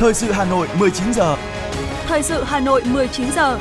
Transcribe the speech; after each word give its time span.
Thời 0.00 0.14
sự 0.14 0.32
Hà 0.32 0.44
Nội 0.44 0.68
19 0.78 1.12
giờ. 1.14 1.36
Thời 2.06 2.22
sự 2.22 2.42
Hà 2.44 2.60
Nội 2.60 2.82
19 2.92 3.26
giờ. 3.36 3.58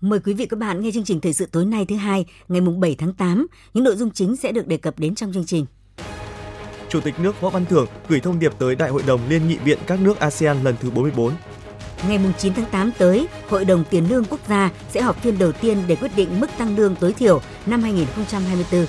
Mời 0.00 0.20
quý 0.24 0.34
vị 0.34 0.46
các 0.46 0.58
bạn 0.58 0.82
nghe 0.82 0.90
chương 0.94 1.04
trình 1.04 1.20
thời 1.20 1.32
sự 1.32 1.46
tối 1.52 1.64
nay 1.64 1.84
thứ 1.88 1.96
hai, 1.96 2.24
ngày 2.48 2.60
mùng 2.60 2.80
7 2.80 2.94
tháng 2.98 3.12
8. 3.12 3.46
Những 3.74 3.84
nội 3.84 3.96
dung 3.96 4.10
chính 4.10 4.36
sẽ 4.36 4.52
được 4.52 4.66
đề 4.66 4.76
cập 4.76 4.98
đến 4.98 5.14
trong 5.14 5.32
chương 5.32 5.46
trình. 5.46 5.66
Chủ 6.88 7.00
tịch 7.00 7.14
nước 7.20 7.40
Võ 7.40 7.50
Văn 7.50 7.64
Thưởng 7.66 7.86
gửi 8.08 8.20
thông 8.20 8.38
điệp 8.38 8.52
tới 8.58 8.74
Đại 8.74 8.90
hội 8.90 9.02
đồng 9.06 9.20
Liên 9.28 9.48
nghị 9.48 9.56
viện 9.56 9.78
các 9.86 10.00
nước 10.00 10.18
ASEAN 10.18 10.64
lần 10.64 10.74
thứ 10.80 10.90
44. 10.90 11.32
Ngày 12.08 12.20
9 12.38 12.54
tháng 12.54 12.66
8 12.70 12.90
tới, 12.98 13.28
Hội 13.48 13.64
đồng 13.64 13.84
Tiền 13.90 14.08
lương 14.08 14.24
Quốc 14.24 14.40
gia 14.48 14.70
sẽ 14.90 15.00
họp 15.00 15.22
phiên 15.22 15.38
đầu 15.38 15.52
tiên 15.52 15.78
để 15.86 15.96
quyết 15.96 16.10
định 16.16 16.40
mức 16.40 16.46
tăng 16.58 16.76
lương 16.76 16.96
tối 16.96 17.12
thiểu 17.12 17.40
năm 17.66 17.82
2024. 17.82 18.86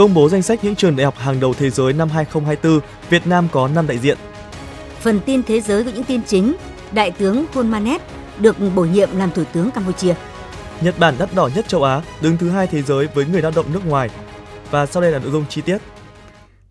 Công 0.00 0.14
bố 0.14 0.28
danh 0.28 0.42
sách 0.42 0.64
những 0.64 0.76
trường 0.76 0.96
đại 0.96 1.04
học 1.04 1.14
hàng 1.16 1.40
đầu 1.40 1.54
thế 1.54 1.70
giới 1.70 1.92
năm 1.92 2.08
2024, 2.08 2.80
Việt 3.10 3.26
Nam 3.26 3.48
có 3.52 3.68
5 3.68 3.86
đại 3.86 3.98
diện. 3.98 4.18
Phần 5.00 5.20
tin 5.26 5.42
thế 5.42 5.60
giới 5.60 5.82
với 5.82 5.92
những 5.92 6.04
tin 6.04 6.22
chính, 6.22 6.54
Đại 6.92 7.10
tướng 7.10 7.44
Hun 7.52 7.70
Manet 7.70 8.00
được 8.38 8.56
bổ 8.74 8.84
nhiệm 8.84 9.08
làm 9.16 9.30
Thủ 9.30 9.44
tướng 9.52 9.70
Campuchia. 9.70 10.14
Nhật 10.80 10.98
Bản 10.98 11.14
đắt 11.18 11.34
đỏ 11.34 11.50
nhất 11.54 11.68
châu 11.68 11.82
Á, 11.82 12.02
đứng 12.22 12.36
thứ 12.36 12.50
hai 12.50 12.66
thế 12.66 12.82
giới 12.82 13.08
với 13.14 13.26
người 13.26 13.42
lao 13.42 13.52
động 13.56 13.66
nước 13.72 13.86
ngoài. 13.86 14.10
Và 14.70 14.86
sau 14.86 15.02
đây 15.02 15.12
là 15.12 15.18
nội 15.18 15.30
dung 15.30 15.44
chi 15.48 15.60
tiết. 15.60 15.78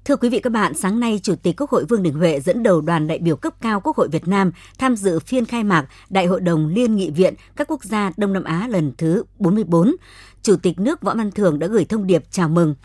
Thưa 0.05 0.15
quý 0.15 0.29
vị 0.29 0.39
các 0.39 0.53
bạn, 0.53 0.73
sáng 0.73 0.99
nay 0.99 1.19
Chủ 1.23 1.35
tịch 1.35 1.55
Quốc 1.57 1.69
hội 1.69 1.85
Vương 1.85 2.03
Đình 2.03 2.13
Huệ 2.13 2.39
dẫn 2.39 2.63
đầu 2.63 2.81
đoàn 2.81 3.07
đại 3.07 3.19
biểu 3.19 3.35
cấp 3.35 3.53
cao 3.61 3.81
Quốc 3.81 3.97
hội 3.97 4.07
Việt 4.07 4.27
Nam 4.27 4.51
tham 4.77 4.95
dự 4.95 5.19
phiên 5.19 5.45
khai 5.45 5.63
mạc 5.63 5.85
Đại 6.09 6.25
hội 6.25 6.41
đồng 6.41 6.67
Liên 6.67 6.95
nghị 6.95 7.09
viện 7.09 7.33
các 7.55 7.67
quốc 7.67 7.83
gia 7.83 8.11
Đông 8.17 8.33
Nam 8.33 8.43
Á 8.43 8.67
lần 8.69 8.91
thứ 8.97 9.23
44. 9.39 9.95
Chủ 10.43 10.55
tịch 10.55 10.79
nước 10.79 11.01
Võ 11.01 11.15
Văn 11.15 11.31
Thưởng 11.31 11.59
đã 11.59 11.67
gửi 11.67 11.85
thông 11.85 12.07
điệp 12.07 12.23
chào 12.31 12.49
mừng. 12.49 12.75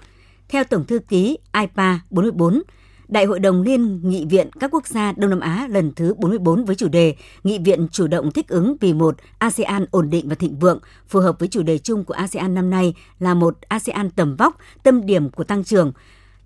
Theo 0.49 0.65
Tổng 0.65 0.85
thư 0.85 0.99
ký 0.99 1.39
IPA 1.61 2.01
44, 2.11 2.63
Đại 3.09 3.25
hội 3.25 3.39
đồng 3.41 3.63
Liên 3.63 4.01
nghị 4.11 4.27
viện 4.31 4.49
các 4.61 4.71
quốc 4.71 4.87
gia 4.87 5.13
Đông 5.13 5.31
Nam 5.31 5.41
Á 5.41 5.67
lần 5.71 5.93
thứ 5.97 6.15
44 6.15 6.65
với 6.65 6.77
chủ 6.77 6.89
đề 6.89 7.15
Nghị 7.45 7.59
viện 7.59 7.89
chủ 7.93 8.07
động 8.07 8.33
thích 8.33 8.49
ứng 8.49 8.77
vì 8.81 8.93
một 8.93 9.17
ASEAN 9.39 9.87
ổn 9.91 10.11
định 10.11 10.29
và 10.29 10.35
thịnh 10.35 10.59
vượng, 10.59 10.79
phù 11.09 11.21
hợp 11.21 11.39
với 11.39 11.49
chủ 11.49 11.63
đề 11.63 11.79
chung 11.79 12.05
của 12.05 12.15
ASEAN 12.15 12.55
năm 12.55 12.71
nay 12.71 12.95
là 13.19 13.35
một 13.35 13.59
ASEAN 13.69 14.11
tầm 14.11 14.37
vóc, 14.37 14.59
tâm 14.83 15.07
điểm 15.07 15.31
của 15.31 15.45
tăng 15.45 15.65
trưởng, 15.65 15.93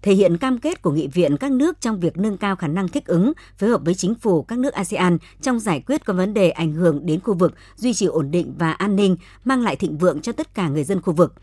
thể 0.03 0.15
hiện 0.15 0.37
cam 0.37 0.59
kết 0.59 0.83
của 0.83 0.91
nghị 0.91 1.07
viện 1.07 1.37
các 1.37 1.53
nước 1.53 1.81
trong 1.81 2.01
việc 2.01 2.17
nâng 2.17 2.37
cao 2.37 2.57
khả 2.57 2.67
năng 2.67 2.89
thích 2.89 3.07
ứng, 3.07 3.33
phối 3.59 3.71
hợp 3.71 3.81
với 3.85 3.95
chính 3.95 4.15
phủ 4.15 4.43
các 4.43 4.59
nước 4.59 4.75
ASEAN 4.75 5.19
trong 5.43 5.59
giải 5.59 5.83
quyết 5.87 6.05
các 6.05 6.13
vấn 6.13 6.35
đề 6.35 6.51
ảnh 6.51 6.73
hưởng 6.73 7.07
đến 7.07 7.21
khu 7.21 7.35
vực, 7.35 7.55
duy 7.77 7.95
trì 7.95 8.07
ổn 8.07 8.31
định 8.31 8.55
và 8.59 8.73
an 8.73 8.97
ninh, 8.97 9.17
mang 9.45 9.63
lại 9.63 9.77
thịnh 9.77 9.99
vượng 9.99 10.21
cho 10.21 10.33
tất 10.33 10.55
cả 10.55 10.69
người 10.69 10.85
dân 10.85 11.01
khu 11.01 11.13
vực. 11.13 11.35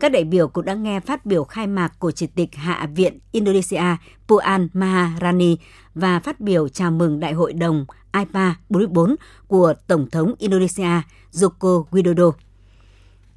Các 0.00 0.12
đại 0.12 0.24
biểu 0.24 0.48
cũng 0.48 0.64
đã 0.64 0.74
nghe 0.74 1.00
phát 1.00 1.26
biểu 1.26 1.44
khai 1.44 1.66
mạc 1.66 1.92
của 1.98 2.10
Chủ 2.10 2.26
tịch 2.34 2.54
Hạ 2.54 2.88
viện 2.94 3.18
Indonesia 3.32 3.96
Puan 4.28 4.68
Maharani 4.72 5.56
và 5.94 6.20
phát 6.20 6.40
biểu 6.40 6.68
chào 6.68 6.90
mừng 6.90 7.20
Đại 7.20 7.32
hội 7.32 7.52
đồng 7.52 7.86
IPA 8.18 8.54
44 8.68 9.16
của 9.46 9.74
Tổng 9.86 10.10
thống 10.10 10.34
Indonesia 10.38 11.02
Joko 11.32 11.84
Widodo. 11.90 12.32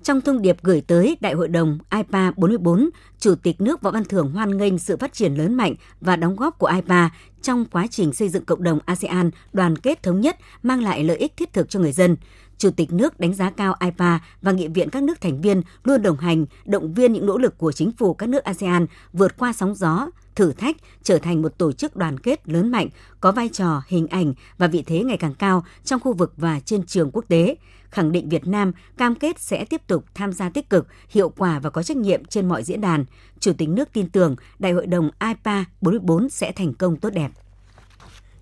Trong 0.04 0.22
thông 0.22 0.42
điệp 0.42 0.58
gửi 0.64 0.82
tới 0.82 1.18
Đại 1.22 1.34
hội 1.34 1.48
đồng 1.48 1.78
IPA 1.92 2.32
44, 2.38 2.90
Chủ 3.20 3.36
tịch 3.36 3.62
nước 3.62 3.82
Võ 3.82 3.92
Văn 3.92 4.06
Thưởng 4.06 4.32
hoan 4.32 4.58
nghênh 4.58 4.80
sự 4.80 4.98
phát 4.98 5.14
triển 5.14 5.36
lớn 5.36 5.54
mạnh 5.54 5.76
và 6.02 6.16
đóng 6.16 6.36
góp 6.36 6.60
của 6.60 6.72
IPA 6.76 7.10
trong 7.42 7.66
quá 7.66 7.88
trình 7.88 8.14
xây 8.14 8.30
dựng 8.30 8.46
cộng 8.46 8.64
đồng 8.64 8.80
ASEAN 8.86 9.32
đoàn 9.54 9.76
kết 9.76 10.04
thống 10.04 10.22
nhất 10.22 10.38
mang 10.64 10.84
lại 10.84 11.04
lợi 11.04 11.18
ích 11.18 11.38
thiết 11.38 11.54
thực 11.54 11.70
cho 11.70 11.80
người 11.80 11.92
dân. 11.92 12.16
Chủ 12.60 12.70
tịch 12.72 12.94
nước 12.94 13.20
đánh 13.20 13.34
giá 13.34 13.50
cao 13.50 13.76
IPA 13.80 14.20
và 14.42 14.52
nghị 14.52 14.68
viện 14.68 14.90
các 14.90 15.04
nước 15.04 15.22
thành 15.22 15.42
viên 15.42 15.62
luôn 15.84 16.02
đồng 16.02 16.18
hành, 16.18 16.46
động 16.66 16.94
viên 16.94 17.14
những 17.14 17.26
nỗ 17.26 17.38
lực 17.38 17.58
của 17.58 17.72
chính 17.72 17.92
phủ 17.92 18.14
các 18.14 18.30
nước 18.30 18.44
ASEAN 18.44 18.86
vượt 19.14 19.38
qua 19.38 19.54
sóng 19.54 19.76
gió, 19.76 20.10
thử 20.36 20.52
thách, 20.52 20.76
trở 21.04 21.18
thành 21.18 21.42
một 21.42 21.58
tổ 21.58 21.72
chức 21.72 21.96
đoàn 21.96 22.20
kết 22.20 22.50
lớn 22.50 22.72
mạnh, 22.72 22.88
có 23.22 23.32
vai 23.32 23.50
trò, 23.50 23.82
hình 23.88 24.08
ảnh 24.08 24.34
và 24.58 24.68
vị 24.68 24.84
thế 24.88 25.04
ngày 25.04 25.18
càng 25.18 25.34
cao 25.34 25.66
trong 25.84 26.00
khu 26.00 26.14
vực 26.14 26.34
và 26.38 26.60
trên 26.60 26.86
trường 26.86 27.12
quốc 27.12 27.26
tế 27.28 27.56
khẳng 27.90 28.12
định 28.12 28.30
Việt 28.30 28.48
Nam 28.48 28.72
cam 28.98 29.16
kết 29.16 29.40
sẽ 29.40 29.66
tiếp 29.66 29.82
tục 29.88 30.06
tham 30.14 30.34
gia 30.34 30.50
tích 30.50 30.70
cực, 30.70 30.88
hiệu 31.10 31.30
quả 31.30 31.60
và 31.60 31.70
có 31.70 31.84
trách 31.84 31.98
nhiệm 31.98 32.26
trên 32.26 32.48
mọi 32.48 32.64
diễn 32.64 32.82
đàn. 32.82 33.06
Chủ 33.40 33.54
tịch 33.54 33.70
nước 33.70 33.90
tin 33.94 34.10
tưởng 34.10 34.36
Đại 34.60 34.72
hội 34.72 34.88
đồng 34.88 35.10
IPA 35.20 35.66
44 35.82 36.30
sẽ 36.30 36.52
thành 36.52 36.74
công 36.74 36.96
tốt 36.96 37.10
đẹp. 37.10 37.32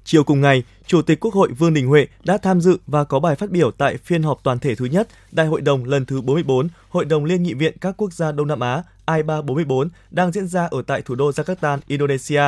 Chiều 0.09 0.23
cùng 0.23 0.41
ngày, 0.41 0.63
Chủ 0.85 1.01
tịch 1.01 1.19
Quốc 1.19 1.33
hội 1.33 1.51
Vương 1.51 1.73
Đình 1.73 1.87
Huệ 1.87 2.07
đã 2.23 2.37
tham 2.37 2.61
dự 2.61 2.77
và 2.87 3.03
có 3.03 3.19
bài 3.19 3.35
phát 3.35 3.49
biểu 3.49 3.71
tại 3.71 3.97
phiên 3.97 4.23
họp 4.23 4.39
toàn 4.43 4.59
thể 4.59 4.75
thứ 4.75 4.85
nhất 4.85 5.07
Đại 5.31 5.47
hội 5.47 5.61
đồng 5.61 5.85
lần 5.85 6.05
thứ 6.05 6.21
44 6.21 6.67
Hội 6.89 7.05
đồng 7.05 7.25
Liên 7.25 7.43
nghị 7.43 7.53
viện 7.53 7.77
các 7.81 7.97
quốc 7.97 8.13
gia 8.13 8.31
Đông 8.31 8.47
Nam 8.47 8.59
Á 8.59 8.83
I3 9.05 9.41
44 9.41 9.89
đang 10.11 10.31
diễn 10.31 10.47
ra 10.47 10.65
ở 10.65 10.81
tại 10.87 11.01
thủ 11.01 11.15
đô 11.15 11.31
Jakarta, 11.31 11.77
Indonesia. 11.87 12.41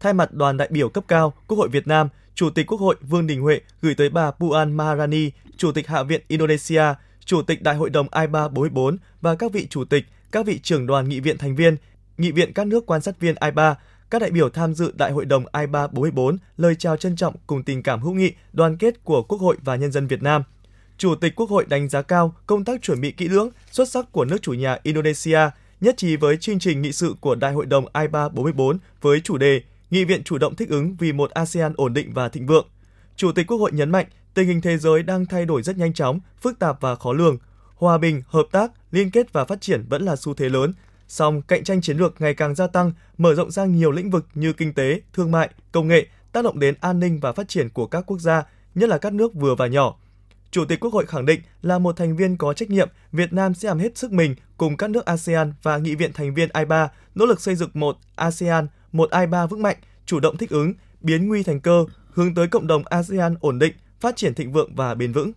Thay 0.00 0.12
mặt 0.12 0.32
đoàn 0.32 0.56
đại 0.56 0.68
biểu 0.70 0.88
cấp 0.88 1.04
cao 1.08 1.32
Quốc 1.46 1.58
hội 1.58 1.68
Việt 1.68 1.86
Nam, 1.86 2.08
Chủ 2.34 2.50
tịch 2.50 2.66
Quốc 2.66 2.80
hội 2.80 2.96
Vương 3.00 3.26
Đình 3.26 3.40
Huệ 3.40 3.60
gửi 3.82 3.94
tới 3.94 4.08
bà 4.08 4.30
Puan 4.30 4.72
Maharani, 4.72 5.30
Chủ 5.56 5.72
tịch 5.72 5.88
Hạ 5.88 6.02
viện 6.02 6.20
Indonesia, 6.28 6.84
Chủ 7.24 7.42
tịch 7.42 7.62
Đại 7.62 7.74
hội 7.74 7.90
đồng 7.90 8.08
I3 8.08 8.48
44 8.48 8.96
và 9.20 9.34
các 9.34 9.52
vị 9.52 9.66
chủ 9.70 9.84
tịch, 9.84 10.04
các 10.32 10.46
vị 10.46 10.58
trưởng 10.62 10.86
đoàn 10.86 11.08
nghị 11.08 11.20
viện 11.20 11.38
thành 11.38 11.56
viên, 11.56 11.76
nghị 12.18 12.32
viện 12.32 12.52
các 12.52 12.66
nước 12.66 12.86
quan 12.86 13.00
sát 13.00 13.20
viên 13.20 13.34
I3, 13.34 13.74
các 14.12 14.22
đại 14.22 14.30
biểu 14.30 14.48
tham 14.48 14.74
dự 14.74 14.92
Đại 14.96 15.12
hội 15.12 15.24
đồng 15.24 15.44
I3 15.52 15.88
44 15.88 16.36
lời 16.56 16.74
chào 16.74 16.96
trân 16.96 17.16
trọng 17.16 17.34
cùng 17.46 17.62
tình 17.62 17.82
cảm 17.82 18.00
hữu 18.00 18.12
nghị, 18.12 18.32
đoàn 18.52 18.76
kết 18.76 19.04
của 19.04 19.22
Quốc 19.22 19.40
hội 19.40 19.56
và 19.64 19.76
nhân 19.76 19.92
dân 19.92 20.06
Việt 20.06 20.22
Nam. 20.22 20.42
Chủ 20.98 21.14
tịch 21.14 21.34
Quốc 21.36 21.50
hội 21.50 21.66
đánh 21.68 21.88
giá 21.88 22.02
cao 22.02 22.34
công 22.46 22.64
tác 22.64 22.82
chuẩn 22.82 23.00
bị 23.00 23.12
kỹ 23.12 23.28
lưỡng, 23.28 23.50
xuất 23.70 23.88
sắc 23.88 24.12
của 24.12 24.24
nước 24.24 24.42
chủ 24.42 24.52
nhà 24.52 24.78
Indonesia, 24.82 25.38
nhất 25.80 25.96
trí 25.96 26.16
với 26.16 26.36
chương 26.36 26.58
trình 26.58 26.82
nghị 26.82 26.92
sự 26.92 27.14
của 27.20 27.34
Đại 27.34 27.52
hội 27.52 27.66
đồng 27.66 27.86
I3 27.92 28.28
44 28.28 28.78
với 29.00 29.20
chủ 29.20 29.38
đề 29.38 29.62
Nghị 29.90 30.04
viện 30.04 30.24
chủ 30.24 30.38
động 30.38 30.56
thích 30.56 30.68
ứng 30.68 30.96
vì 30.98 31.12
một 31.12 31.30
ASEAN 31.30 31.72
ổn 31.76 31.94
định 31.94 32.10
và 32.14 32.28
thịnh 32.28 32.46
vượng. 32.46 32.66
Chủ 33.16 33.32
tịch 33.32 33.46
Quốc 33.46 33.58
hội 33.58 33.72
nhấn 33.72 33.90
mạnh, 33.90 34.06
tình 34.34 34.48
hình 34.48 34.60
thế 34.60 34.78
giới 34.78 35.02
đang 35.02 35.26
thay 35.26 35.44
đổi 35.44 35.62
rất 35.62 35.76
nhanh 35.76 35.92
chóng, 35.92 36.20
phức 36.40 36.58
tạp 36.58 36.80
và 36.80 36.94
khó 36.94 37.12
lường. 37.12 37.38
Hòa 37.74 37.98
bình, 37.98 38.22
hợp 38.26 38.46
tác, 38.52 38.70
liên 38.90 39.10
kết 39.10 39.32
và 39.32 39.44
phát 39.44 39.60
triển 39.60 39.84
vẫn 39.88 40.04
là 40.04 40.16
xu 40.16 40.34
thế 40.34 40.48
lớn. 40.48 40.72
Song 41.12 41.42
cạnh 41.42 41.64
tranh 41.64 41.80
chiến 41.80 41.96
lược 41.96 42.20
ngày 42.20 42.34
càng 42.34 42.54
gia 42.54 42.66
tăng, 42.66 42.92
mở 43.18 43.34
rộng 43.34 43.50
sang 43.50 43.72
nhiều 43.72 43.90
lĩnh 43.90 44.10
vực 44.10 44.26
như 44.34 44.52
kinh 44.52 44.74
tế, 44.74 45.00
thương 45.12 45.30
mại, 45.30 45.50
công 45.72 45.88
nghệ, 45.88 46.06
tác 46.32 46.44
động 46.44 46.58
đến 46.58 46.74
an 46.80 47.00
ninh 47.00 47.20
và 47.20 47.32
phát 47.32 47.48
triển 47.48 47.68
của 47.68 47.86
các 47.86 48.04
quốc 48.06 48.18
gia, 48.18 48.42
nhất 48.74 48.88
là 48.88 48.98
các 48.98 49.12
nước 49.12 49.34
vừa 49.34 49.54
và 49.54 49.66
nhỏ. 49.66 49.98
Chủ 50.50 50.64
tịch 50.64 50.80
Quốc 50.80 50.92
hội 50.92 51.06
khẳng 51.06 51.26
định 51.26 51.40
là 51.62 51.78
một 51.78 51.96
thành 51.96 52.16
viên 52.16 52.36
có 52.36 52.54
trách 52.54 52.70
nhiệm, 52.70 52.88
Việt 53.12 53.32
Nam 53.32 53.54
sẽ 53.54 53.68
làm 53.68 53.78
hết 53.78 53.98
sức 53.98 54.12
mình 54.12 54.34
cùng 54.56 54.76
các 54.76 54.90
nước 54.90 55.04
ASEAN 55.04 55.52
và 55.62 55.78
nghị 55.78 55.94
viện 55.94 56.12
thành 56.12 56.34
viên 56.34 56.48
I3 56.48 56.88
nỗ 57.14 57.26
lực 57.26 57.40
xây 57.40 57.54
dựng 57.54 57.70
một 57.74 57.96
ASEAN, 58.16 58.66
một 58.92 59.10
I3 59.10 59.46
vững 59.46 59.62
mạnh, 59.62 59.76
chủ 60.06 60.20
động 60.20 60.36
thích 60.36 60.50
ứng, 60.50 60.74
biến 61.00 61.28
nguy 61.28 61.42
thành 61.42 61.60
cơ, 61.60 61.84
hướng 62.12 62.34
tới 62.34 62.46
cộng 62.46 62.66
đồng 62.66 62.82
ASEAN 62.84 63.34
ổn 63.40 63.58
định, 63.58 63.72
phát 64.00 64.16
triển 64.16 64.34
thịnh 64.34 64.52
vượng 64.52 64.74
và 64.74 64.94
bền 64.94 65.12
vững. 65.12 65.32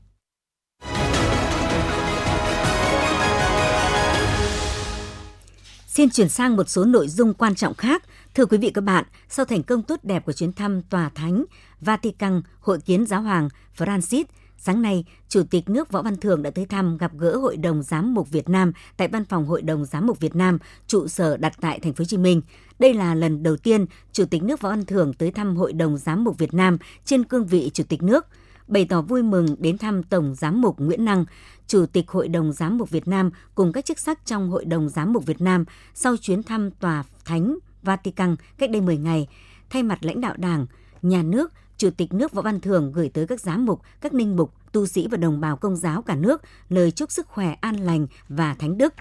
Xin 5.95 6.09
chuyển 6.09 6.29
sang 6.29 6.55
một 6.55 6.69
số 6.69 6.85
nội 6.85 7.07
dung 7.07 7.33
quan 7.33 7.55
trọng 7.55 7.73
khác. 7.73 8.03
Thưa 8.33 8.45
quý 8.45 8.57
vị 8.57 8.69
các 8.69 8.81
bạn, 8.81 9.05
sau 9.29 9.45
thành 9.45 9.63
công 9.63 9.81
tốt 9.81 9.99
đẹp 10.03 10.25
của 10.25 10.31
chuyến 10.31 10.53
thăm 10.53 10.81
Tòa 10.81 11.09
Thánh, 11.15 11.45
Vatican, 11.81 12.41
Hội 12.59 12.79
kiến 12.79 13.05
Giáo 13.05 13.21
hoàng 13.21 13.49
Francis, 13.77 14.23
Sáng 14.57 14.81
nay, 14.81 15.05
Chủ 15.29 15.43
tịch 15.49 15.69
nước 15.69 15.91
Võ 15.91 16.01
Văn 16.01 16.17
Thưởng 16.17 16.43
đã 16.43 16.49
tới 16.49 16.65
thăm 16.65 16.97
gặp 16.97 17.11
gỡ 17.17 17.35
Hội 17.35 17.57
đồng 17.57 17.83
Giám 17.83 18.13
mục 18.13 18.31
Việt 18.31 18.49
Nam 18.49 18.71
tại 18.97 19.07
Văn 19.07 19.25
phòng 19.25 19.45
Hội 19.45 19.61
đồng 19.61 19.85
Giám 19.85 20.07
mục 20.07 20.19
Việt 20.19 20.35
Nam, 20.35 20.57
trụ 20.87 21.07
sở 21.07 21.37
đặt 21.37 21.53
tại 21.61 21.79
thành 21.79 21.93
phố 21.93 22.01
Hồ 22.01 22.05
Chí 22.05 22.17
Minh. 22.17 22.41
Đây 22.79 22.93
là 22.93 23.15
lần 23.15 23.43
đầu 23.43 23.57
tiên 23.57 23.85
Chủ 24.13 24.25
tịch 24.25 24.43
nước 24.43 24.61
Võ 24.61 24.69
Văn 24.69 24.85
Thưởng 24.85 25.13
tới 25.13 25.31
thăm 25.31 25.55
Hội 25.55 25.73
đồng 25.73 25.97
Giám 25.97 26.23
mục 26.23 26.37
Việt 26.37 26.53
Nam 26.53 26.77
trên 27.05 27.23
cương 27.23 27.45
vị 27.45 27.71
Chủ 27.73 27.83
tịch 27.89 28.03
nước 28.03 28.25
bày 28.67 28.85
tỏ 28.85 29.01
vui 29.01 29.23
mừng 29.23 29.55
đến 29.59 29.77
thăm 29.77 30.03
Tổng 30.03 30.35
Giám 30.35 30.61
mục 30.61 30.79
Nguyễn 30.79 31.05
Năng, 31.05 31.25
Chủ 31.67 31.85
tịch 31.85 32.09
Hội 32.11 32.27
đồng 32.27 32.53
Giám 32.53 32.77
mục 32.77 32.89
Việt 32.89 33.07
Nam 33.07 33.29
cùng 33.55 33.71
các 33.71 33.85
chức 33.85 33.99
sắc 33.99 34.25
trong 34.25 34.49
Hội 34.49 34.65
đồng 34.65 34.89
Giám 34.89 35.13
mục 35.13 35.25
Việt 35.25 35.41
Nam 35.41 35.65
sau 35.93 36.17
chuyến 36.17 36.43
thăm 36.43 36.71
Tòa 36.71 37.03
Thánh 37.25 37.57
Vatican 37.83 38.35
cách 38.57 38.69
đây 38.71 38.81
10 38.81 38.97
ngày. 38.97 39.27
Thay 39.69 39.83
mặt 39.83 39.97
lãnh 40.01 40.21
đạo 40.21 40.33
Đảng, 40.37 40.65
Nhà 41.01 41.23
nước, 41.23 41.51
Chủ 41.77 41.89
tịch 41.97 42.13
nước 42.13 42.33
Võ 42.33 42.41
Văn 42.41 42.59
Thưởng 42.59 42.91
gửi 42.91 43.09
tới 43.09 43.27
các 43.27 43.41
giám 43.41 43.65
mục, 43.65 43.81
các 44.01 44.13
ninh 44.13 44.35
mục, 44.35 44.53
tu 44.71 44.85
sĩ 44.85 45.07
và 45.11 45.17
đồng 45.17 45.39
bào 45.41 45.57
công 45.57 45.75
giáo 45.75 46.01
cả 46.01 46.15
nước 46.15 46.41
lời 46.69 46.91
chúc 46.91 47.11
sức 47.11 47.27
khỏe 47.27 47.55
an 47.61 47.75
lành 47.75 48.07
và 48.29 48.53
thánh 48.53 48.77
đức. 48.77 48.93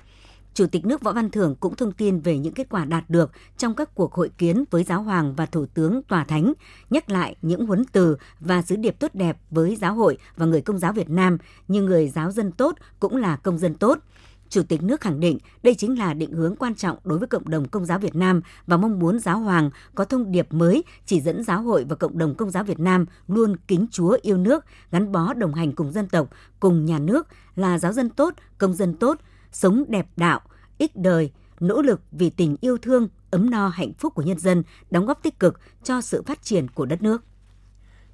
Chủ 0.55 0.67
tịch 0.67 0.87
nước 0.87 1.03
Võ 1.03 1.13
Văn 1.13 1.31
Thưởng 1.31 1.55
cũng 1.61 1.77
thông 1.77 1.93
tin 1.93 2.21
về 2.21 2.39
những 2.39 2.55
kết 2.55 2.69
quả 2.69 2.85
đạt 2.85 3.05
được 3.11 3.31
trong 3.59 3.75
các 3.75 3.95
cuộc 3.95 4.15
hội 4.15 4.31
kiến 4.39 4.65
với 4.71 4.85
giáo 4.85 5.03
hoàng 5.03 5.35
và 5.35 5.47
thủ 5.47 5.67
tướng 5.67 6.03
tòa 6.03 6.25
thánh, 6.25 6.53
nhắc 6.91 7.11
lại 7.11 7.37
những 7.43 7.67
huấn 7.67 7.85
từ 7.93 8.17
và 8.41 8.63
sứ 8.63 8.77
điệp 8.77 8.97
tốt 8.99 9.15
đẹp 9.15 9.39
với 9.51 9.77
giáo 9.77 9.95
hội 9.95 10.19
và 10.37 10.47
người 10.47 10.61
công 10.61 10.79
giáo 10.79 10.93
Việt 10.93 11.11
Nam 11.11 11.39
như 11.69 11.83
người 11.83 12.09
giáo 12.09 12.31
dân 12.31 12.53
tốt 12.53 12.77
cũng 13.01 13.17
là 13.17 13.37
công 13.37 13.59
dân 13.59 13.75
tốt– 13.75 13.99
Chủ 14.55 14.63
tịch 14.63 14.83
nước 14.83 15.01
khẳng 15.01 15.21
định 15.21 15.39
đây 15.63 15.75
chính 15.75 15.99
là 15.99 16.15
định 16.15 16.33
hướng 16.33 16.57
quan 16.57 16.75
trọng 16.75 16.99
đối 17.05 17.19
với 17.19 17.29
cộng 17.29 17.49
đồng 17.49 17.69
công 17.69 17.85
giáo 17.85 17.99
Việt 17.99 18.15
Nam 18.15 18.41
và 18.67 18.77
mong 18.77 18.99
muốn 18.99 19.19
giáo 19.19 19.39
hoàng 19.39 19.71
có 19.95 20.05
thông 20.05 20.33
điệp 20.33 20.53
mới 20.53 20.85
chỉ 21.07 21.21
dẫn 21.21 21.43
giáo 21.45 21.63
hội 21.63 21.85
và 21.89 21.97
cộng 21.97 22.19
đồng 22.19 22.35
công 22.35 22.51
giáo 22.51 22.65
Việt 22.65 22.81
Nam 22.81 23.07
luôn 23.29 23.57
kính 23.69 23.87
Chúa 23.91 24.19
yêu 24.23 24.37
nước, 24.37 24.65
gắn 24.91 25.13
bó 25.13 25.35
đồng 25.35 25.55
hành 25.55 25.73
cùng 25.73 25.93
dân 25.93 26.09
tộc, 26.09 26.29
cùng 26.61 26.85
nhà 26.85 26.99
nước 26.99 27.27
là 27.57 27.79
giáo 27.79 27.93
dân 27.93 28.11
tốt, 28.11 28.35
công 28.59 28.75
dân 28.75 28.95
tốt, 28.95 29.19
sống 29.55 29.85
đẹp 29.89 30.07
đạo, 30.17 30.41
ích 30.79 30.97
đời, 30.97 31.31
nỗ 31.61 31.83
lực 31.83 32.01
vì 32.13 32.31
tình 32.31 32.57
yêu 32.61 32.79
thương, 32.79 33.09
ấm 33.31 33.51
no 33.51 33.69
hạnh 33.69 33.93
phúc 33.99 34.15
của 34.15 34.23
nhân 34.23 34.39
dân, 34.39 34.63
đóng 34.91 35.07
góp 35.07 35.23
tích 35.23 35.39
cực 35.39 35.61
cho 35.83 36.01
sự 36.01 36.23
phát 36.23 36.43
triển 36.43 36.69
của 36.69 36.87
đất 36.87 37.03
nước. 37.03 37.25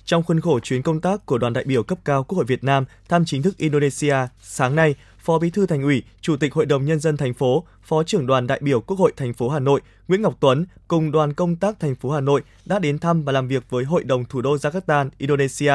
Trong 0.05 0.23
khuôn 0.23 0.41
khổ 0.41 0.61
chuyến 0.61 0.83
công 0.83 1.01
tác 1.01 1.27
của 1.27 1.39
đoàn 1.39 1.53
đại 1.53 1.65
biểu 1.65 1.83
cấp 1.83 1.99
cao 2.05 2.25
Quốc 2.25 2.37
hội 2.37 2.45
Việt 2.45 2.65
Nam 2.65 2.85
thăm 3.09 3.25
chính 3.25 3.43
thức 3.43 3.57
Indonesia, 3.57 4.17
sáng 4.41 4.77
nay, 4.77 4.95
Phó 5.19 5.39
Bí 5.39 5.51
thư 5.51 5.67
Thành 5.67 5.83
ủy, 5.83 6.03
Chủ 6.21 6.37
tịch 6.37 6.55
Hội 6.55 6.67
đồng 6.67 6.85
nhân 6.85 7.01
dân 7.01 7.17
thành 7.17 7.35
phố, 7.35 7.65
Phó 7.83 8.03
trưởng 8.03 8.27
đoàn 8.27 8.47
đại 8.47 8.61
biểu 8.63 8.81
Quốc 8.81 8.99
hội 8.99 9.13
thành 9.17 9.35
phố 9.35 9.49
Hà 9.49 9.59
Nội 9.59 9.81
Nguyễn 10.09 10.23
Ngọc 10.23 10.37
Tuấn 10.41 10.67
cùng 10.89 11.11
đoàn 11.11 11.33
công 11.33 11.57
tác 11.57 11.81
thành 11.81 11.95
phố 11.95 12.11
Hà 12.11 12.21
Nội 12.21 12.43
đã 12.65 12.79
đến 12.79 12.99
thăm 12.99 13.25
và 13.25 13.33
làm 13.33 13.49
việc 13.49 13.71
với 13.71 13.85
Hội 13.85 14.05
đồng 14.05 14.25
thủ 14.25 14.41
đô 14.41 14.57
Jakarta, 14.57 15.09
Indonesia. 15.19 15.75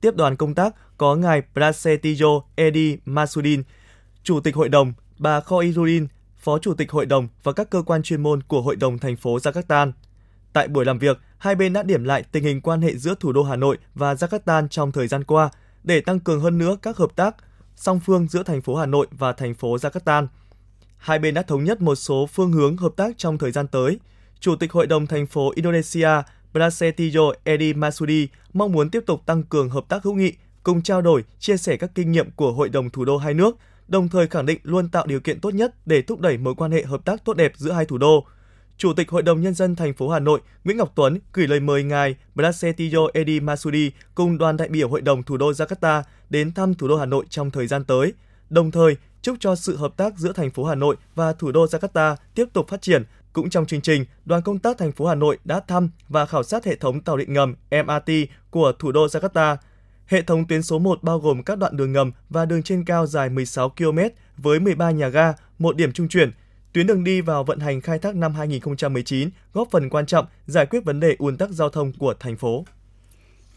Tiếp 0.00 0.16
đoàn 0.16 0.36
công 0.36 0.54
tác 0.54 0.74
có 0.96 1.14
ngài 1.14 1.42
Prasetyo 1.54 2.40
Edi 2.54 2.98
Masudin, 3.04 3.62
Chủ 4.22 4.40
tịch 4.40 4.54
Hội 4.56 4.68
đồng, 4.68 4.92
bà 5.18 5.40
Khoirudin, 5.40 6.06
Phó 6.36 6.58
Chủ 6.58 6.74
tịch 6.74 6.90
Hội 6.90 7.06
đồng 7.06 7.28
và 7.42 7.52
các 7.52 7.70
cơ 7.70 7.82
quan 7.82 8.02
chuyên 8.02 8.22
môn 8.22 8.42
của 8.42 8.62
Hội 8.62 8.76
đồng 8.76 8.98
thành 8.98 9.16
phố 9.16 9.38
Jakarta. 9.38 9.92
Tại 10.52 10.68
buổi 10.68 10.84
làm 10.84 10.98
việc, 10.98 11.18
hai 11.38 11.54
bên 11.54 11.72
đã 11.72 11.82
điểm 11.82 12.04
lại 12.04 12.24
tình 12.32 12.44
hình 12.44 12.60
quan 12.60 12.82
hệ 12.82 12.96
giữa 12.96 13.14
thủ 13.20 13.32
đô 13.32 13.42
Hà 13.42 13.56
Nội 13.56 13.78
và 13.94 14.14
Jakarta 14.14 14.68
trong 14.68 14.92
thời 14.92 15.08
gian 15.08 15.24
qua 15.24 15.50
để 15.84 16.00
tăng 16.00 16.20
cường 16.20 16.40
hơn 16.40 16.58
nữa 16.58 16.76
các 16.82 16.96
hợp 16.96 17.16
tác 17.16 17.36
song 17.76 18.00
phương 18.06 18.28
giữa 18.28 18.42
thành 18.42 18.62
phố 18.62 18.76
Hà 18.76 18.86
Nội 18.86 19.06
và 19.10 19.32
thành 19.32 19.54
phố 19.54 19.76
Jakarta. 19.76 20.26
Hai 20.96 21.18
bên 21.18 21.34
đã 21.34 21.42
thống 21.42 21.64
nhất 21.64 21.80
một 21.80 21.94
số 21.94 22.26
phương 22.26 22.52
hướng 22.52 22.76
hợp 22.76 22.92
tác 22.96 23.18
trong 23.18 23.38
thời 23.38 23.52
gian 23.52 23.66
tới. 23.66 23.98
Chủ 24.40 24.56
tịch 24.56 24.72
Hội 24.72 24.86
đồng 24.86 25.06
thành 25.06 25.26
phố 25.26 25.52
Indonesia 25.54 26.08
Prasetyo 26.52 27.32
Edi 27.44 27.74
Masudi 27.74 28.28
mong 28.52 28.72
muốn 28.72 28.90
tiếp 28.90 29.02
tục 29.06 29.22
tăng 29.26 29.42
cường 29.42 29.70
hợp 29.70 29.84
tác 29.88 30.02
hữu 30.02 30.14
nghị, 30.14 30.32
cùng 30.62 30.82
trao 30.82 31.02
đổi, 31.02 31.24
chia 31.38 31.56
sẻ 31.56 31.76
các 31.76 31.90
kinh 31.94 32.12
nghiệm 32.12 32.30
của 32.30 32.52
Hội 32.52 32.68
đồng 32.68 32.90
thủ 32.90 33.04
đô 33.04 33.16
hai 33.16 33.34
nước, 33.34 33.56
đồng 33.88 34.08
thời 34.08 34.26
khẳng 34.26 34.46
định 34.46 34.58
luôn 34.62 34.88
tạo 34.88 35.06
điều 35.06 35.20
kiện 35.20 35.40
tốt 35.40 35.54
nhất 35.54 35.74
để 35.86 36.02
thúc 36.02 36.20
đẩy 36.20 36.38
mối 36.38 36.54
quan 36.54 36.72
hệ 36.72 36.84
hợp 36.84 37.04
tác 37.04 37.24
tốt 37.24 37.34
đẹp 37.34 37.52
giữa 37.56 37.72
hai 37.72 37.84
thủ 37.84 37.98
đô. 37.98 38.26
Chủ 38.76 38.92
tịch 38.92 39.10
Hội 39.10 39.22
đồng 39.22 39.40
Nhân 39.40 39.54
dân 39.54 39.76
thành 39.76 39.94
phố 39.94 40.08
Hà 40.08 40.18
Nội 40.18 40.40
Nguyễn 40.64 40.76
Ngọc 40.76 40.92
Tuấn 40.94 41.18
gửi 41.32 41.46
lời 41.46 41.60
mời 41.60 41.82
ngài 41.82 42.16
Brasetio 42.34 42.98
Edi 43.14 43.40
Masudi 43.40 43.90
cùng 44.14 44.38
đoàn 44.38 44.56
đại 44.56 44.68
biểu 44.68 44.88
Hội 44.88 45.00
đồng 45.00 45.22
thủ 45.22 45.36
đô 45.36 45.50
Jakarta 45.50 46.02
đến 46.30 46.52
thăm 46.52 46.74
thủ 46.74 46.88
đô 46.88 46.96
Hà 46.96 47.06
Nội 47.06 47.24
trong 47.30 47.50
thời 47.50 47.66
gian 47.66 47.84
tới, 47.84 48.12
đồng 48.50 48.70
thời 48.70 48.96
chúc 49.22 49.36
cho 49.40 49.54
sự 49.54 49.76
hợp 49.76 49.96
tác 49.96 50.18
giữa 50.18 50.32
thành 50.32 50.50
phố 50.50 50.64
Hà 50.64 50.74
Nội 50.74 50.96
và 51.14 51.32
thủ 51.32 51.52
đô 51.52 51.66
Jakarta 51.66 52.16
tiếp 52.34 52.44
tục 52.52 52.68
phát 52.68 52.82
triển. 52.82 53.02
Cũng 53.32 53.50
trong 53.50 53.66
chương 53.66 53.80
trình, 53.80 54.04
đoàn 54.24 54.42
công 54.42 54.58
tác 54.58 54.78
thành 54.78 54.92
phố 54.92 55.06
Hà 55.06 55.14
Nội 55.14 55.38
đã 55.44 55.60
thăm 55.60 55.90
và 56.08 56.26
khảo 56.26 56.42
sát 56.42 56.64
hệ 56.64 56.76
thống 56.76 57.00
tàu 57.00 57.16
điện 57.16 57.32
ngầm 57.32 57.54
MRT 57.70 58.12
của 58.50 58.72
thủ 58.78 58.92
đô 58.92 59.06
Jakarta. 59.06 59.56
Hệ 60.08 60.22
thống 60.22 60.46
tuyến 60.46 60.62
số 60.62 60.78
1 60.78 61.02
bao 61.02 61.18
gồm 61.18 61.42
các 61.42 61.58
đoạn 61.58 61.76
đường 61.76 61.92
ngầm 61.92 62.12
và 62.30 62.44
đường 62.44 62.62
trên 62.62 62.84
cao 62.84 63.06
dài 63.06 63.28
16 63.28 63.68
km 63.68 63.98
với 64.36 64.60
13 64.60 64.90
nhà 64.90 65.08
ga, 65.08 65.32
một 65.58 65.76
điểm 65.76 65.92
trung 65.92 66.08
chuyển, 66.08 66.30
Tuyến 66.72 66.86
đường 66.86 67.04
đi 67.04 67.20
vào 67.20 67.44
vận 67.44 67.58
hành 67.60 67.80
khai 67.80 67.98
thác 67.98 68.16
năm 68.16 68.34
2019 68.34 69.30
góp 69.52 69.68
phần 69.70 69.90
quan 69.90 70.06
trọng 70.06 70.26
giải 70.46 70.66
quyết 70.66 70.84
vấn 70.84 71.00
đề 71.00 71.16
ùn 71.18 71.36
tắc 71.36 71.50
giao 71.50 71.70
thông 71.70 71.92
của 71.92 72.14
thành 72.20 72.36
phố. 72.36 72.64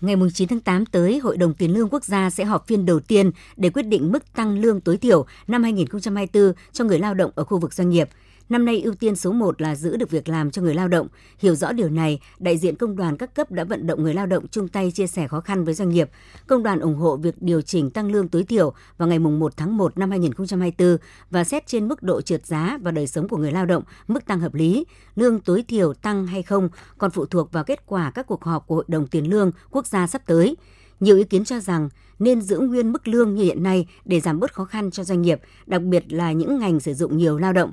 Ngày 0.02 0.16
9 0.34 0.48
tháng 0.48 0.60
8 0.60 0.86
tới, 0.86 1.20
Hội 1.20 1.38
đồng 1.38 1.54
Tiền 1.54 1.74
lương 1.74 1.90
Quốc 1.90 2.04
gia 2.04 2.30
sẽ 2.30 2.44
họp 2.44 2.68
phiên 2.68 2.86
đầu 2.86 3.00
tiên 3.00 3.32
để 3.58 3.70
quyết 3.70 3.84
định 3.84 4.12
mức 4.12 4.34
tăng 4.34 4.60
lương 4.60 4.82
tối 4.82 4.98
thiểu 4.98 5.26
năm 5.48 5.64
2024 5.64 6.54
cho 6.72 6.86
người 6.86 7.00
lao 7.00 7.14
động 7.14 7.32
ở 7.36 7.44
khu 7.44 7.60
vực 7.60 7.74
doanh 7.74 7.90
nghiệp– 7.90 8.10
Năm 8.52 8.66
nay 8.66 8.82
ưu 8.82 8.94
tiên 8.94 9.16
số 9.16 9.32
1 9.32 9.62
là 9.62 9.76
giữ 9.76 9.98
được 9.98 10.10
việc 10.10 10.30
làm 10.30 10.52
cho 10.52 10.62
người 10.62 10.74
lao 10.74 10.88
động. 10.88 11.08
Hiểu 11.40 11.56
rõ 11.56 11.72
điều 11.72 11.90
này, 11.90 12.20
đại 12.40 12.58
diện 12.58 12.76
công 12.76 12.96
đoàn 12.96 13.18
các 13.18 13.36
cấp 13.36 13.52
đã 13.52 13.64
vận 13.64 13.88
động 13.88 14.04
người 14.04 14.14
lao 14.14 14.26
động 14.26 14.48
chung 14.48 14.68
tay 14.68 14.92
chia 14.92 15.08
sẻ 15.08 15.28
khó 15.28 15.40
khăn 15.40 15.66
với 15.66 15.74
doanh 15.74 15.90
nghiệp. 15.90 16.10
Công 16.48 16.64
đoàn 16.64 16.80
ủng 16.80 16.96
hộ 16.96 17.18
việc 17.18 17.42
điều 17.42 17.62
chỉnh 17.62 17.90
tăng 17.90 18.12
lương 18.12 18.28
tối 18.28 18.44
thiểu 18.44 18.74
vào 18.98 19.08
ngày 19.08 19.20
1 19.20 19.58
tháng 19.58 19.78
1 19.78 19.98
năm 19.98 20.10
2024 20.10 20.98
và 21.30 21.44
xét 21.44 21.68
trên 21.68 21.88
mức 21.88 22.04
độ 22.04 22.22
trượt 22.22 22.46
giá 22.46 22.78
và 22.82 22.92
đời 22.92 23.08
sống 23.08 23.28
của 23.28 23.38
người 23.38 23.52
lao 23.52 23.66
động, 23.66 23.84
mức 24.08 24.26
tăng 24.26 24.40
hợp 24.40 24.54
lý. 24.54 24.86
Lương 25.16 25.40
tối 25.40 25.64
thiểu 25.68 25.94
tăng 25.94 26.28
hay 26.28 26.44
không 26.44 26.70
còn 26.98 27.12
phụ 27.12 27.26
thuộc 27.26 27.52
vào 27.52 27.64
kết 27.64 27.86
quả 27.86 28.12
các 28.12 28.28
cuộc 28.28 28.44
họp 28.44 28.68
của 28.68 28.76
Hội 28.76 28.86
đồng 28.88 29.08
Tiền 29.08 29.30
lương 29.30 29.52
quốc 29.70 29.88
gia 29.88 30.08
sắp 30.08 30.22
tới. 30.26 30.58
Nhiều 31.00 31.18
ý 31.18 31.24
kiến 31.24 31.46
cho 31.46 31.60
rằng 31.60 31.90
nên 32.20 32.42
giữ 32.42 32.60
nguyên 32.60 32.92
mức 32.92 33.08
lương 33.08 33.36
như 33.36 33.44
hiện 33.44 33.64
nay 33.64 33.88
để 34.06 34.20
giảm 34.20 34.40
bớt 34.40 34.54
khó 34.54 34.66
khăn 34.66 34.92
cho 34.92 35.04
doanh 35.04 35.22
nghiệp, 35.22 35.40
đặc 35.66 35.82
biệt 35.82 36.14
là 36.14 36.32
những 36.32 36.60
ngành 36.60 36.80
sử 36.80 36.94
dụng 36.94 37.18
nhiều 37.18 37.38
lao 37.38 37.54
động. 37.54 37.72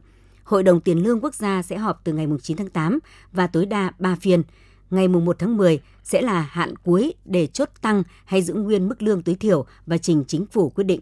Hội 0.49 0.63
đồng 0.63 0.81
Tiền 0.81 0.99
lương 0.99 1.21
Quốc 1.21 1.35
gia 1.35 1.63
sẽ 1.63 1.79
họp 1.79 2.01
từ 2.05 2.13
ngày 2.13 2.27
9 2.43 2.57
tháng 2.57 2.69
8 2.69 2.99
và 3.33 3.47
tối 3.47 3.67
đa 3.67 3.93
3 3.99 4.17
phiên. 4.21 4.43
Ngày 4.91 5.09
1 5.09 5.37
tháng 5.39 5.57
10 5.57 5.81
sẽ 6.05 6.23
là 6.23 6.41
hạn 6.41 6.77
cuối 6.77 7.15
để 7.25 7.47
chốt 7.47 7.69
tăng 7.81 8.03
hay 8.25 8.43
giữ 8.43 8.55
nguyên 8.55 8.89
mức 8.89 9.03
lương 9.03 9.23
tối 9.23 9.35
thiểu 9.35 9.67
và 9.87 9.99
trình 9.99 10.25
chính 10.29 10.47
phủ 10.47 10.71
quyết 10.71 10.85
định. 10.85 11.01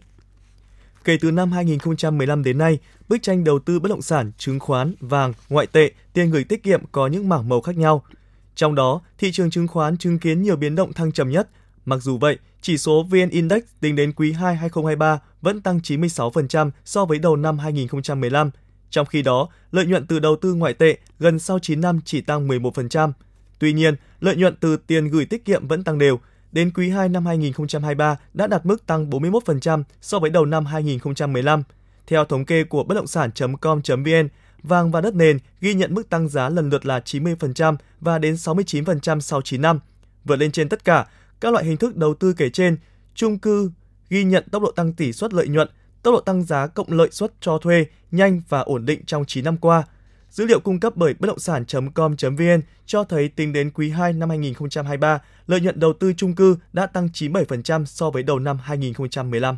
Kể 1.03 1.17
từ 1.21 1.31
năm 1.31 1.51
2015 1.51 2.43
đến 2.43 2.57
nay, 2.57 2.79
bức 3.09 3.17
tranh 3.21 3.43
đầu 3.43 3.59
tư 3.59 3.79
bất 3.79 3.89
động 3.89 4.01
sản, 4.01 4.31
chứng 4.37 4.59
khoán, 4.59 4.93
vàng, 4.99 5.33
ngoại 5.49 5.67
tệ, 5.67 5.91
tiền 6.13 6.31
gửi 6.31 6.43
tiết 6.43 6.63
kiệm 6.63 6.81
có 6.91 7.07
những 7.07 7.29
mảng 7.29 7.49
màu 7.49 7.61
khác 7.61 7.77
nhau. 7.77 8.03
Trong 8.55 8.75
đó, 8.75 9.01
thị 9.17 9.31
trường 9.31 9.49
chứng 9.49 9.67
khoán 9.67 9.97
chứng 9.97 10.19
kiến 10.19 10.41
nhiều 10.41 10.55
biến 10.55 10.75
động 10.75 10.93
thăng 10.93 11.11
trầm 11.11 11.29
nhất. 11.29 11.49
Mặc 11.85 11.97
dù 11.97 12.17
vậy, 12.17 12.37
chỉ 12.61 12.77
số 12.77 13.03
VN 13.03 13.29
Index 13.29 13.63
tính 13.79 13.95
đến 13.95 14.13
quý 14.13 14.31
2 14.31 14.55
2023 14.55 15.19
vẫn 15.41 15.61
tăng 15.61 15.77
96% 15.77 16.71
so 16.85 17.05
với 17.05 17.19
đầu 17.19 17.35
năm 17.35 17.59
2015 17.59 18.51
trong 18.89 19.05
khi 19.05 19.21
đó, 19.21 19.49
lợi 19.71 19.85
nhuận 19.85 20.07
từ 20.07 20.19
đầu 20.19 20.35
tư 20.35 20.53
ngoại 20.53 20.73
tệ 20.73 20.97
gần 21.19 21.39
sau 21.39 21.59
9 21.59 21.81
năm 21.81 21.99
chỉ 22.05 22.21
tăng 22.21 22.47
11%. 22.47 23.11
Tuy 23.59 23.73
nhiên, 23.73 23.95
lợi 24.19 24.35
nhuận 24.35 24.55
từ 24.55 24.77
tiền 24.77 25.07
gửi 25.07 25.25
tiết 25.25 25.45
kiệm 25.45 25.67
vẫn 25.67 25.83
tăng 25.83 25.97
đều. 25.97 26.19
Đến 26.51 26.71
quý 26.71 26.89
2 26.89 27.09
năm 27.09 27.25
2023 27.25 28.17
đã 28.33 28.47
đạt 28.47 28.65
mức 28.65 28.85
tăng 28.85 29.09
41% 29.09 29.83
so 30.01 30.19
với 30.19 30.29
đầu 30.29 30.45
năm 30.45 30.65
2015. 30.65 31.63
Theo 32.07 32.25
thống 32.25 32.45
kê 32.45 32.63
của 32.63 32.83
bất 32.83 32.95
động 32.95 33.07
sản.com.vn, 33.07 34.27
vàng 34.63 34.91
và 34.91 35.01
đất 35.01 35.15
nền 35.15 35.39
ghi 35.61 35.73
nhận 35.73 35.93
mức 35.93 36.09
tăng 36.09 36.29
giá 36.29 36.49
lần 36.49 36.69
lượt 36.69 36.85
là 36.85 36.99
90% 36.99 37.75
và 38.01 38.19
đến 38.19 38.33
69% 38.33 39.19
sau 39.19 39.41
9 39.41 39.61
năm. 39.61 39.79
Vượt 40.25 40.35
lên 40.35 40.51
trên 40.51 40.69
tất 40.69 40.85
cả, 40.85 41.07
các 41.39 41.53
loại 41.53 41.65
hình 41.65 41.77
thức 41.77 41.95
đầu 41.95 42.13
tư 42.13 42.33
kể 42.33 42.49
trên, 42.49 42.77
chung 43.15 43.39
cư 43.39 43.71
ghi 44.09 44.23
nhận 44.23 44.43
tốc 44.51 44.61
độ 44.63 44.71
tăng 44.71 44.93
tỷ 44.93 45.13
suất 45.13 45.33
lợi 45.33 45.47
nhuận 45.47 45.69
tốc 46.07 46.13
độ 46.13 46.19
tăng 46.19 46.43
giá 46.43 46.67
cộng 46.67 46.91
lợi 46.91 47.09
suất 47.11 47.33
cho 47.41 47.57
thuê 47.57 47.85
nhanh 48.11 48.41
và 48.49 48.59
ổn 48.59 48.85
định 48.85 49.05
trong 49.05 49.25
9 49.25 49.43
năm 49.45 49.57
qua. 49.57 49.83
Dữ 50.29 50.45
liệu 50.45 50.59
cung 50.59 50.79
cấp 50.79 50.93
bởi 50.95 51.13
bất 51.19 51.27
động 51.27 51.39
sản.com.vn 51.39 52.61
cho 52.85 53.03
thấy 53.03 53.27
tính 53.29 53.53
đến 53.53 53.71
quý 53.71 53.89
2 53.89 54.13
năm 54.13 54.29
2023, 54.29 55.21
lợi 55.47 55.61
nhuận 55.61 55.79
đầu 55.79 55.93
tư 55.93 56.13
chung 56.17 56.35
cư 56.35 56.57
đã 56.73 56.85
tăng 56.85 57.09
97% 57.13 57.85
so 57.85 58.09
với 58.09 58.23
đầu 58.23 58.39
năm 58.39 58.57
2015. 58.63 59.57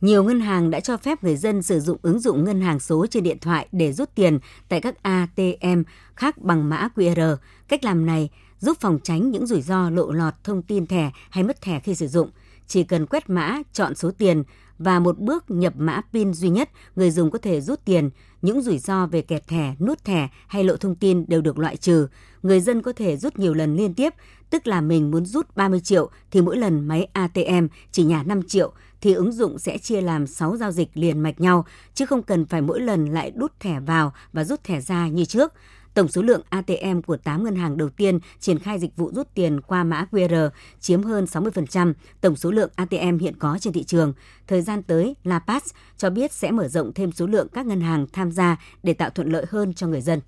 Nhiều 0.00 0.24
ngân 0.24 0.40
hàng 0.40 0.70
đã 0.70 0.80
cho 0.80 0.96
phép 0.96 1.24
người 1.24 1.36
dân 1.36 1.62
sử 1.62 1.80
dụng 1.80 1.98
ứng 2.02 2.20
dụng 2.20 2.44
ngân 2.44 2.60
hàng 2.60 2.80
số 2.80 3.06
trên 3.10 3.22
điện 3.22 3.38
thoại 3.38 3.68
để 3.72 3.92
rút 3.92 4.14
tiền 4.14 4.38
tại 4.68 4.80
các 4.80 5.02
ATM 5.02 5.82
khác 6.16 6.38
bằng 6.38 6.68
mã 6.68 6.88
QR. 6.94 7.36
Cách 7.68 7.84
làm 7.84 8.06
này 8.06 8.28
giúp 8.58 8.76
phòng 8.80 8.98
tránh 9.02 9.30
những 9.30 9.46
rủi 9.46 9.62
ro 9.62 9.90
lộ 9.90 10.12
lọt 10.12 10.34
thông 10.44 10.62
tin 10.62 10.86
thẻ 10.86 11.10
hay 11.30 11.44
mất 11.44 11.60
thẻ 11.60 11.80
khi 11.80 11.94
sử 11.94 12.08
dụng. 12.08 12.30
Chỉ 12.66 12.84
cần 12.84 13.06
quét 13.06 13.30
mã, 13.30 13.58
chọn 13.72 13.94
số 13.94 14.10
tiền 14.10 14.42
và 14.78 14.98
một 14.98 15.18
bước 15.18 15.50
nhập 15.50 15.72
mã 15.76 16.00
PIN 16.12 16.34
duy 16.34 16.48
nhất, 16.48 16.70
người 16.96 17.10
dùng 17.10 17.30
có 17.30 17.38
thể 17.38 17.60
rút 17.60 17.84
tiền. 17.84 18.10
Những 18.42 18.62
rủi 18.62 18.78
ro 18.78 19.06
về 19.06 19.22
kẹt 19.22 19.46
thẻ, 19.46 19.74
nút 19.80 20.04
thẻ 20.04 20.28
hay 20.46 20.64
lộ 20.64 20.76
thông 20.76 20.94
tin 20.94 21.24
đều 21.28 21.40
được 21.40 21.58
loại 21.58 21.76
trừ. 21.76 22.08
Người 22.42 22.60
dân 22.60 22.82
có 22.82 22.92
thể 22.92 23.16
rút 23.16 23.38
nhiều 23.38 23.54
lần 23.54 23.76
liên 23.76 23.94
tiếp, 23.94 24.14
tức 24.50 24.66
là 24.66 24.80
mình 24.80 25.10
muốn 25.10 25.26
rút 25.26 25.56
30 25.56 25.80
triệu 25.80 26.10
thì 26.30 26.40
mỗi 26.40 26.56
lần 26.56 26.88
máy 26.88 27.08
ATM 27.12 27.66
chỉ 27.92 28.04
nhả 28.04 28.22
5 28.22 28.42
triệu 28.42 28.72
thì 29.00 29.12
ứng 29.12 29.32
dụng 29.32 29.58
sẽ 29.58 29.78
chia 29.78 30.00
làm 30.00 30.26
6 30.26 30.56
giao 30.56 30.72
dịch 30.72 30.88
liền 30.94 31.20
mạch 31.20 31.40
nhau, 31.40 31.66
chứ 31.94 32.06
không 32.06 32.22
cần 32.22 32.46
phải 32.46 32.60
mỗi 32.60 32.80
lần 32.80 33.06
lại 33.06 33.30
đút 33.30 33.60
thẻ 33.60 33.80
vào 33.80 34.12
và 34.32 34.44
rút 34.44 34.64
thẻ 34.64 34.80
ra 34.80 35.08
như 35.08 35.24
trước. 35.24 35.52
Tổng 35.94 36.08
số 36.08 36.22
lượng 36.22 36.42
ATM 36.48 37.00
của 37.06 37.16
8 37.16 37.44
ngân 37.44 37.56
hàng 37.56 37.76
đầu 37.76 37.88
tiên 37.88 38.18
triển 38.40 38.58
khai 38.58 38.78
dịch 38.78 38.96
vụ 38.96 39.10
rút 39.14 39.28
tiền 39.34 39.60
qua 39.60 39.84
mã 39.84 40.06
QR 40.10 40.50
chiếm 40.80 41.02
hơn 41.02 41.24
60% 41.24 41.92
tổng 42.20 42.36
số 42.36 42.50
lượng 42.50 42.70
ATM 42.74 43.18
hiện 43.18 43.36
có 43.38 43.58
trên 43.60 43.72
thị 43.72 43.84
trường. 43.84 44.12
Thời 44.46 44.62
gian 44.62 44.82
tới, 44.82 45.16
Lapas 45.24 45.62
cho 45.96 46.10
biết 46.10 46.32
sẽ 46.32 46.50
mở 46.50 46.68
rộng 46.68 46.92
thêm 46.92 47.12
số 47.12 47.26
lượng 47.26 47.48
các 47.52 47.66
ngân 47.66 47.80
hàng 47.80 48.06
tham 48.12 48.32
gia 48.32 48.56
để 48.82 48.94
tạo 48.94 49.10
thuận 49.10 49.32
lợi 49.32 49.46
hơn 49.48 49.74
cho 49.74 49.86
người 49.86 50.00
dân. 50.00 50.20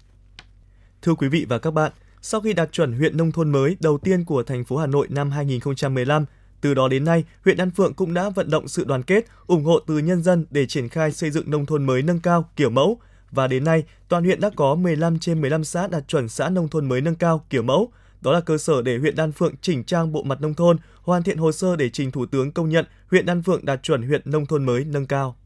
Thưa 1.02 1.14
quý 1.14 1.28
vị 1.28 1.46
và 1.48 1.58
các 1.58 1.70
bạn, 1.70 1.92
sau 2.22 2.40
khi 2.40 2.52
đạt 2.52 2.72
chuẩn 2.72 2.92
huyện 2.92 3.16
nông 3.16 3.32
thôn 3.32 3.50
mới 3.50 3.76
đầu 3.80 3.98
tiên 3.98 4.24
của 4.24 4.42
thành 4.42 4.64
phố 4.64 4.76
Hà 4.76 4.86
Nội 4.86 5.06
năm 5.10 5.30
2015, 5.30 6.24
từ 6.60 6.74
đó 6.74 6.88
đến 6.88 7.04
nay, 7.04 7.24
huyện 7.44 7.56
Đan 7.56 7.70
Phượng 7.70 7.94
cũng 7.94 8.14
đã 8.14 8.30
vận 8.30 8.50
động 8.50 8.68
sự 8.68 8.84
đoàn 8.84 9.02
kết, 9.02 9.26
ủng 9.46 9.64
hộ 9.64 9.78
từ 9.86 9.98
nhân 9.98 10.22
dân 10.22 10.46
để 10.50 10.66
triển 10.66 10.88
khai 10.88 11.12
xây 11.12 11.30
dựng 11.30 11.50
nông 11.50 11.66
thôn 11.66 11.86
mới 11.86 12.02
nâng 12.02 12.20
cao, 12.20 12.50
kiểu 12.56 12.70
mẫu, 12.70 13.00
và 13.32 13.46
đến 13.46 13.64
nay, 13.64 13.84
toàn 14.08 14.24
huyện 14.24 14.40
đã 14.40 14.50
có 14.56 14.74
15 14.74 15.18
trên 15.18 15.40
15 15.40 15.64
xã 15.64 15.86
đạt 15.86 16.08
chuẩn 16.08 16.28
xã 16.28 16.48
nông 16.48 16.68
thôn 16.68 16.88
mới 16.88 17.00
nâng 17.00 17.14
cao 17.14 17.44
kiểu 17.50 17.62
mẫu. 17.62 17.92
Đó 18.20 18.32
là 18.32 18.40
cơ 18.40 18.58
sở 18.58 18.82
để 18.82 18.98
huyện 18.98 19.16
Đan 19.16 19.32
Phượng 19.32 19.54
chỉnh 19.62 19.84
trang 19.84 20.12
bộ 20.12 20.22
mặt 20.22 20.40
nông 20.40 20.54
thôn, 20.54 20.76
hoàn 21.02 21.22
thiện 21.22 21.38
hồ 21.38 21.52
sơ 21.52 21.76
để 21.76 21.88
trình 21.88 22.10
Thủ 22.10 22.26
tướng 22.26 22.52
công 22.52 22.68
nhận 22.68 22.84
huyện 23.10 23.26
Đan 23.26 23.42
Phượng 23.42 23.64
đạt 23.64 23.82
chuẩn 23.82 24.02
huyện 24.02 24.22
nông 24.24 24.46
thôn 24.46 24.66
mới 24.66 24.84
nâng 24.84 25.06
cao. 25.06 25.36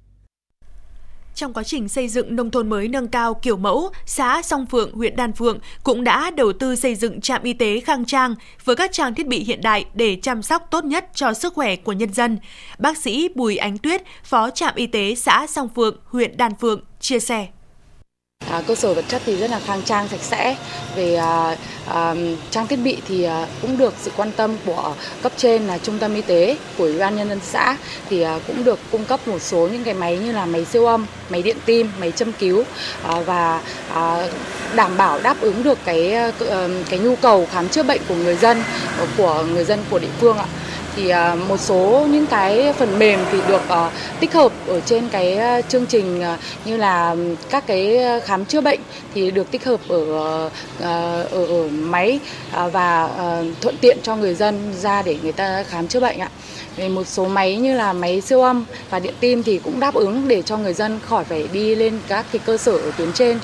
Trong 1.34 1.52
quá 1.52 1.62
trình 1.62 1.88
xây 1.88 2.08
dựng 2.08 2.36
nông 2.36 2.50
thôn 2.50 2.68
mới 2.68 2.88
nâng 2.88 3.08
cao 3.08 3.34
kiểu 3.34 3.56
mẫu, 3.56 3.90
xã 4.06 4.42
Song 4.42 4.66
Phượng, 4.66 4.92
huyện 4.92 5.16
Đan 5.16 5.32
Phượng 5.32 5.58
cũng 5.84 6.04
đã 6.04 6.30
đầu 6.30 6.52
tư 6.52 6.76
xây 6.76 6.94
dựng 6.94 7.20
trạm 7.20 7.42
y 7.42 7.52
tế 7.52 7.80
khang 7.80 8.04
trang 8.04 8.34
với 8.64 8.76
các 8.76 8.92
trang 8.92 9.14
thiết 9.14 9.26
bị 9.26 9.44
hiện 9.44 9.60
đại 9.62 9.84
để 9.94 10.16
chăm 10.22 10.42
sóc 10.42 10.66
tốt 10.70 10.84
nhất 10.84 11.10
cho 11.14 11.34
sức 11.34 11.54
khỏe 11.54 11.76
của 11.76 11.92
nhân 11.92 12.12
dân. 12.12 12.38
Bác 12.78 12.98
sĩ 12.98 13.28
Bùi 13.34 13.56
Ánh 13.56 13.78
Tuyết, 13.78 14.02
Phó 14.24 14.50
trạm 14.50 14.74
y 14.74 14.86
tế 14.86 15.14
xã 15.14 15.46
Song 15.46 15.68
Phượng, 15.76 15.96
huyện 16.04 16.36
Đan 16.36 16.52
Phượng 16.60 16.80
chia 17.00 17.20
sẻ. 17.20 17.46
À, 18.54 18.62
cơ 18.66 18.74
sở 18.74 18.94
vật 18.94 19.04
chất 19.08 19.22
thì 19.26 19.36
rất 19.36 19.50
là 19.50 19.60
khang 19.66 19.82
trang 19.82 20.08
sạch 20.08 20.22
sẽ. 20.22 20.56
Về 20.96 21.14
à, 21.14 21.56
à, 21.86 22.14
trang 22.50 22.66
thiết 22.66 22.76
bị 22.76 22.96
thì 23.08 23.24
à, 23.24 23.46
cũng 23.62 23.78
được 23.78 23.94
sự 24.02 24.10
quan 24.16 24.32
tâm 24.32 24.56
của 24.66 24.94
cấp 25.22 25.32
trên 25.36 25.66
là 25.66 25.78
trung 25.78 25.98
tâm 25.98 26.14
y 26.14 26.22
tế 26.22 26.56
của 26.78 26.84
ủy 26.84 26.98
ban 26.98 27.16
nhân 27.16 27.28
dân 27.28 27.40
xã 27.42 27.76
thì 28.10 28.22
à, 28.22 28.38
cũng 28.46 28.64
được 28.64 28.78
cung 28.90 29.04
cấp 29.04 29.28
một 29.28 29.42
số 29.42 29.68
những 29.72 29.84
cái 29.84 29.94
máy 29.94 30.18
như 30.18 30.32
là 30.32 30.46
máy 30.46 30.64
siêu 30.64 30.86
âm 30.86 31.06
máy 31.30 31.42
điện 31.42 31.56
tim 31.66 31.90
máy 32.00 32.12
châm 32.12 32.32
cứu 32.32 32.64
à, 33.02 33.20
và 33.20 33.60
à, 33.94 34.26
đảm 34.74 34.96
bảo 34.96 35.20
đáp 35.20 35.36
ứng 35.40 35.62
được 35.62 35.78
cái 35.84 36.14
à, 36.14 36.32
à, 36.50 36.68
cái 36.90 36.98
nhu 36.98 37.16
cầu 37.16 37.48
khám 37.52 37.68
chữa 37.68 37.82
bệnh 37.82 38.00
của 38.08 38.14
người 38.14 38.36
dân 38.36 38.62
của 39.16 39.44
người 39.52 39.64
dân 39.64 39.78
của 39.90 39.98
địa 39.98 40.08
phương 40.20 40.38
ạ 40.38 40.46
thì 40.96 41.08
à, 41.08 41.34
một 41.48 41.60
số 41.60 42.06
những 42.10 42.26
cái 42.26 42.72
phần 42.72 42.98
mềm 42.98 43.20
thì 43.32 43.38
được 43.48 43.62
ờ, 43.68 43.90
tích 44.20 44.32
hợp 44.32 44.52
ở 44.66 44.80
trên 44.80 45.08
cái 45.08 45.36
ờ, 45.36 45.60
chương 45.68 45.86
trình 45.86 46.22
ờ, 46.22 46.36
như 46.64 46.76
là 46.76 47.16
các 47.50 47.66
cái 47.66 47.98
khám 48.24 48.44
chữa 48.44 48.60
bệnh 48.60 48.80
thì 49.14 49.30
được 49.30 49.50
tích 49.50 49.64
hợp 49.64 49.80
ở 49.88 50.04
ở, 50.80 51.26
ở 51.30 51.68
máy 51.70 52.20
à, 52.52 52.68
và 52.68 53.08
thuận 53.60 53.76
tiện 53.80 53.98
cho 54.02 54.16
người 54.16 54.34
dân 54.34 54.72
ra 54.82 55.02
để 55.02 55.18
người 55.22 55.32
ta 55.32 55.62
khám 55.62 55.88
chữa 55.88 56.00
bệnh 56.00 56.18
ạ. 56.18 56.28
Về 56.76 56.88
một 56.88 57.06
số 57.06 57.28
máy 57.28 57.56
như 57.56 57.76
là 57.76 57.92
máy 57.92 58.20
siêu 58.20 58.42
âm 58.42 58.64
và 58.90 58.98
điện 58.98 59.14
tim 59.20 59.42
thì 59.42 59.58
cũng 59.64 59.80
đáp 59.80 59.94
ứng 59.94 60.28
để 60.28 60.42
cho 60.42 60.56
người 60.56 60.74
dân 60.74 61.00
khỏi 61.04 61.24
phải 61.24 61.48
đi 61.52 61.74
lên 61.74 61.98
các 62.08 62.26
cái 62.32 62.40
cơ 62.46 62.56
sở 62.56 62.72
ở 62.72 62.90
tuyến 62.98 63.12
trên. 63.12 63.38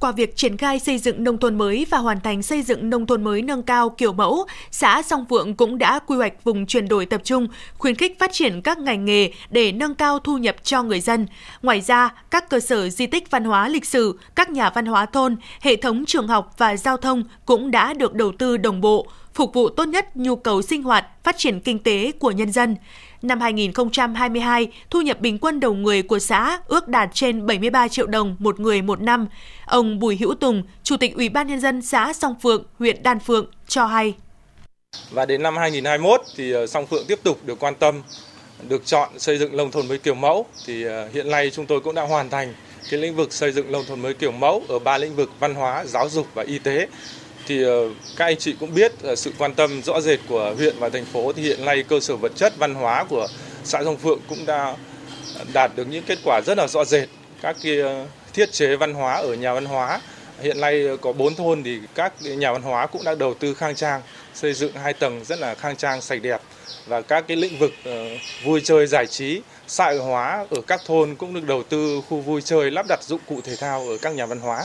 Qua 0.00 0.12
việc 0.12 0.36
triển 0.36 0.56
khai 0.56 0.78
xây 0.78 0.98
dựng 0.98 1.24
nông 1.24 1.38
thôn 1.38 1.58
mới 1.58 1.86
và 1.90 1.98
hoàn 1.98 2.20
thành 2.20 2.42
xây 2.42 2.62
dựng 2.62 2.90
nông 2.90 3.06
thôn 3.06 3.24
mới 3.24 3.42
nâng 3.42 3.62
cao 3.62 3.90
kiểu 3.90 4.12
mẫu, 4.12 4.46
xã 4.70 5.02
Song 5.02 5.26
Phượng 5.30 5.54
cũng 5.54 5.78
đã 5.78 5.98
quy 5.98 6.16
hoạch 6.16 6.44
vùng 6.44 6.66
chuyển 6.66 6.88
đổi 6.88 7.06
tập 7.06 7.20
trung, 7.24 7.48
khuyến 7.78 7.94
khích 7.94 8.18
phát 8.18 8.32
triển 8.32 8.62
các 8.62 8.78
ngành 8.78 9.04
nghề 9.04 9.30
để 9.50 9.72
nâng 9.72 9.94
cao 9.94 10.18
thu 10.18 10.38
nhập 10.38 10.56
cho 10.62 10.82
người 10.82 11.00
dân. 11.00 11.26
Ngoài 11.62 11.80
ra, 11.80 12.14
các 12.30 12.50
cơ 12.50 12.60
sở 12.60 12.88
di 12.88 13.06
tích 13.06 13.30
văn 13.30 13.44
hóa 13.44 13.68
lịch 13.68 13.84
sử, 13.84 14.18
các 14.34 14.50
nhà 14.50 14.70
văn 14.70 14.86
hóa 14.86 15.06
thôn, 15.06 15.36
hệ 15.60 15.76
thống 15.76 16.04
trường 16.06 16.28
học 16.28 16.54
và 16.58 16.76
giao 16.76 16.96
thông 16.96 17.24
cũng 17.46 17.70
đã 17.70 17.94
được 17.94 18.14
đầu 18.14 18.32
tư 18.38 18.56
đồng 18.56 18.80
bộ, 18.80 19.06
phục 19.34 19.54
vụ 19.54 19.68
tốt 19.68 19.84
nhất 19.84 20.16
nhu 20.16 20.36
cầu 20.36 20.62
sinh 20.62 20.82
hoạt, 20.82 21.06
phát 21.24 21.38
triển 21.38 21.60
kinh 21.60 21.78
tế 21.78 22.12
của 22.18 22.30
nhân 22.30 22.52
dân. 22.52 22.76
Năm 23.22 23.40
2022, 23.40 24.68
thu 24.90 25.00
nhập 25.00 25.20
bình 25.20 25.38
quân 25.38 25.60
đầu 25.60 25.74
người 25.74 26.02
của 26.02 26.18
xã 26.18 26.58
ước 26.66 26.88
đạt 26.88 27.10
trên 27.12 27.46
73 27.46 27.88
triệu 27.88 28.06
đồng 28.06 28.36
một 28.38 28.60
người 28.60 28.82
một 28.82 29.00
năm. 29.00 29.26
Ông 29.66 29.98
Bùi 29.98 30.16
Hữu 30.16 30.34
Tùng, 30.34 30.62
Chủ 30.82 30.96
tịch 30.96 31.16
Ủy 31.16 31.28
ban 31.28 31.46
nhân 31.46 31.60
dân 31.60 31.82
xã 31.82 32.12
Song 32.12 32.34
Phượng, 32.42 32.64
huyện 32.78 33.02
Đan 33.02 33.20
Phượng 33.20 33.46
cho 33.68 33.86
hay. 33.86 34.14
Và 35.10 35.26
đến 35.26 35.42
năm 35.42 35.56
2021 35.56 36.20
thì 36.36 36.52
ờ, 36.52 36.66
Song 36.66 36.86
Phượng 36.86 37.04
tiếp 37.08 37.18
tục 37.22 37.38
được 37.44 37.58
quan 37.58 37.74
tâm 37.74 38.02
được 38.68 38.86
chọn 38.86 39.08
xây 39.18 39.38
dựng 39.38 39.56
nông 39.56 39.70
thôn 39.70 39.88
mới 39.88 39.98
kiểu 39.98 40.14
mẫu 40.14 40.46
thì 40.66 40.84
ờ, 40.84 41.08
hiện 41.12 41.30
nay 41.30 41.50
chúng 41.50 41.66
tôi 41.66 41.80
cũng 41.80 41.94
đã 41.94 42.02
hoàn 42.02 42.30
thành 42.30 42.54
cái 42.90 43.00
lĩnh 43.00 43.16
vực 43.16 43.32
xây 43.32 43.52
dựng 43.52 43.72
nông 43.72 43.84
thôn 43.88 44.00
mới 44.00 44.14
kiểu 44.14 44.32
mẫu 44.32 44.62
ở 44.68 44.78
ba 44.78 44.98
lĩnh 44.98 45.16
vực 45.16 45.30
văn 45.40 45.54
hóa, 45.54 45.84
giáo 45.86 46.08
dục 46.08 46.26
và 46.34 46.42
y 46.42 46.58
tế 46.58 46.88
thì 47.46 47.62
ờ, 47.62 47.88
các 48.16 48.24
anh 48.24 48.36
chị 48.36 48.54
cũng 48.60 48.74
biết 48.74 48.92
sự 49.16 49.32
quan 49.38 49.54
tâm 49.54 49.82
rõ 49.82 50.00
rệt 50.00 50.20
của 50.28 50.54
huyện 50.56 50.74
và 50.78 50.88
thành 50.88 51.04
phố 51.04 51.32
thì 51.32 51.42
hiện 51.42 51.64
nay 51.64 51.84
cơ 51.88 52.00
sở 52.00 52.16
vật 52.16 52.32
chất 52.36 52.52
văn 52.58 52.74
hóa 52.74 53.04
của 53.04 53.28
xã 53.64 53.84
Sông 53.84 53.96
Phượng 53.96 54.20
cũng 54.28 54.46
đã 54.46 54.76
đạt 55.52 55.70
được 55.76 55.84
những 55.90 56.04
kết 56.06 56.18
quả 56.24 56.40
rất 56.46 56.58
là 56.58 56.66
rõ 56.66 56.84
rệt. 56.84 57.08
Các 57.42 57.56
cái 57.62 57.80
ờ, 57.80 58.06
thiết 58.32 58.52
chế 58.52 58.76
văn 58.76 58.94
hóa 58.94 59.14
ở 59.14 59.34
nhà 59.34 59.54
văn 59.54 59.64
hóa 59.64 60.00
hiện 60.42 60.60
nay 60.60 60.86
ờ, 60.86 60.96
có 60.96 61.12
4 61.12 61.34
thôn 61.34 61.62
thì 61.62 61.80
các 61.94 62.12
nhà 62.22 62.52
văn 62.52 62.62
hóa 62.62 62.86
cũng 62.86 63.04
đã 63.04 63.14
đầu 63.14 63.34
tư 63.34 63.54
khang 63.54 63.74
trang, 63.74 64.02
xây 64.34 64.52
dựng 64.52 64.72
hai 64.72 64.92
tầng 64.92 65.24
rất 65.24 65.38
là 65.38 65.54
khang 65.54 65.76
trang 65.76 66.00
sạch 66.00 66.22
đẹp 66.22 66.40
và 66.86 67.02
các 67.02 67.24
cái 67.28 67.36
lĩnh 67.36 67.58
vực 67.58 67.72
vui 68.44 68.60
chơi 68.64 68.86
giải 68.86 69.06
trí, 69.06 69.40
xã 69.66 69.84
hội 69.84 69.98
hóa 69.98 70.46
ở 70.50 70.60
các 70.66 70.80
thôn 70.86 71.14
cũng 71.14 71.34
được 71.34 71.44
đầu 71.46 71.62
tư 71.62 72.00
khu 72.08 72.20
vui 72.20 72.42
chơi 72.42 72.70
lắp 72.70 72.86
đặt 72.88 73.02
dụng 73.02 73.20
cụ 73.28 73.40
thể 73.44 73.56
thao 73.56 73.88
ở 73.88 73.98
các 74.02 74.14
nhà 74.14 74.26
văn 74.26 74.40
hóa. 74.40 74.64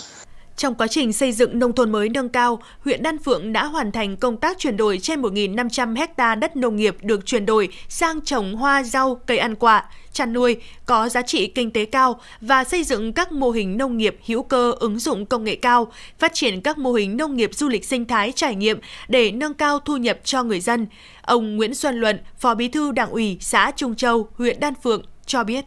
Trong 0.59 0.75
quá 0.75 0.87
trình 0.87 1.13
xây 1.13 1.31
dựng 1.31 1.59
nông 1.59 1.73
thôn 1.73 1.91
mới 1.91 2.09
nâng 2.09 2.29
cao, 2.29 2.61
huyện 2.79 3.03
Đan 3.03 3.17
Phượng 3.19 3.53
đã 3.53 3.65
hoàn 3.65 3.91
thành 3.91 4.17
công 4.17 4.37
tác 4.37 4.57
chuyển 4.57 4.77
đổi 4.77 4.99
trên 5.01 5.21
1.500 5.21 5.95
hecta 5.95 6.35
đất 6.35 6.55
nông 6.55 6.75
nghiệp 6.75 6.97
được 7.01 7.25
chuyển 7.25 7.45
đổi 7.45 7.69
sang 7.89 8.21
trồng 8.21 8.55
hoa 8.55 8.83
rau, 8.83 9.15
cây 9.15 9.37
ăn 9.37 9.55
quả, 9.55 9.85
chăn 10.13 10.33
nuôi 10.33 10.57
có 10.85 11.09
giá 11.09 11.21
trị 11.21 11.47
kinh 11.47 11.71
tế 11.71 11.85
cao 11.85 12.19
và 12.41 12.63
xây 12.63 12.83
dựng 12.83 13.13
các 13.13 13.31
mô 13.31 13.51
hình 13.51 13.77
nông 13.77 13.97
nghiệp 13.97 14.17
hữu 14.25 14.43
cơ 14.43 14.71
ứng 14.79 14.99
dụng 14.99 15.25
công 15.25 15.43
nghệ 15.43 15.55
cao, 15.55 15.91
phát 16.19 16.33
triển 16.33 16.61
các 16.61 16.77
mô 16.77 16.93
hình 16.93 17.17
nông 17.17 17.35
nghiệp 17.35 17.49
du 17.53 17.69
lịch 17.69 17.85
sinh 17.85 18.05
thái 18.05 18.31
trải 18.31 18.55
nghiệm 18.55 18.79
để 19.07 19.31
nâng 19.31 19.53
cao 19.53 19.79
thu 19.79 19.97
nhập 19.97 20.19
cho 20.23 20.43
người 20.43 20.59
dân. 20.59 20.87
Ông 21.21 21.55
Nguyễn 21.55 21.75
Xuân 21.75 21.95
Luận, 21.95 22.19
Phó 22.39 22.55
Bí 22.55 22.67
thư 22.67 22.91
Đảng 22.91 23.09
ủy 23.09 23.37
xã 23.41 23.71
Trung 23.75 23.95
Châu, 23.95 24.27
huyện 24.33 24.59
Đan 24.59 24.73
Phượng 24.83 25.01
cho 25.25 25.43
biết. 25.43 25.65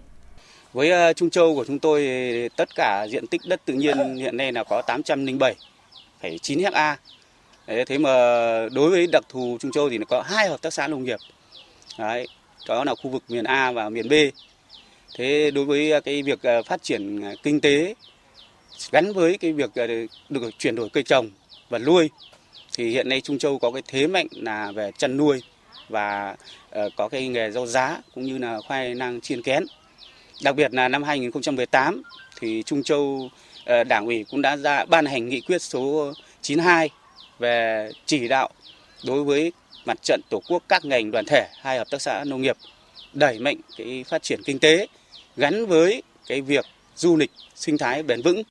Với 0.73 0.91
ờ, 0.91 1.13
Trung 1.13 1.31
Châu 1.31 1.55
của 1.55 1.65
chúng 1.65 1.79
tôi 1.79 2.09
tất 2.57 2.69
cả 2.75 3.07
diện 3.11 3.27
tích 3.27 3.41
đất 3.45 3.61
tự 3.65 3.75
nhiên 3.75 4.17
hiện 4.17 4.37
nay 4.37 4.53
là 4.53 4.65
có 4.65 4.83
807,9 4.87 6.73
ha. 6.73 6.97
Thế 7.67 7.99
mà 7.99 8.11
đối 8.73 8.91
với 8.91 9.07
đặc 9.07 9.25
thù 9.29 9.57
Trung 9.61 9.73
Châu 9.73 9.91
thì 9.91 9.99
nó 9.99 10.05
có 10.05 10.23
hai 10.27 10.49
hợp 10.49 10.63
tác 10.63 10.73
xã 10.73 10.89
nông 10.89 11.05
nghiệp. 11.05 11.19
Đấy, 11.99 12.29
đó 12.69 12.85
là 12.85 12.95
khu 12.95 13.11
vực 13.11 13.23
miền 13.29 13.45
A 13.45 13.73
và 13.73 13.89
miền 13.89 14.09
B. 14.09 14.13
Thế 15.15 15.51
đối 15.51 15.65
với 15.65 15.91
ờ, 15.91 16.01
cái 16.01 16.23
việc 16.23 16.43
ờ, 16.43 16.63
phát 16.63 16.83
triển 16.83 17.23
kinh 17.43 17.61
tế 17.61 17.95
gắn 18.93 19.13
với 19.13 19.39
cái 19.39 19.53
việc 19.53 19.71
được 20.29 20.51
chuyển 20.59 20.77
đổi 20.77 20.89
cây 20.89 21.03
trồng 21.03 21.31
và 21.69 21.79
nuôi 21.79 22.11
thì 22.77 22.91
hiện 22.91 23.09
nay 23.09 23.21
Trung 23.21 23.39
Châu 23.39 23.59
có 23.59 23.71
cái 23.71 23.83
thế 23.89 24.07
mạnh 24.07 24.27
là 24.31 24.73
về 24.73 24.91
chăn 24.99 25.17
nuôi 25.17 25.43
và 25.89 26.37
có 26.97 27.09
cái 27.09 27.29
nghề 27.29 27.51
rau 27.51 27.67
giá 27.67 28.01
cũng 28.15 28.25
như 28.25 28.39
là 28.39 28.61
khoai 28.61 28.95
lang 28.95 29.21
chiên 29.21 29.43
kén. 29.43 29.65
Đặc 30.43 30.57
biệt 30.57 30.75
là 30.75 30.89
năm 30.89 31.03
2018 31.03 32.03
thì 32.41 32.63
Trung 32.67 32.83
Châu 32.83 33.31
ờ, 33.65 33.85
Đảng 33.85 34.07
ủy 34.07 34.25
cũng 34.31 34.43
đã 34.43 34.57
ra 34.57 34.85
ban 34.85 35.07
hành 35.07 35.29
nghị 35.29 35.41
quyết 35.41 35.63
số 35.63 36.13
92 36.43 36.91
về 37.39 37.91
chỉ 38.07 38.29
đạo 38.29 38.49
đối 39.07 39.25
với 39.25 39.53
mặt 39.85 39.99
trận 40.03 40.21
tổ 40.31 40.43
quốc 40.49 40.63
các 40.69 40.85
ngành 40.85 41.11
đoàn 41.11 41.25
thể 41.25 41.49
hai 41.61 41.79
hợp 41.79 41.91
tác 41.91 42.03
xã 42.03 42.25
nông 42.25 42.43
nghiệp 42.43 42.57
đẩy 43.13 43.39
mạnh 43.39 43.57
cái 43.77 44.05
phát 44.09 44.23
triển 44.23 44.43
kinh 44.45 44.59
tế 44.59 44.87
gắn 45.37 45.67
với 45.67 46.03
cái 46.27 46.41
việc 46.41 46.67
du 46.97 47.17
lịch 47.17 47.31
sinh 47.55 47.79
thái 47.79 48.03
bền 48.03 48.23
vững. 48.23 48.43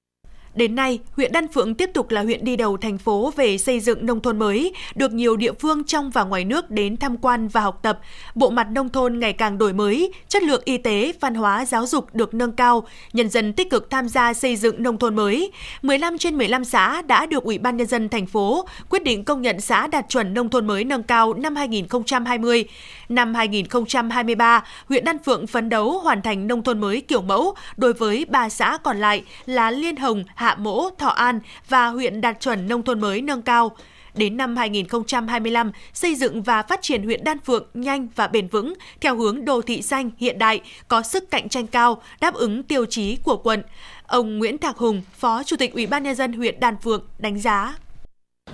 Đến 0.55 0.75
nay, 0.75 0.99
huyện 1.15 1.31
Đan 1.31 1.47
Phượng 1.47 1.75
tiếp 1.75 1.89
tục 1.93 2.11
là 2.11 2.21
huyện 2.21 2.45
đi 2.45 2.55
đầu 2.55 2.77
thành 2.77 2.97
phố 2.97 3.33
về 3.35 3.57
xây 3.57 3.79
dựng 3.79 4.05
nông 4.05 4.21
thôn 4.21 4.39
mới, 4.39 4.73
được 4.95 5.13
nhiều 5.13 5.37
địa 5.37 5.51
phương 5.59 5.83
trong 5.83 6.09
và 6.09 6.23
ngoài 6.23 6.45
nước 6.45 6.71
đến 6.71 6.97
tham 6.97 7.17
quan 7.17 7.47
và 7.47 7.61
học 7.61 7.79
tập. 7.81 7.99
Bộ 8.35 8.49
mặt 8.49 8.67
nông 8.71 8.89
thôn 8.89 9.19
ngày 9.19 9.33
càng 9.33 9.57
đổi 9.57 9.73
mới, 9.73 10.13
chất 10.27 10.43
lượng 10.43 10.61
y 10.65 10.77
tế, 10.77 11.13
văn 11.19 11.35
hóa, 11.35 11.65
giáo 11.65 11.85
dục 11.85 12.15
được 12.15 12.33
nâng 12.33 12.51
cao, 12.51 12.87
nhân 13.13 13.29
dân 13.29 13.53
tích 13.53 13.69
cực 13.69 13.89
tham 13.89 14.07
gia 14.07 14.33
xây 14.33 14.55
dựng 14.55 14.83
nông 14.83 14.97
thôn 14.97 15.15
mới. 15.15 15.51
15 15.81 16.17
trên 16.17 16.37
15 16.37 16.65
xã 16.65 17.01
đã 17.01 17.25
được 17.25 17.43
Ủy 17.43 17.57
ban 17.57 17.77
nhân 17.77 17.87
dân 17.87 18.09
thành 18.09 18.25
phố 18.25 18.67
quyết 18.89 19.03
định 19.03 19.23
công 19.23 19.41
nhận 19.41 19.61
xã 19.61 19.87
đạt 19.87 20.09
chuẩn 20.09 20.33
nông 20.33 20.49
thôn 20.49 20.67
mới 20.67 20.83
nâng 20.83 21.03
cao 21.03 21.33
năm 21.33 21.55
2020. 21.55 22.65
Năm 23.09 23.33
2023, 23.33 24.63
huyện 24.89 25.05
Đan 25.05 25.17
Phượng 25.23 25.47
phấn 25.47 25.69
đấu 25.69 25.99
hoàn 25.99 26.21
thành 26.21 26.47
nông 26.47 26.63
thôn 26.63 26.79
mới 26.79 27.01
kiểu 27.01 27.21
mẫu 27.21 27.55
đối 27.77 27.93
với 27.93 28.25
ba 28.29 28.49
xã 28.49 28.77
còn 28.83 28.97
lại 28.97 29.23
là 29.45 29.71
Liên 29.71 29.95
Hồng, 29.95 30.23
Hạ 30.41 30.55
Mỗ, 30.59 30.89
Thọ 30.97 31.09
An 31.09 31.39
và 31.69 31.87
huyện 31.87 32.21
đạt 32.21 32.39
chuẩn 32.39 32.67
nông 32.67 32.83
thôn 32.83 32.99
mới 32.99 33.21
nâng 33.21 33.41
cao. 33.41 33.71
Đến 34.13 34.37
năm 34.37 34.57
2025, 34.57 35.71
xây 35.93 36.15
dựng 36.15 36.43
và 36.43 36.61
phát 36.61 36.81
triển 36.81 37.03
huyện 37.03 37.23
Đan 37.23 37.39
Phượng 37.39 37.67
nhanh 37.73 38.07
và 38.15 38.27
bền 38.27 38.47
vững 38.47 38.73
theo 39.01 39.15
hướng 39.15 39.45
đô 39.45 39.61
thị 39.61 39.81
xanh 39.81 40.11
hiện 40.17 40.39
đại, 40.39 40.61
có 40.87 41.01
sức 41.01 41.31
cạnh 41.31 41.49
tranh 41.49 41.67
cao, 41.67 42.01
đáp 42.21 42.33
ứng 42.33 42.63
tiêu 42.63 42.85
chí 42.85 43.15
của 43.15 43.37
quận. 43.37 43.63
Ông 44.07 44.39
Nguyễn 44.39 44.57
Thạc 44.57 44.77
Hùng, 44.77 45.01
Phó 45.17 45.43
Chủ 45.43 45.55
tịch 45.55 45.73
Ủy 45.73 45.87
ban 45.87 46.03
nhân 46.03 46.15
dân 46.15 46.33
huyện 46.33 46.59
Đan 46.59 46.75
Phượng 46.77 47.03
đánh 47.17 47.39
giá 47.39 47.75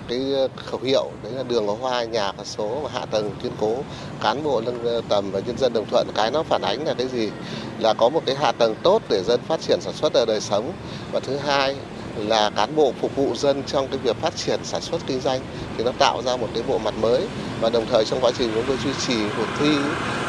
cái 0.08 0.18
ờ, 0.34 0.48
khẩu 0.56 0.80
hiệu, 0.80 1.10
đấy 1.22 1.32
là 1.32 1.42
đường 1.42 1.66
có 1.66 1.76
hoa, 1.80 2.04
nhà 2.04 2.32
có 2.32 2.44
số 2.44 2.80
và 2.82 2.90
hạ 2.92 3.06
tầng, 3.10 3.30
kiên 3.42 3.52
cố, 3.60 3.76
cán 4.22 4.42
bộ 4.42 4.60
nâng 4.60 4.84
ờ, 4.84 5.02
tầm 5.08 5.30
và 5.30 5.40
nhân 5.40 5.58
dân 5.58 5.72
đồng 5.72 5.86
thuận. 5.90 6.08
Cái 6.14 6.30
nó 6.30 6.42
phản 6.42 6.62
ánh 6.62 6.86
là 6.86 6.94
cái 6.98 7.06
gì? 7.08 7.30
Là 7.78 7.94
có 7.94 8.08
một 8.08 8.20
cái 8.26 8.34
hạ 8.34 8.52
tầng 8.52 8.74
tốt 8.82 9.02
để 9.08 9.22
dân 9.22 9.40
phát 9.48 9.60
triển 9.60 9.80
sản 9.80 9.94
xuất 9.94 10.12
ở 10.12 10.24
đời 10.26 10.40
sống. 10.40 10.72
Và 11.12 11.20
thứ 11.20 11.36
hai 11.36 11.76
là 12.16 12.50
cán 12.50 12.76
bộ 12.76 12.92
phục 13.00 13.16
vụ 13.16 13.34
dân 13.34 13.62
trong 13.66 13.88
cái 13.88 13.98
việc 13.98 14.16
phát 14.16 14.36
triển 14.36 14.60
sản 14.64 14.80
xuất 14.80 15.00
kinh 15.06 15.20
doanh 15.20 15.40
thì 15.76 15.84
nó 15.84 15.92
tạo 15.98 16.22
ra 16.22 16.36
một 16.36 16.48
cái 16.54 16.62
bộ 16.68 16.78
mặt 16.78 16.94
mới. 17.00 17.26
Và 17.60 17.70
đồng 17.70 17.86
thời 17.90 18.04
trong 18.04 18.20
quá 18.20 18.30
trình 18.38 18.50
chúng 18.54 18.64
tôi 18.68 18.76
duy 18.84 18.90
trì, 19.06 19.16
cuộc 19.36 19.48
thi, 19.60 19.76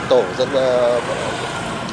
tổ 0.10 0.24
dân 0.38 0.50
ờ, 0.54 1.02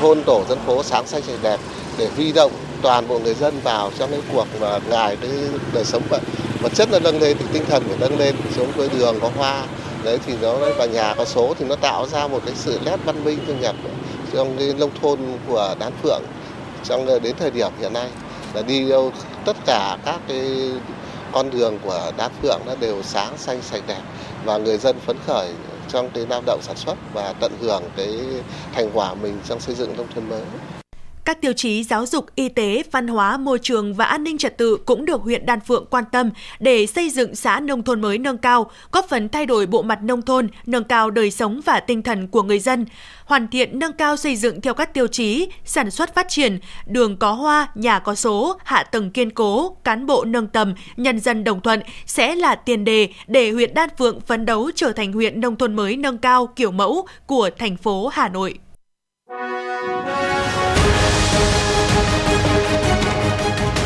thôn, 0.01 0.23
tổ 0.23 0.45
dân 0.49 0.59
phố 0.67 0.83
sáng 0.83 1.07
xanh 1.07 1.23
sạch 1.23 1.39
đẹp 1.43 1.61
để 1.99 2.09
huy 2.17 2.33
động 2.33 2.53
toàn 2.83 3.09
bộ 3.09 3.19
người 3.19 3.35
dân 3.35 3.61
vào 3.65 3.91
trong 3.99 4.11
cái 4.11 4.21
cuộc 4.33 4.47
mà 4.61 4.79
ngài 4.91 5.17
cái 5.17 5.31
đời 5.75 5.85
sống 5.85 6.03
vậy 6.11 6.21
vật 6.67 6.75
chất 6.75 6.89
nó 6.93 6.99
nâng 6.99 7.21
lên 7.21 7.37
thì 7.39 7.45
tinh 7.53 7.65
thần 7.69 7.83
phải 7.89 7.97
nâng 8.01 8.19
lên, 8.19 8.35
xuống 8.57 8.73
với 8.77 8.89
đường 8.99 9.19
có 9.23 9.31
hoa. 9.37 9.67
Đấy, 10.05 10.19
thì 10.27 10.35
nó, 10.43 10.57
và 10.79 10.87
nhà 10.87 11.15
có 11.15 11.25
số 11.25 11.55
thì 11.59 11.65
nó 11.65 11.77
tạo 11.77 12.07
ra 12.07 12.27
một 12.27 12.43
cái 12.47 12.55
sự 12.55 12.79
nét 12.85 12.97
văn 13.05 13.25
minh, 13.25 13.39
thu 13.47 13.55
nhập 13.61 13.77
trong 14.33 14.57
cái 14.59 14.75
nông 14.79 14.91
thôn 15.03 15.19
của 15.49 15.75
đan 15.79 15.93
phượng 16.03 16.23
trong 16.85 17.07
ờ, 17.07 17.19
đến 17.19 17.35
thời 17.39 17.51
điểm 17.51 17.73
hiện 17.81 17.93
nay. 17.93 18.09
Là 18.55 18.63
đi 18.63 18.89
đâu, 18.89 19.13
tất 19.45 19.57
cả 19.67 19.99
các 20.05 20.21
cái 20.29 20.71
con 21.33 21.51
đường 21.51 21.79
của 21.85 22.13
đan 22.17 22.31
phượng 22.43 22.61
nó 22.67 22.75
đều 22.81 23.03
sáng, 23.03 23.39
xanh, 23.39 23.63
sạch 23.63 23.83
đẹp. 23.87 24.03
Và 24.45 24.57
người 24.57 24.79
dân 24.79 24.97
phấn 25.07 25.17
khởi 25.27 25.49
trong 25.89 26.11
cái 26.11 26.27
lao 26.29 26.43
động 26.47 26.61
sản 26.63 26.77
xuất 26.77 26.95
và 27.13 27.35
tận 27.41 27.53
hưởng 27.61 27.83
cái 27.97 28.19
thành 28.75 28.91
quả 28.95 29.15
mình 29.15 29.39
trong 29.49 29.61
xây 29.61 29.75
dựng 29.75 29.97
nông 29.97 30.07
thôn 30.15 30.29
mới. 30.29 30.43
Các 31.27 31.41
tiêu 31.41 31.53
chí 31.53 31.85
giáo 31.85 32.07
dục, 32.07 32.27
y 32.35 32.49
tế, 32.49 32.83
văn 32.91 33.09
hóa, 33.09 33.37
môi 33.37 33.59
trường 33.63 33.95
và 33.95 34.05
an 34.05 34.25
ninh 34.25 34.39
trật 34.39 34.59
tự 34.59 34.77
cũng 34.87 35.05
được 35.05 35.23
huyện 35.23 35.47
Đan 35.47 35.61
Phượng 35.61 35.87
quan 35.91 36.05
tâm 36.13 36.31
để 36.61 36.87
xây 36.87 37.11
dựng 37.11 37.35
xã 37.35 37.61
nông 37.61 37.83
thôn 37.83 38.01
mới 38.01 38.19
nâng 38.19 38.39
cao, 38.39 38.71
góp 38.93 39.09
phần 39.09 39.29
thay 39.29 39.47
đổi 39.47 39.67
bộ 39.67 39.83
mặt 39.83 40.03
nông 40.03 40.23
thôn, 40.23 40.49
nâng 40.67 40.85
cao 40.85 41.11
đời 41.11 41.31
sống 41.31 41.61
và 41.65 41.81
tinh 41.81 42.03
thần 42.03 42.29
của 42.29 42.43
người 42.43 42.59
dân, 42.59 42.87
hoàn 43.25 43.49
thiện 43.49 43.79
nâng 43.79 43.93
cao 43.93 44.17
xây 44.17 44.37
dựng 44.37 44.61
theo 44.61 44.75
các 44.75 44.95
tiêu 44.95 45.07
chí 45.07 45.49
sản 45.65 45.91
xuất 45.91 46.15
phát 46.15 46.29
triển, 46.29 46.59
đường 46.87 47.17
có 47.17 47.33
hoa, 47.33 47.69
nhà 47.75 47.99
có 47.99 48.15
số, 48.15 48.59
hạ 48.65 48.83
tầng 48.83 49.11
kiên 49.11 49.31
cố, 49.31 49.77
cán 49.85 50.07
bộ 50.07 50.25
nâng 50.25 50.47
tầm, 50.47 50.75
nhân 50.97 51.21
dân 51.21 51.45
đồng 51.45 51.61
thuận 51.61 51.81
sẽ 52.07 52.35
là 52.35 52.55
tiền 52.55 52.85
đề 52.85 53.09
để 53.27 53.51
huyện 53.51 53.75
Đan 53.75 53.89
Phượng 53.99 54.21
phấn 54.21 54.47
đấu 54.47 54.71
trở 54.75 54.93
thành 54.93 55.13
huyện 55.13 55.41
nông 55.41 55.57
thôn 55.57 55.77
mới 55.77 55.97
nâng 55.97 56.19
cao 56.19 56.47
kiểu 56.47 56.71
mẫu 56.71 57.07
của 57.27 57.51
thành 57.59 57.77
phố 57.77 58.09
Hà 58.09 58.29
Nội. 58.29 58.59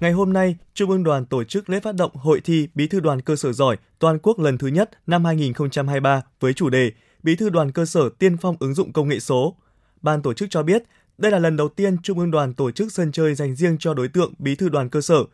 ngày 0.00 0.12
hôm 0.12 0.32
nay, 0.32 0.56
Trung 0.74 0.90
ương 0.90 1.04
Đoàn 1.04 1.26
tổ 1.26 1.44
chức 1.44 1.70
lễ 1.70 1.80
phát 1.80 1.94
động 1.94 2.10
Hội 2.14 2.40
thi 2.40 2.68
Bí 2.74 2.86
thư 2.86 3.00
đoàn 3.00 3.20
cơ 3.20 3.36
sở 3.36 3.52
giỏi 3.52 3.76
toàn 3.98 4.18
quốc 4.18 4.38
lần 4.38 4.58
thứ 4.58 4.66
nhất 4.66 4.90
năm 5.06 5.24
2023 5.24 6.22
với 6.40 6.52
chủ 6.52 6.70
đề 6.70 6.92
Bí 7.22 7.36
thư 7.36 7.48
đoàn 7.48 7.72
cơ 7.72 7.84
sở 7.84 8.08
tiên 8.18 8.36
phong 8.36 8.56
ứng 8.60 8.74
dụng 8.74 8.92
công 8.92 9.08
nghệ 9.08 9.20
số. 9.20 9.56
Ban 10.02 10.22
tổ 10.22 10.32
chức 10.32 10.50
cho 10.50 10.62
biết, 10.62 10.82
đây 11.18 11.32
là 11.32 11.38
lần 11.38 11.56
đầu 11.56 11.68
tiên 11.68 11.96
Trung 12.02 12.18
ương 12.18 12.30
Đoàn 12.30 12.54
tổ 12.54 12.70
chức 12.70 12.92
sân 12.92 13.12
chơi 13.12 13.34
dành 13.34 13.54
riêng 13.54 13.76
cho 13.78 13.94
đối 13.94 14.08
tượng 14.08 14.32
bí 14.38 14.54
thư 14.54 14.68
đoàn 14.68 14.88
cơ 14.88 15.00
sở. 15.00 15.24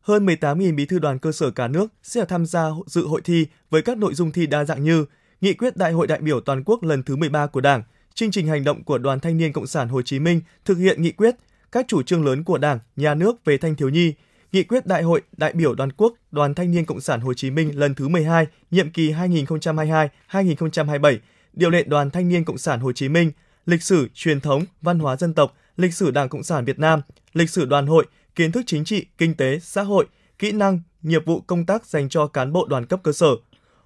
Hơn 0.00 0.26
18.000 0.26 0.76
bí 0.76 0.86
thư 0.86 0.98
đoàn 0.98 1.18
cơ 1.18 1.32
sở 1.32 1.50
cả 1.50 1.68
nước 1.68 1.86
sẽ 2.02 2.24
tham 2.24 2.46
gia 2.46 2.70
dự 2.86 3.06
hội 3.06 3.20
thi 3.24 3.46
với 3.70 3.82
các 3.82 3.98
nội 3.98 4.14
dung 4.14 4.32
thi 4.32 4.46
đa 4.46 4.64
dạng 4.64 4.84
như 4.84 5.04
Nghị 5.40 5.54
quyết 5.54 5.76
Đại 5.76 5.92
hội 5.92 6.06
đại 6.06 6.20
biểu 6.20 6.40
toàn 6.40 6.64
quốc 6.64 6.82
lần 6.82 7.02
thứ 7.02 7.16
13 7.16 7.46
của 7.46 7.60
Đảng, 7.60 7.82
chương 8.14 8.30
trình 8.30 8.46
hành 8.46 8.64
động 8.64 8.84
của 8.84 8.98
Đoàn 8.98 9.20
Thanh 9.20 9.36
niên 9.36 9.52
Cộng 9.52 9.66
sản 9.66 9.88
Hồ 9.88 10.02
Chí 10.02 10.18
Minh 10.18 10.40
thực 10.64 10.78
hiện 10.78 11.02
nghị 11.02 11.12
quyết, 11.12 11.34
các 11.74 11.88
chủ 11.88 12.02
trương 12.02 12.24
lớn 12.24 12.44
của 12.44 12.58
Đảng, 12.58 12.78
Nhà 12.96 13.14
nước 13.14 13.44
về 13.44 13.58
thanh 13.58 13.74
thiếu 13.74 13.88
nhi, 13.88 14.14
nghị 14.52 14.62
quyết 14.62 14.86
Đại 14.86 15.02
hội 15.02 15.22
đại 15.36 15.52
biểu 15.52 15.74
toàn 15.74 15.92
quốc 15.92 16.14
Đoàn 16.30 16.54
Thanh 16.54 16.70
niên 16.70 16.84
Cộng 16.84 17.00
sản 17.00 17.20
Hồ 17.20 17.34
Chí 17.34 17.50
Minh 17.50 17.78
lần 17.78 17.94
thứ 17.94 18.08
12, 18.08 18.46
nhiệm 18.70 18.90
kỳ 18.90 19.12
2022-2027, 19.12 21.18
điều 21.52 21.70
lệ 21.70 21.82
Đoàn 21.82 22.10
Thanh 22.10 22.28
niên 22.28 22.44
Cộng 22.44 22.58
sản 22.58 22.80
Hồ 22.80 22.92
Chí 22.92 23.08
Minh, 23.08 23.32
lịch 23.66 23.82
sử, 23.82 24.08
truyền 24.14 24.40
thống, 24.40 24.64
văn 24.82 24.98
hóa 24.98 25.16
dân 25.16 25.34
tộc, 25.34 25.54
lịch 25.76 25.94
sử 25.94 26.10
Đảng 26.10 26.28
Cộng 26.28 26.42
sản 26.42 26.64
Việt 26.64 26.78
Nam, 26.78 27.00
lịch 27.32 27.50
sử 27.50 27.64
đoàn 27.64 27.86
hội, 27.86 28.06
kiến 28.34 28.52
thức 28.52 28.62
chính 28.66 28.84
trị, 28.84 29.06
kinh 29.18 29.34
tế, 29.34 29.58
xã 29.58 29.82
hội, 29.82 30.06
kỹ 30.38 30.52
năng, 30.52 30.80
nghiệp 31.02 31.22
vụ 31.26 31.40
công 31.40 31.66
tác 31.66 31.86
dành 31.86 32.08
cho 32.08 32.26
cán 32.26 32.52
bộ 32.52 32.66
đoàn 32.66 32.86
cấp 32.86 33.00
cơ 33.02 33.12
sở. 33.12 33.30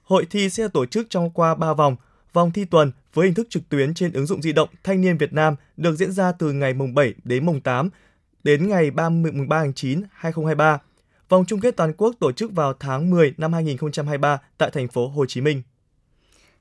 Hội 0.02 0.26
thi 0.30 0.50
sẽ 0.50 0.68
tổ 0.68 0.86
chức 0.86 1.06
trong 1.10 1.30
qua 1.30 1.54
3 1.54 1.74
vòng, 1.74 1.96
vòng 2.32 2.50
thi 2.50 2.64
tuần 2.64 2.92
với 3.18 3.26
hình 3.26 3.34
thức 3.34 3.46
trực 3.50 3.68
tuyến 3.68 3.94
trên 3.94 4.12
ứng 4.12 4.26
dụng 4.26 4.42
di 4.42 4.52
động 4.52 4.68
Thanh 4.84 5.00
niên 5.00 5.18
Việt 5.18 5.32
Nam 5.32 5.54
được 5.76 5.96
diễn 5.96 6.12
ra 6.12 6.32
từ 6.32 6.52
ngày 6.52 6.74
mùng 6.74 6.94
7 6.94 7.14
đến 7.24 7.46
mùng 7.46 7.60
8 7.60 7.90
đến 8.44 8.68
ngày 8.68 8.90
30 8.90 9.32
mùng 9.32 9.48
3 9.48 9.60
tháng 9.62 9.72
9 9.72 10.02
2023. 10.12 10.78
Vòng 11.28 11.44
chung 11.46 11.60
kết 11.60 11.76
toàn 11.76 11.92
quốc 11.96 12.14
tổ 12.20 12.32
chức 12.32 12.52
vào 12.52 12.72
tháng 12.80 13.10
10 13.10 13.34
năm 13.36 13.52
2023 13.52 14.38
tại 14.58 14.70
thành 14.70 14.88
phố 14.88 15.08
Hồ 15.08 15.26
Chí 15.26 15.40
Minh. 15.40 15.62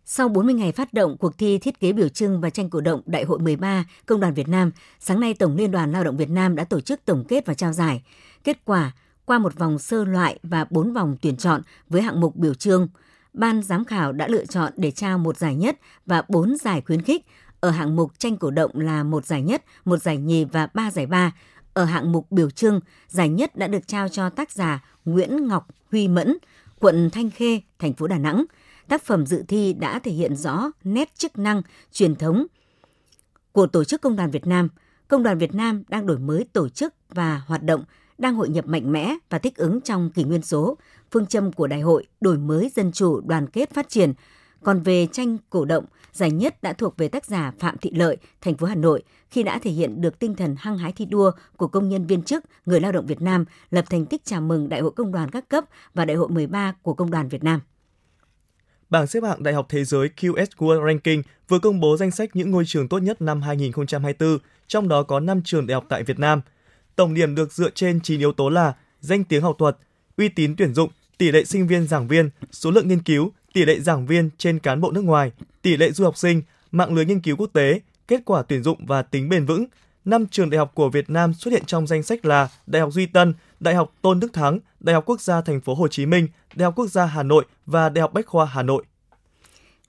Sau 0.06 0.30
40 0.30 0.54
ngày 0.54 0.72
phát 0.72 0.94
động 0.94 1.18
cuộc 1.18 1.38
thi 1.38 1.58
thiết 1.58 1.80
kế 1.80 1.94
biểu 1.94 2.10
trưng 2.10 2.42
và 2.42 2.50
tranh 2.50 2.70
cổ 2.70 2.82
động 2.82 3.02
Đại 3.06 3.24
hội 3.24 3.40
13 3.40 3.86
Công 4.06 4.20
đoàn 4.20 4.34
Việt 4.34 4.48
Nam, 4.48 4.72
sáng 5.00 5.20
nay 5.20 5.34
Tổng 5.34 5.56
Liên 5.56 5.72
đoàn 5.72 5.92
Lao 5.92 6.04
động 6.04 6.18
Việt 6.18 6.30
Nam 6.30 6.56
đã 6.56 6.64
tổ 6.64 6.82
chức 6.82 7.06
tổng 7.06 7.24
kết 7.28 7.46
và 7.46 7.54
trao 7.54 7.74
giải. 7.74 8.04
Kết 8.44 8.66
quả, 8.66 8.92
qua 9.26 9.40
một 9.40 9.56
vòng 9.56 9.80
sơ 9.80 10.04
loại 10.04 10.40
và 10.44 10.66
4 10.70 10.94
vòng 10.94 11.18
tuyển 11.22 11.38
chọn 11.38 11.62
với 11.90 12.02
hạng 12.02 12.22
mục 12.22 12.36
biểu 12.36 12.54
trưng, 12.54 12.88
ban 13.38 13.62
giám 13.64 13.86
khảo 13.86 14.12
đã 14.12 14.28
lựa 14.28 14.46
chọn 14.46 14.74
để 14.78 14.92
trao 14.92 15.18
một 15.18 15.38
giải 15.38 15.56
nhất 15.56 15.78
và 16.06 16.24
bốn 16.28 16.56
giải 16.58 16.82
khuyến 16.82 17.02
khích. 17.02 17.26
Ở 17.60 17.70
hạng 17.70 17.96
mục 17.96 18.20
tranh 18.20 18.38
cổ 18.38 18.52
động 18.52 18.72
là 18.74 19.04
một 19.04 19.26
giải 19.26 19.42
nhất, 19.42 19.64
một 19.86 19.98
giải 19.98 20.18
nhì 20.18 20.46
và 20.46 20.68
ba 20.74 20.92
giải 20.92 21.06
ba. 21.06 21.32
Ở 21.74 21.86
hạng 21.86 22.12
mục 22.12 22.32
biểu 22.32 22.50
trưng, 22.50 22.80
giải 23.08 23.30
nhất 23.30 23.56
đã 23.56 23.68
được 23.68 23.88
trao 23.88 24.10
cho 24.10 24.30
tác 24.30 24.52
giả 24.52 24.84
Nguyễn 25.06 25.48
Ngọc 25.48 25.68
Huy 25.92 26.08
Mẫn, 26.08 26.38
quận 26.80 27.10
Thanh 27.10 27.30
Khê, 27.30 27.62
thành 27.80 27.94
phố 27.94 28.08
Đà 28.08 28.18
Nẵng. 28.18 28.46
Tác 28.88 29.04
phẩm 29.04 29.26
dự 29.26 29.44
thi 29.48 29.74
đã 29.74 30.00
thể 30.00 30.12
hiện 30.12 30.36
rõ 30.36 30.72
nét 30.84 31.16
chức 31.16 31.38
năng, 31.38 31.62
truyền 31.92 32.16
thống 32.16 32.46
của 33.52 33.68
Tổ 33.68 33.84
chức 33.84 34.02
Công 34.02 34.16
đoàn 34.16 34.32
Việt 34.32 34.48
Nam. 34.48 34.70
Công 35.08 35.24
đoàn 35.24 35.38
Việt 35.38 35.56
Nam 35.56 35.84
đang 35.88 36.06
đổi 36.06 36.20
mới 36.20 36.46
tổ 36.54 36.70
chức 36.70 36.94
và 37.10 37.42
hoạt 37.48 37.64
động, 37.64 37.84
đang 38.18 38.36
hội 38.36 38.50
nhập 38.50 38.68
mạnh 38.68 38.92
mẽ 38.92 39.16
và 39.30 39.40
thích 39.40 39.56
ứng 39.56 39.82
trong 39.82 40.10
kỷ 40.10 40.24
nguyên 40.24 40.42
số, 40.42 40.78
phương 41.12 41.26
châm 41.26 41.52
của 41.52 41.68
đại 41.68 41.82
hội 41.82 42.06
đổi 42.22 42.38
mới 42.38 42.72
dân 42.76 42.92
chủ, 42.92 43.22
đoàn 43.22 43.48
kết 43.48 43.74
phát 43.74 43.90
triển. 43.90 44.14
Còn 44.64 44.82
về 44.82 45.08
tranh 45.12 45.38
cổ 45.50 45.66
động, 45.66 45.86
giải 46.14 46.32
nhất 46.32 46.64
đã 46.64 46.74
thuộc 46.74 46.98
về 46.98 47.08
tác 47.08 47.26
giả 47.26 47.52
Phạm 47.60 47.78
Thị 47.78 47.92
Lợi, 47.94 48.18
thành 48.42 48.58
phố 48.58 48.68
Hà 48.68 48.76
Nội, 48.76 49.04
khi 49.30 49.44
đã 49.44 49.60
thể 49.60 49.72
hiện 49.72 50.02
được 50.02 50.20
tinh 50.20 50.36
thần 50.36 50.56
hăng 50.60 50.78
hái 50.78 50.92
thi 50.92 51.06
đua 51.06 51.32
của 51.58 51.68
công 51.68 51.90
nhân 51.90 52.08
viên 52.08 52.22
chức, 52.22 52.44
người 52.66 52.80
lao 52.80 52.92
động 52.92 53.06
Việt 53.06 53.22
Nam, 53.22 53.46
lập 53.70 53.86
thành 53.90 54.06
tích 54.06 54.26
chào 54.26 54.42
mừng 54.42 54.70
Đại 54.70 54.82
hội 54.82 54.92
Công 54.92 55.12
đoàn 55.12 55.32
các 55.32 55.50
cấp 55.50 55.64
và 55.94 56.06
Đại 56.06 56.18
hội 56.18 56.30
13 56.30 56.74
của 56.82 56.94
Công 56.94 57.12
đoàn 57.12 57.28
Việt 57.28 57.44
Nam. 57.44 57.60
Bảng 58.90 59.08
xếp 59.08 59.24
hạng 59.24 59.44
Đại 59.44 59.54
học 59.54 59.66
Thế 59.70 59.84
giới 59.84 60.10
QS 60.18 60.46
World 60.58 60.86
Ranking 60.88 61.22
vừa 61.48 61.60
công 61.60 61.80
bố 61.80 61.98
danh 61.98 62.12
sách 62.12 62.30
những 62.34 62.52
ngôi 62.52 62.66
trường 62.66 62.88
tốt 62.88 62.98
nhất 62.98 63.22
năm 63.22 63.42
2024, 63.42 64.38
trong 64.68 64.88
đó 64.88 65.04
có 65.04 65.20
5 65.20 65.42
trường 65.44 65.68
đại 65.68 65.76
học 65.76 65.86
tại 65.90 66.04
Việt 66.04 66.20
Nam. 66.20 66.42
Tổng 66.98 67.14
điểm 67.14 67.36
được 67.36 67.54
dựa 67.54 67.70
trên 67.70 68.00
9 68.02 68.20
yếu 68.20 68.32
tố 68.32 68.50
là 68.50 68.74
danh 69.00 69.24
tiếng 69.24 69.42
học 69.42 69.56
thuật, 69.60 69.78
uy 70.18 70.30
tín 70.30 70.56
tuyển 70.56 70.74
dụng, 70.74 70.90
tỷ 71.18 71.32
lệ 71.32 71.44
sinh 71.46 71.68
viên 71.68 71.88
giảng 71.88 72.08
viên, 72.08 72.30
số 72.52 72.72
lượng 72.72 72.88
nghiên 72.88 73.02
cứu, 73.02 73.32
tỷ 73.54 73.66
lệ 73.66 73.80
giảng 73.80 74.06
viên 74.06 74.30
trên 74.38 74.60
cán 74.60 74.82
bộ 74.82 74.92
nước 74.92 75.04
ngoài, 75.04 75.32
tỷ 75.62 75.78
lệ 75.78 75.92
du 75.92 76.04
học 76.04 76.18
sinh, 76.18 76.42
mạng 76.72 76.94
lưới 76.94 77.06
nghiên 77.06 77.20
cứu 77.20 77.36
quốc 77.36 77.50
tế, 77.54 77.82
kết 78.08 78.22
quả 78.26 78.42
tuyển 78.42 78.64
dụng 78.64 78.86
và 78.86 79.02
tính 79.02 79.30
bền 79.30 79.46
vững. 79.46 79.66
Năm 80.06 80.26
trường 80.28 80.50
đại 80.50 80.58
học 80.58 80.72
của 80.76 80.90
Việt 80.90 81.10
Nam 81.10 81.34
xuất 81.34 81.52
hiện 81.52 81.66
trong 81.66 81.88
danh 81.88 82.04
sách 82.04 82.26
là 82.26 82.50
Đại 82.68 82.82
học 82.82 82.94
Duy 82.94 83.06
Tân, 83.06 83.34
Đại 83.60 83.76
học 83.76 83.94
Tôn 84.02 84.20
Đức 84.20 84.34
Thắng, 84.34 84.60
Đại 84.80 84.94
học 84.94 85.04
Quốc 85.06 85.22
gia 85.22 85.42
Thành 85.42 85.62
phố 85.62 85.74
Hồ 85.74 85.88
Chí 85.88 86.06
Minh, 86.06 86.28
Đại 86.56 86.64
học 86.66 86.74
Quốc 86.76 86.88
gia 86.88 87.06
Hà 87.06 87.24
Nội 87.24 87.46
và 87.66 87.90
Đại 87.90 88.02
học 88.02 88.14
Bách 88.14 88.28
khoa 88.28 88.46
Hà 88.46 88.64
Nội. 88.64 88.84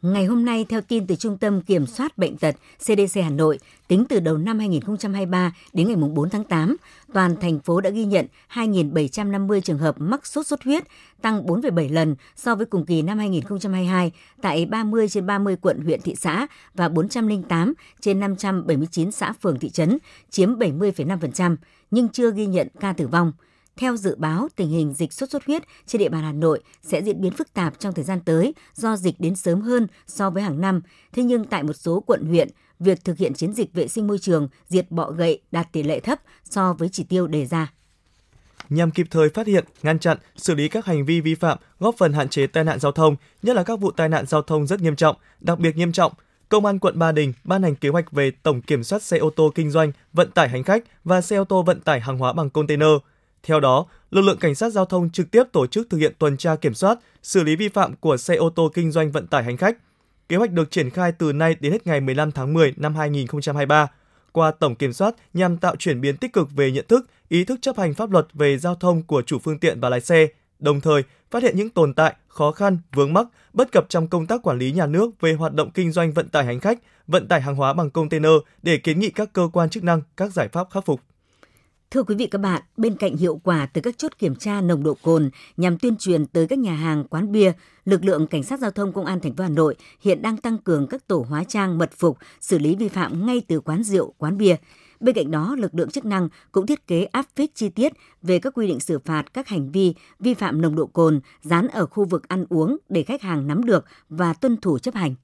Ngày 0.02 0.24
hôm 0.24 0.44
nay, 0.44 0.66
theo 0.68 0.80
tin 0.80 1.06
từ 1.06 1.16
Trung 1.16 1.38
tâm 1.38 1.60
Kiểm 1.60 1.86
soát 1.86 2.18
Bệnh 2.18 2.36
tật 2.36 2.54
CDC 2.78 3.20
Hà 3.22 3.30
Nội, 3.30 3.58
tính 3.88 4.04
từ 4.08 4.20
đầu 4.20 4.38
năm 4.38 4.58
2023 4.58 5.52
đến 5.72 5.86
ngày 5.86 5.96
4 5.96 6.30
tháng 6.30 6.44
8, 6.44 6.76
toàn 7.12 7.36
thành 7.40 7.60
phố 7.60 7.80
đã 7.80 7.90
ghi 7.90 8.04
nhận 8.04 8.26
2.750 8.52 9.60
trường 9.60 9.78
hợp 9.78 9.94
mắc 9.98 10.26
sốt 10.26 10.46
xuất 10.46 10.62
huyết, 10.64 10.84
tăng 11.22 11.46
4,7 11.46 11.92
lần 11.92 12.16
so 12.36 12.54
với 12.54 12.66
cùng 12.66 12.86
kỳ 12.86 13.02
năm 13.02 13.18
2022 13.18 14.12
tại 14.42 14.66
30 14.66 15.08
trên 15.08 15.26
30 15.26 15.56
quận 15.60 15.80
huyện 15.84 16.00
thị 16.00 16.14
xã 16.14 16.46
và 16.74 16.88
408 16.88 17.74
trên 18.00 18.20
579 18.20 19.12
xã 19.12 19.32
phường 19.32 19.58
thị 19.58 19.70
trấn, 19.70 19.98
chiếm 20.30 20.58
70,5%, 20.58 21.56
nhưng 21.90 22.08
chưa 22.08 22.30
ghi 22.32 22.46
nhận 22.46 22.68
ca 22.80 22.92
tử 22.92 23.06
vong– 23.06 23.32
theo 23.78 23.96
dự 23.96 24.16
báo, 24.18 24.48
tình 24.56 24.68
hình 24.68 24.92
dịch 24.92 25.12
sốt 25.12 25.30
xuất 25.30 25.44
huyết 25.44 25.62
trên 25.86 25.98
địa 25.98 26.08
bàn 26.08 26.22
Hà 26.22 26.32
Nội 26.32 26.62
sẽ 26.82 27.02
diễn 27.02 27.20
biến 27.20 27.32
phức 27.32 27.54
tạp 27.54 27.80
trong 27.80 27.94
thời 27.94 28.04
gian 28.04 28.20
tới 28.20 28.54
do 28.74 28.96
dịch 28.96 29.14
đến 29.20 29.36
sớm 29.36 29.60
hơn 29.60 29.86
so 30.06 30.30
với 30.30 30.42
hàng 30.42 30.60
năm. 30.60 30.80
Thế 31.12 31.22
nhưng 31.22 31.44
tại 31.44 31.62
một 31.62 31.72
số 31.72 32.00
quận 32.00 32.26
huyện, 32.26 32.48
việc 32.80 33.04
thực 33.04 33.18
hiện 33.18 33.34
chiến 33.34 33.52
dịch 33.52 33.72
vệ 33.72 33.88
sinh 33.88 34.06
môi 34.06 34.18
trường 34.18 34.48
diệt 34.68 34.90
bọ 34.90 35.10
gậy 35.10 35.40
đạt 35.52 35.72
tỷ 35.72 35.82
lệ 35.82 36.00
thấp 36.00 36.18
so 36.44 36.72
với 36.72 36.88
chỉ 36.88 37.04
tiêu 37.04 37.26
đề 37.26 37.46
ra. 37.46 37.72
Nhằm 38.68 38.90
kịp 38.90 39.06
thời 39.10 39.28
phát 39.28 39.46
hiện, 39.46 39.64
ngăn 39.82 39.98
chặn, 39.98 40.18
xử 40.36 40.54
lý 40.54 40.68
các 40.68 40.86
hành 40.86 41.04
vi 41.04 41.20
vi 41.20 41.34
phạm, 41.34 41.58
góp 41.78 41.94
phần 41.98 42.12
hạn 42.12 42.28
chế 42.28 42.46
tai 42.46 42.64
nạn 42.64 42.78
giao 42.78 42.92
thông, 42.92 43.16
nhất 43.42 43.56
là 43.56 43.62
các 43.62 43.80
vụ 43.80 43.90
tai 43.90 44.08
nạn 44.08 44.26
giao 44.26 44.42
thông 44.42 44.66
rất 44.66 44.80
nghiêm 44.80 44.96
trọng, 44.96 45.16
đặc 45.40 45.58
biệt 45.58 45.76
nghiêm 45.76 45.92
trọng, 45.92 46.12
Công 46.48 46.66
an 46.66 46.78
quận 46.78 46.98
Ba 46.98 47.12
Đình 47.12 47.32
ban 47.44 47.62
hành 47.62 47.74
kế 47.74 47.88
hoạch 47.88 48.12
về 48.12 48.30
tổng 48.30 48.62
kiểm 48.62 48.84
soát 48.84 49.02
xe 49.02 49.18
ô 49.18 49.30
tô 49.30 49.52
kinh 49.54 49.70
doanh, 49.70 49.92
vận 50.12 50.30
tải 50.30 50.48
hành 50.48 50.62
khách 50.62 50.84
và 51.04 51.20
xe 51.20 51.36
ô 51.36 51.44
tô 51.44 51.62
vận 51.62 51.80
tải 51.80 52.00
hàng 52.00 52.18
hóa 52.18 52.32
bằng 52.32 52.50
container– 52.50 52.88
theo 53.42 53.60
đó, 53.60 53.86
lực 54.10 54.22
lượng 54.22 54.38
cảnh 54.38 54.54
sát 54.54 54.70
giao 54.70 54.84
thông 54.84 55.10
trực 55.10 55.30
tiếp 55.30 55.44
tổ 55.52 55.66
chức 55.66 55.90
thực 55.90 55.98
hiện 55.98 56.12
tuần 56.18 56.36
tra 56.36 56.56
kiểm 56.56 56.74
soát, 56.74 56.98
xử 57.22 57.42
lý 57.42 57.56
vi 57.56 57.68
phạm 57.68 57.96
của 57.96 58.16
xe 58.16 58.34
ô 58.34 58.50
tô 58.50 58.70
kinh 58.74 58.90
doanh 58.90 59.12
vận 59.12 59.26
tải 59.26 59.44
hành 59.44 59.56
khách. 59.56 59.76
Kế 60.28 60.36
hoạch 60.36 60.50
được 60.50 60.70
triển 60.70 60.90
khai 60.90 61.12
từ 61.12 61.32
nay 61.32 61.56
đến 61.60 61.72
hết 61.72 61.86
ngày 61.86 62.00
15 62.00 62.32
tháng 62.32 62.54
10 62.54 62.74
năm 62.76 62.94
2023 62.94 63.88
qua 64.32 64.50
tổng 64.50 64.74
kiểm 64.74 64.92
soát 64.92 65.14
nhằm 65.34 65.56
tạo 65.56 65.76
chuyển 65.76 66.00
biến 66.00 66.16
tích 66.16 66.32
cực 66.32 66.48
về 66.56 66.70
nhận 66.70 66.84
thức, 66.88 67.06
ý 67.28 67.44
thức 67.44 67.58
chấp 67.62 67.78
hành 67.78 67.94
pháp 67.94 68.10
luật 68.10 68.26
về 68.34 68.58
giao 68.58 68.74
thông 68.74 69.02
của 69.02 69.22
chủ 69.22 69.38
phương 69.38 69.58
tiện 69.58 69.80
và 69.80 69.88
lái 69.88 70.00
xe, 70.00 70.28
đồng 70.58 70.80
thời 70.80 71.02
phát 71.30 71.42
hiện 71.42 71.56
những 71.56 71.70
tồn 71.70 71.94
tại, 71.94 72.14
khó 72.28 72.52
khăn, 72.52 72.78
vướng 72.94 73.12
mắc, 73.12 73.26
bất 73.52 73.72
cập 73.72 73.86
trong 73.88 74.08
công 74.08 74.26
tác 74.26 74.42
quản 74.42 74.58
lý 74.58 74.72
nhà 74.72 74.86
nước 74.86 75.20
về 75.20 75.32
hoạt 75.32 75.54
động 75.54 75.70
kinh 75.70 75.92
doanh 75.92 76.12
vận 76.12 76.28
tải 76.28 76.44
hành 76.44 76.60
khách, 76.60 76.78
vận 77.06 77.28
tải 77.28 77.40
hàng 77.40 77.54
hóa 77.54 77.72
bằng 77.72 77.90
container 77.90 78.32
để 78.62 78.76
kiến 78.76 79.00
nghị 79.00 79.10
các 79.10 79.32
cơ 79.32 79.48
quan 79.52 79.70
chức 79.70 79.84
năng 79.84 80.02
các 80.16 80.32
giải 80.32 80.48
pháp 80.48 80.70
khắc 80.70 80.84
phục. 80.84 81.00
Thưa 81.90 82.02
quý 82.02 82.14
vị 82.14 82.26
các 82.26 82.38
bạn, 82.38 82.62
bên 82.76 82.96
cạnh 82.96 83.16
hiệu 83.16 83.40
quả 83.44 83.66
từ 83.66 83.80
các 83.80 83.98
chốt 83.98 84.12
kiểm 84.18 84.36
tra 84.36 84.60
nồng 84.60 84.82
độ 84.82 84.96
cồn 85.02 85.30
nhằm 85.56 85.78
tuyên 85.78 85.96
truyền 85.96 86.26
tới 86.26 86.46
các 86.46 86.58
nhà 86.58 86.74
hàng, 86.74 87.04
quán 87.04 87.32
bia, 87.32 87.52
lực 87.84 88.04
lượng 88.04 88.26
cảnh 88.26 88.42
sát 88.42 88.60
giao 88.60 88.70
thông 88.70 88.92
công 88.92 89.04
an 89.04 89.20
thành 89.20 89.36
phố 89.36 89.44
Hà 89.44 89.50
Nội 89.50 89.76
hiện 90.00 90.22
đang 90.22 90.36
tăng 90.36 90.58
cường 90.58 90.86
các 90.86 91.08
tổ 91.08 91.26
hóa 91.28 91.44
trang 91.44 91.78
mật 91.78 91.90
phục 91.96 92.18
xử 92.40 92.58
lý 92.58 92.76
vi 92.76 92.88
phạm 92.88 93.26
ngay 93.26 93.42
từ 93.48 93.60
quán 93.60 93.82
rượu, 93.82 94.14
quán 94.18 94.38
bia. 94.38 94.56
Bên 95.00 95.14
cạnh 95.14 95.30
đó, 95.30 95.56
lực 95.58 95.74
lượng 95.74 95.90
chức 95.90 96.04
năng 96.04 96.28
cũng 96.52 96.66
thiết 96.66 96.86
kế 96.86 97.04
áp 97.04 97.26
phích 97.36 97.54
chi 97.54 97.68
tiết 97.68 97.92
về 98.22 98.38
các 98.38 98.54
quy 98.54 98.66
định 98.66 98.80
xử 98.80 98.98
phạt 98.98 99.34
các 99.34 99.48
hành 99.48 99.70
vi 99.70 99.94
vi 100.20 100.34
phạm 100.34 100.62
nồng 100.62 100.76
độ 100.76 100.86
cồn 100.86 101.20
dán 101.42 101.68
ở 101.68 101.86
khu 101.86 102.04
vực 102.04 102.28
ăn 102.28 102.44
uống 102.48 102.76
để 102.88 103.02
khách 103.02 103.22
hàng 103.22 103.46
nắm 103.46 103.64
được 103.64 103.84
và 104.08 104.32
tuân 104.32 104.56
thủ 104.56 104.78
chấp 104.78 104.94
hành. 104.94 105.14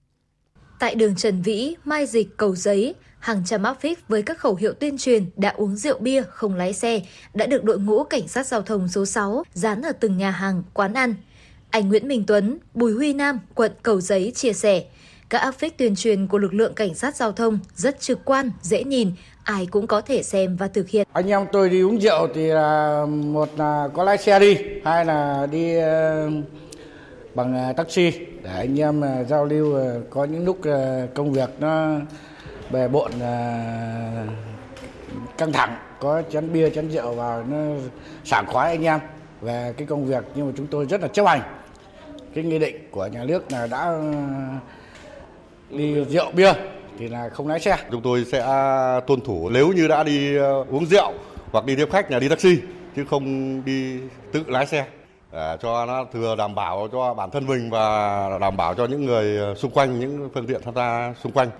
Tại 0.78 0.94
đường 0.94 1.16
Trần 1.16 1.42
Vĩ, 1.42 1.76
Mai 1.84 2.06
Dịch, 2.06 2.36
Cầu 2.36 2.56
Giấy, 2.56 2.94
hàng 3.18 3.42
trăm 3.46 3.62
áp 3.62 3.80
phích 3.80 4.08
với 4.08 4.22
các 4.22 4.38
khẩu 4.38 4.54
hiệu 4.54 4.72
tuyên 4.72 4.98
truyền 4.98 5.24
đã 5.36 5.50
uống 5.56 5.76
rượu 5.76 5.98
bia 5.98 6.22
không 6.22 6.54
lái 6.54 6.72
xe 6.72 7.00
đã 7.34 7.46
được 7.46 7.64
đội 7.64 7.78
ngũ 7.78 8.04
cảnh 8.04 8.28
sát 8.28 8.46
giao 8.46 8.62
thông 8.62 8.88
số 8.88 9.06
6 9.06 9.44
dán 9.54 9.82
ở 9.82 9.92
từng 9.92 10.16
nhà 10.16 10.30
hàng, 10.30 10.62
quán 10.74 10.94
ăn. 10.94 11.14
Anh 11.70 11.88
Nguyễn 11.88 12.08
Minh 12.08 12.24
Tuấn, 12.26 12.58
Bùi 12.74 12.92
Huy 12.92 13.12
Nam, 13.12 13.40
quận 13.54 13.72
Cầu 13.82 14.00
Giấy 14.00 14.32
chia 14.34 14.52
sẻ, 14.52 14.84
các 15.28 15.38
áp 15.38 15.52
phích 15.52 15.78
tuyên 15.78 15.96
truyền 15.96 16.26
của 16.26 16.38
lực 16.38 16.54
lượng 16.54 16.74
cảnh 16.74 16.94
sát 16.94 17.16
giao 17.16 17.32
thông 17.32 17.58
rất 17.74 18.00
trực 18.00 18.24
quan, 18.24 18.50
dễ 18.62 18.84
nhìn, 18.84 19.12
ai 19.44 19.66
cũng 19.66 19.86
có 19.86 20.00
thể 20.00 20.22
xem 20.22 20.56
và 20.56 20.68
thực 20.68 20.88
hiện. 20.88 21.08
Anh 21.12 21.28
em 21.28 21.46
tôi 21.52 21.70
đi 21.70 21.82
uống 21.82 22.00
rượu 22.00 22.28
thì 22.34 22.46
là 22.46 23.06
một 23.06 23.48
là 23.56 23.88
có 23.94 24.04
lái 24.04 24.18
xe 24.18 24.38
đi, 24.38 24.56
hai 24.84 25.04
là 25.04 25.46
đi 25.50 25.76
uh 25.78 26.63
bằng 27.34 27.54
à, 27.54 27.72
taxi 27.72 28.10
để 28.42 28.50
anh 28.50 28.80
em 28.80 29.04
à, 29.04 29.24
giao 29.24 29.44
lưu 29.44 29.76
à, 29.76 29.94
có 30.10 30.24
những 30.24 30.44
lúc 30.44 30.58
công 31.14 31.32
việc 31.32 31.50
nó 31.60 31.96
bề 32.70 32.88
bộn 32.88 33.12
căng 35.38 35.52
thẳng, 35.52 35.76
có 36.00 36.22
chén 36.30 36.52
bia, 36.52 36.70
chén 36.70 36.90
rượu 36.90 37.12
vào 37.14 37.44
nó 37.50 37.56
sảng 38.24 38.46
khoái 38.46 38.70
anh 38.70 38.84
em 38.84 39.00
về 39.40 39.74
cái 39.76 39.86
công 39.86 40.06
việc 40.06 40.24
nhưng 40.34 40.46
mà 40.46 40.52
chúng 40.56 40.66
tôi 40.66 40.86
rất 40.86 41.00
là 41.00 41.08
chấp 41.08 41.26
hành 41.26 41.40
cái 42.34 42.44
nghị 42.44 42.58
định 42.58 42.88
của 42.90 43.06
nhà 43.06 43.24
nước 43.24 43.52
là 43.52 43.66
đã 43.66 44.00
đi 45.70 46.04
rượu 46.04 46.30
bia 46.32 46.52
thì 46.98 47.08
là 47.08 47.28
không 47.28 47.48
lái 47.48 47.60
xe. 47.60 47.76
Chúng 47.90 48.02
tôi 48.02 48.24
sẽ 48.32 48.46
tuân 49.06 49.20
thủ 49.20 49.50
nếu 49.50 49.72
như 49.72 49.88
đã 49.88 50.02
đi 50.02 50.36
uống 50.70 50.86
rượu 50.86 51.12
hoặc 51.52 51.64
đi 51.64 51.76
tiếp 51.76 51.88
khách 51.92 52.10
là 52.10 52.18
đi 52.18 52.28
taxi, 52.28 52.58
chứ 52.96 53.04
không 53.10 53.62
đi 53.64 53.98
tự 54.32 54.44
lái 54.46 54.66
xe 54.66 54.86
để 55.34 55.56
cho 55.62 55.86
nó 55.86 56.06
thừa 56.12 56.34
đảm 56.38 56.54
bảo 56.54 56.88
cho 56.92 57.14
bản 57.14 57.30
thân 57.30 57.46
mình 57.46 57.70
và 57.70 58.38
đảm 58.40 58.56
bảo 58.56 58.74
cho 58.74 58.86
những 58.86 59.04
người 59.04 59.38
ờ, 59.38 59.54
xung 59.54 59.70
quanh 59.70 60.00
những 60.00 60.30
phương 60.34 60.46
tiện 60.46 60.60
tham 60.64 60.74
gia 60.74 61.14
xung 61.22 61.32
quanh. 61.32 61.50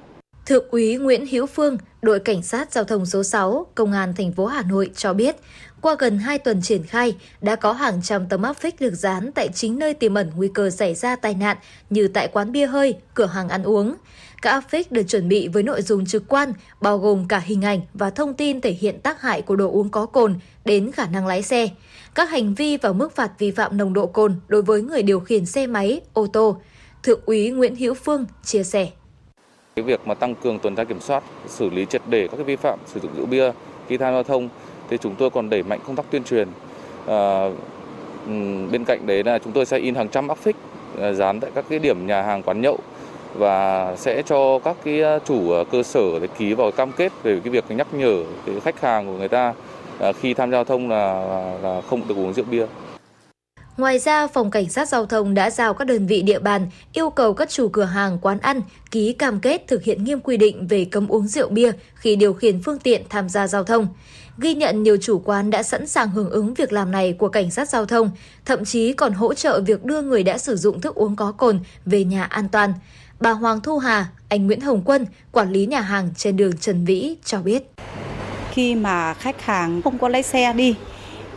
Thượng 0.47 0.69
úy 0.71 0.97
Nguyễn 0.97 1.27
Hiếu 1.27 1.47
Phương, 1.47 1.79
đội 2.03 2.21
cảnh 2.21 2.43
sát 2.43 2.73
giao 2.73 2.85
thông 2.85 3.07
số 3.07 3.23
6, 3.23 3.67
Công 3.75 3.93
an 3.93 4.15
thành 4.17 4.33
phố 4.33 4.47
Hà 4.47 4.63
Nội 4.63 4.91
cho 4.97 5.13
biết, 5.13 5.37
qua 5.81 5.97
gần 5.99 6.19
2 6.19 6.39
tuần 6.39 6.63
triển 6.63 6.83
khai, 6.83 7.17
đã 7.41 7.57
có 7.57 7.73
hàng 7.73 8.03
trăm 8.03 8.29
tấm 8.29 8.43
áp 8.43 8.53
phích 8.53 8.81
được 8.81 8.95
dán 8.95 9.33
tại 9.33 9.49
chính 9.55 9.79
nơi 9.79 9.95
tiềm 9.95 10.15
ẩn 10.15 10.31
nguy 10.37 10.49
cơ 10.55 10.71
xảy 10.71 10.95
ra 10.95 11.17
tai 11.17 11.35
nạn 11.35 11.57
như 11.91 12.09
tại 12.09 12.29
quán 12.33 12.53
bia 12.53 12.67
hơi, 12.67 12.95
cửa 13.15 13.27
hàng 13.27 13.49
ăn 13.49 13.63
uống. 13.63 13.95
Các 14.43 14.51
áp 14.51 14.65
phích 14.69 14.93
được 14.93 15.03
chuẩn 15.03 15.29
bị 15.29 15.49
với 15.49 15.63
nội 15.63 15.83
dung 15.83 16.07
trực 16.07 16.29
quan, 16.29 16.53
bao 16.81 16.99
gồm 16.99 17.29
cả 17.29 17.39
hình 17.39 17.65
ảnh 17.65 17.81
và 17.95 18.11
thông 18.11 18.35
tin 18.35 18.61
thể 18.61 18.71
hiện 18.71 19.01
tác 19.01 19.21
hại 19.21 19.43
của 19.43 19.57
đồ 19.57 19.71
uống 19.71 19.89
có 19.89 20.07
cồn 20.07 20.35
đến 20.65 20.93
khả 20.93 21.07
năng 21.07 21.27
lái 21.27 21.43
xe, 21.43 21.69
các 22.15 22.31
hành 22.31 22.55
vi 22.55 22.77
và 22.77 22.93
mức 22.93 23.17
phạt 23.17 23.31
vi 23.39 23.51
phạm 23.51 23.77
nồng 23.77 23.93
độ 23.93 24.07
cồn 24.07 24.35
đối 24.49 24.63
với 24.63 24.83
người 24.83 25.03
điều 25.03 25.21
khiển 25.21 25.47
xe 25.47 25.67
máy, 25.67 26.01
ô 26.13 26.27
tô. 26.33 26.57
Thượng 27.03 27.21
úy 27.27 27.51
Nguyễn 27.51 27.77
Hữu 27.77 27.95
Phương 27.95 28.27
chia 28.45 28.63
sẻ. 28.63 28.89
Cái 29.77 29.83
việc 29.83 30.07
mà 30.07 30.15
tăng 30.15 30.35
cường 30.35 30.59
tuần 30.59 30.77
tra 30.77 30.85
kiểm 30.85 31.01
soát, 31.01 31.25
xử 31.47 31.71
lý 31.71 31.87
triệt 31.87 32.03
để 32.09 32.29
các 32.29 32.37
cái 32.37 32.45
vi 32.45 32.57
phạm 32.57 32.79
sử 32.87 33.01
dụng 33.01 33.11
rượu 33.17 33.27
bia 33.27 33.53
khi 33.89 33.97
tham 33.97 34.09
gia 34.09 34.13
giao 34.13 34.23
thông 34.23 34.49
thì 34.91 34.99
chúng 35.01 35.15
tôi 35.15 35.31
còn 35.31 35.51
đẩy 35.51 35.63
mạnh 35.63 35.81
công 35.87 35.97
tác 35.97 36.07
tuyên 36.11 36.25
truyền. 36.25 36.49
À, 37.07 37.51
bên 38.71 38.85
cạnh 38.85 39.07
đấy 39.07 39.25
là 39.25 39.39
chúng 39.39 39.53
tôi 39.53 39.67
sẽ 39.67 39.79
in 39.79 39.95
hàng 39.95 40.09
trăm 40.09 40.29
áp 40.29 40.39
phích 40.39 40.57
à, 41.01 41.13
dán 41.13 41.41
tại 41.41 41.51
các 41.55 41.65
cái 41.69 41.79
điểm 41.79 42.07
nhà 42.07 42.23
hàng 42.23 42.43
quán 42.43 42.61
nhậu 42.61 42.79
và 43.35 43.97
sẽ 43.97 44.23
cho 44.27 44.59
các 44.59 44.77
cái 44.85 45.03
à, 45.03 45.19
chủ 45.19 45.53
à, 45.53 45.65
cơ 45.71 45.83
sở 45.83 46.19
để 46.21 46.27
ký 46.39 46.55
vào 46.55 46.71
cam 46.71 46.93
kết 46.93 47.13
về 47.23 47.41
cái 47.45 47.51
việc 47.51 47.65
nhắc 47.69 47.87
nhở 47.95 48.25
cái 48.47 48.61
khách 48.61 48.81
hàng 48.81 49.07
của 49.07 49.19
người 49.19 49.29
ta 49.29 49.55
Ờ, 49.99 50.13
khi 50.13 50.35
tham 50.35 50.51
gia 50.51 50.57
giao 50.57 50.65
thông 50.65 50.89
là, 50.89 51.25
là 51.63 51.81
không 51.91 52.09
được 52.09 52.17
uống 52.17 52.35
rượu 52.35 52.45
bia. 52.51 52.67
Ngoài 53.77 53.99
ra, 53.99 54.27
Phòng 54.27 54.51
Cảnh 54.51 54.69
sát 54.69 54.89
Giao 54.89 55.07
thông 55.07 55.35
đã 55.35 55.51
giao 55.51 55.75
các 55.75 55.85
đơn 55.85 56.07
vị 56.07 56.23
địa 56.23 56.39
bàn 56.39 56.67
yêu 56.93 57.11
cầu 57.11 57.35
các 57.35 57.51
chủ 57.51 57.69
cửa 57.69 57.85
hàng, 57.85 58.19
quán 58.23 58.39
ăn 58.39 58.61
ký 58.91 59.13
cam 59.13 59.41
kết 59.41 59.65
thực 59.67 59.83
hiện 59.83 60.05
nghiêm 60.05 60.21
quy 60.21 60.37
định 60.37 60.67
về 60.67 60.85
cấm 60.85 61.09
uống 61.09 61.27
rượu 61.27 61.49
bia 61.49 61.73
khi 61.95 62.17
điều 62.17 62.33
khiển 62.33 62.63
phương 62.63 62.79
tiện 62.79 63.03
tham 63.09 63.29
gia 63.29 63.47
giao 63.47 63.65
thông. 63.65 63.89
Ghi 64.39 64.55
nhận 64.55 64.83
nhiều 64.83 64.97
chủ 65.01 65.19
quán 65.25 65.51
đã 65.51 65.63
sẵn 65.63 65.87
sàng 65.87 66.11
hưởng 66.11 66.31
ứng 66.31 66.55
việc 66.55 66.73
làm 66.73 66.91
này 66.91 67.13
của 67.13 67.29
Cảnh 67.29 67.51
sát 67.51 67.69
Giao 67.69 67.87
thông, 67.87 68.11
thậm 68.45 68.65
chí 68.65 68.93
còn 68.93 69.13
hỗ 69.13 69.35
trợ 69.35 69.61
việc 69.61 69.85
đưa 69.85 70.03
người 70.03 70.23
đã 70.23 70.39
sử 70.39 70.57
dụng 70.57 70.81
thức 70.81 70.95
uống 70.95 71.17
có 71.17 71.33
cồn 71.33 71.61
về 71.87 72.05
nhà 72.05 72.25
an 72.25 72.49
toàn. 72.49 72.73
Bà 73.21 73.31
Hoàng 73.31 73.61
Thu 73.61 73.79
Hà, 73.79 74.07
anh 74.29 74.47
Nguyễn 74.47 74.61
Hồng 74.61 74.83
Quân, 74.85 75.07
quản 75.33 75.53
lý 75.53 75.67
nhà 75.67 75.81
hàng 75.81 76.11
trên 76.17 76.37
đường 76.37 76.57
Trần 76.57 76.85
Vĩ 76.85 77.17
cho 77.25 77.39
biết. 77.43 77.71
Khi 78.55 78.75
mà 78.75 79.15
khách 79.15 79.43
hàng 79.43 79.83
không 79.83 79.99
có 79.99 80.09
lái 80.09 80.23
xe 80.23 80.53
đi, 80.53 80.75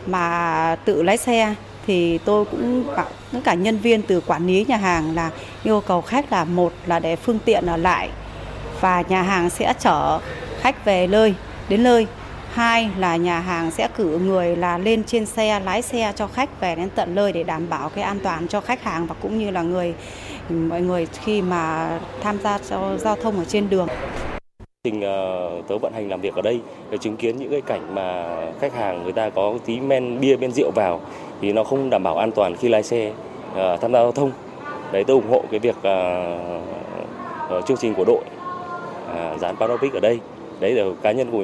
mà 0.06 0.76
tự 0.84 1.02
lái 1.02 1.16
xe 1.16 1.54
thì 1.86 2.18
tôi 2.18 2.44
cũng 2.44 2.86
bảo 2.96 3.06
tất 3.32 3.38
cả 3.44 3.54
nhân 3.54 3.78
viên 3.78 4.02
từ 4.02 4.20
quản 4.20 4.46
lý 4.46 4.64
nhà 4.68 4.76
hàng 4.76 5.14
là 5.14 5.30
yêu 5.62 5.82
cầu 5.86 6.00
khách 6.00 6.32
là 6.32 6.44
một 6.44 6.72
là 6.86 6.98
để 6.98 7.16
phương 7.16 7.38
tiện 7.44 7.66
ở 7.66 7.76
lại 7.76 8.08
và 8.80 9.02
nhà 9.08 9.22
hàng 9.22 9.50
sẽ 9.50 9.74
chở 9.78 10.18
khách 10.60 10.84
về 10.84 11.06
nơi, 11.06 11.34
đến 11.68 11.82
nơi. 11.82 12.06
Hai 12.52 12.90
là 12.98 13.16
nhà 13.16 13.40
hàng 13.40 13.70
sẽ 13.70 13.88
cử 13.96 14.18
người 14.18 14.56
là 14.56 14.78
lên 14.78 15.04
trên 15.04 15.26
xe, 15.26 15.60
lái 15.60 15.82
xe 15.82 16.12
cho 16.16 16.26
khách 16.26 16.60
về 16.60 16.74
đến 16.74 16.88
tận 16.94 17.14
nơi 17.14 17.32
để 17.32 17.42
đảm 17.42 17.68
bảo 17.68 17.88
cái 17.88 18.04
an 18.04 18.18
toàn 18.22 18.48
cho 18.48 18.60
khách 18.60 18.82
hàng 18.82 19.06
và 19.06 19.14
cũng 19.22 19.38
như 19.38 19.50
là 19.50 19.62
người, 19.62 19.94
mọi 20.48 20.80
người 20.80 21.06
khi 21.24 21.42
mà 21.42 21.90
tham 22.22 22.38
gia 22.44 22.58
giao 22.98 23.16
thông 23.22 23.38
ở 23.38 23.44
trên 23.44 23.70
đường 23.70 23.88
trình 24.84 25.00
ờ, 25.00 25.50
tớ 25.68 25.78
vận 25.78 25.92
hành 25.92 26.08
làm 26.08 26.20
việc 26.20 26.34
ở 26.34 26.42
đây 26.42 26.60
để 26.90 26.98
chứng 26.98 27.16
kiến 27.16 27.36
những 27.36 27.50
cái 27.50 27.60
cảnh 27.60 27.94
mà 27.94 28.36
khách 28.60 28.74
hàng 28.74 29.02
người 29.02 29.12
ta 29.12 29.30
có 29.30 29.54
tí 29.64 29.80
men 29.80 30.20
bia 30.20 30.36
men 30.36 30.52
rượu 30.52 30.70
vào 30.74 31.00
thì 31.40 31.52
nó 31.52 31.64
không 31.64 31.90
đảm 31.90 32.02
bảo 32.02 32.16
an 32.16 32.30
toàn 32.32 32.56
khi 32.56 32.68
lái 32.68 32.82
xe 32.82 33.12
uh, 33.50 33.80
tham 33.80 33.92
gia 33.92 33.98
giao 33.98 34.12
thông. 34.12 34.30
Đấy 34.92 35.04
tôi 35.04 35.14
ủng 35.14 35.30
hộ 35.30 35.42
cái 35.50 35.60
việc 35.60 35.76
uh, 35.78 37.58
uh, 37.58 37.66
chương 37.66 37.76
trình 37.76 37.94
của 37.94 38.04
đội 38.04 38.20
uh, 38.20 39.40
dán 39.40 39.56
panopic 39.56 39.92
ở 39.92 40.00
đây. 40.00 40.18
Đấy 40.60 40.72
là 40.72 40.84
cá 41.02 41.12
nhân 41.12 41.30
của 41.30 41.42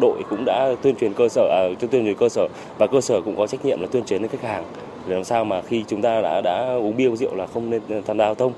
đội 0.00 0.22
cũng 0.30 0.44
đã 0.44 0.74
tuyên 0.82 0.96
truyền 0.96 1.14
cơ 1.14 1.28
sở 1.28 1.48
à, 1.50 1.62
tuyên 1.80 1.90
truyền 1.90 2.14
cơ 2.14 2.28
sở 2.28 2.48
và 2.78 2.86
cơ 2.86 3.00
sở 3.00 3.20
cũng 3.20 3.36
có 3.36 3.46
trách 3.46 3.64
nhiệm 3.64 3.80
là 3.80 3.86
tuyên 3.92 4.04
truyền 4.04 4.22
đến 4.22 4.30
khách 4.30 4.42
hàng 4.42 4.64
để 5.06 5.14
làm 5.14 5.24
sao 5.24 5.44
mà 5.44 5.62
khi 5.62 5.84
chúng 5.88 6.02
ta 6.02 6.20
đã 6.20 6.40
đã 6.40 6.74
uống 6.74 6.96
bia 6.96 7.08
uống 7.08 7.16
rượu 7.16 7.34
là 7.34 7.46
không 7.46 7.70
nên 7.70 7.80
tham 7.88 8.18
gia 8.18 8.24
giao 8.24 8.34
thông 8.34 8.52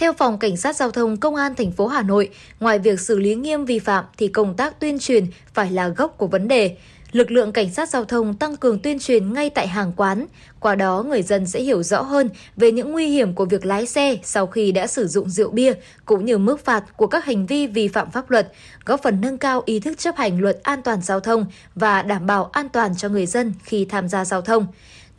theo 0.00 0.12
Phòng 0.12 0.38
Cảnh 0.38 0.56
sát 0.56 0.76
Giao 0.76 0.90
thông 0.90 1.16
Công 1.16 1.34
an 1.34 1.54
thành 1.54 1.72
phố 1.72 1.86
Hà 1.86 2.02
Nội, 2.02 2.28
ngoài 2.60 2.78
việc 2.78 3.00
xử 3.00 3.18
lý 3.18 3.34
nghiêm 3.34 3.64
vi 3.64 3.78
phạm 3.78 4.04
thì 4.18 4.28
công 4.28 4.56
tác 4.56 4.80
tuyên 4.80 4.98
truyền 4.98 5.26
phải 5.54 5.70
là 5.70 5.88
gốc 5.88 6.14
của 6.18 6.26
vấn 6.26 6.48
đề. 6.48 6.76
Lực 7.12 7.30
lượng 7.30 7.52
cảnh 7.52 7.70
sát 7.70 7.88
giao 7.88 8.04
thông 8.04 8.34
tăng 8.34 8.56
cường 8.56 8.78
tuyên 8.78 8.98
truyền 8.98 9.32
ngay 9.32 9.50
tại 9.50 9.68
hàng 9.68 9.92
quán, 9.96 10.26
qua 10.60 10.74
đó 10.74 11.04
người 11.08 11.22
dân 11.22 11.46
sẽ 11.46 11.62
hiểu 11.62 11.82
rõ 11.82 12.02
hơn 12.02 12.28
về 12.56 12.72
những 12.72 12.92
nguy 12.92 13.06
hiểm 13.06 13.34
của 13.34 13.44
việc 13.44 13.66
lái 13.66 13.86
xe 13.86 14.16
sau 14.22 14.46
khi 14.46 14.72
đã 14.72 14.86
sử 14.86 15.06
dụng 15.08 15.30
rượu 15.30 15.50
bia 15.50 15.72
cũng 16.04 16.24
như 16.24 16.38
mức 16.38 16.64
phạt 16.64 16.84
của 16.96 17.06
các 17.06 17.24
hành 17.24 17.46
vi 17.46 17.66
vi 17.66 17.88
phạm 17.88 18.10
pháp 18.10 18.30
luật, 18.30 18.52
góp 18.84 19.02
phần 19.02 19.20
nâng 19.20 19.38
cao 19.38 19.62
ý 19.64 19.80
thức 19.80 19.98
chấp 19.98 20.16
hành 20.16 20.40
luật 20.40 20.58
an 20.62 20.82
toàn 20.82 21.02
giao 21.02 21.20
thông 21.20 21.46
và 21.74 22.02
đảm 22.02 22.26
bảo 22.26 22.44
an 22.52 22.68
toàn 22.68 22.96
cho 22.96 23.08
người 23.08 23.26
dân 23.26 23.52
khi 23.62 23.84
tham 23.84 24.08
gia 24.08 24.24
giao 24.24 24.42
thông. 24.42 24.66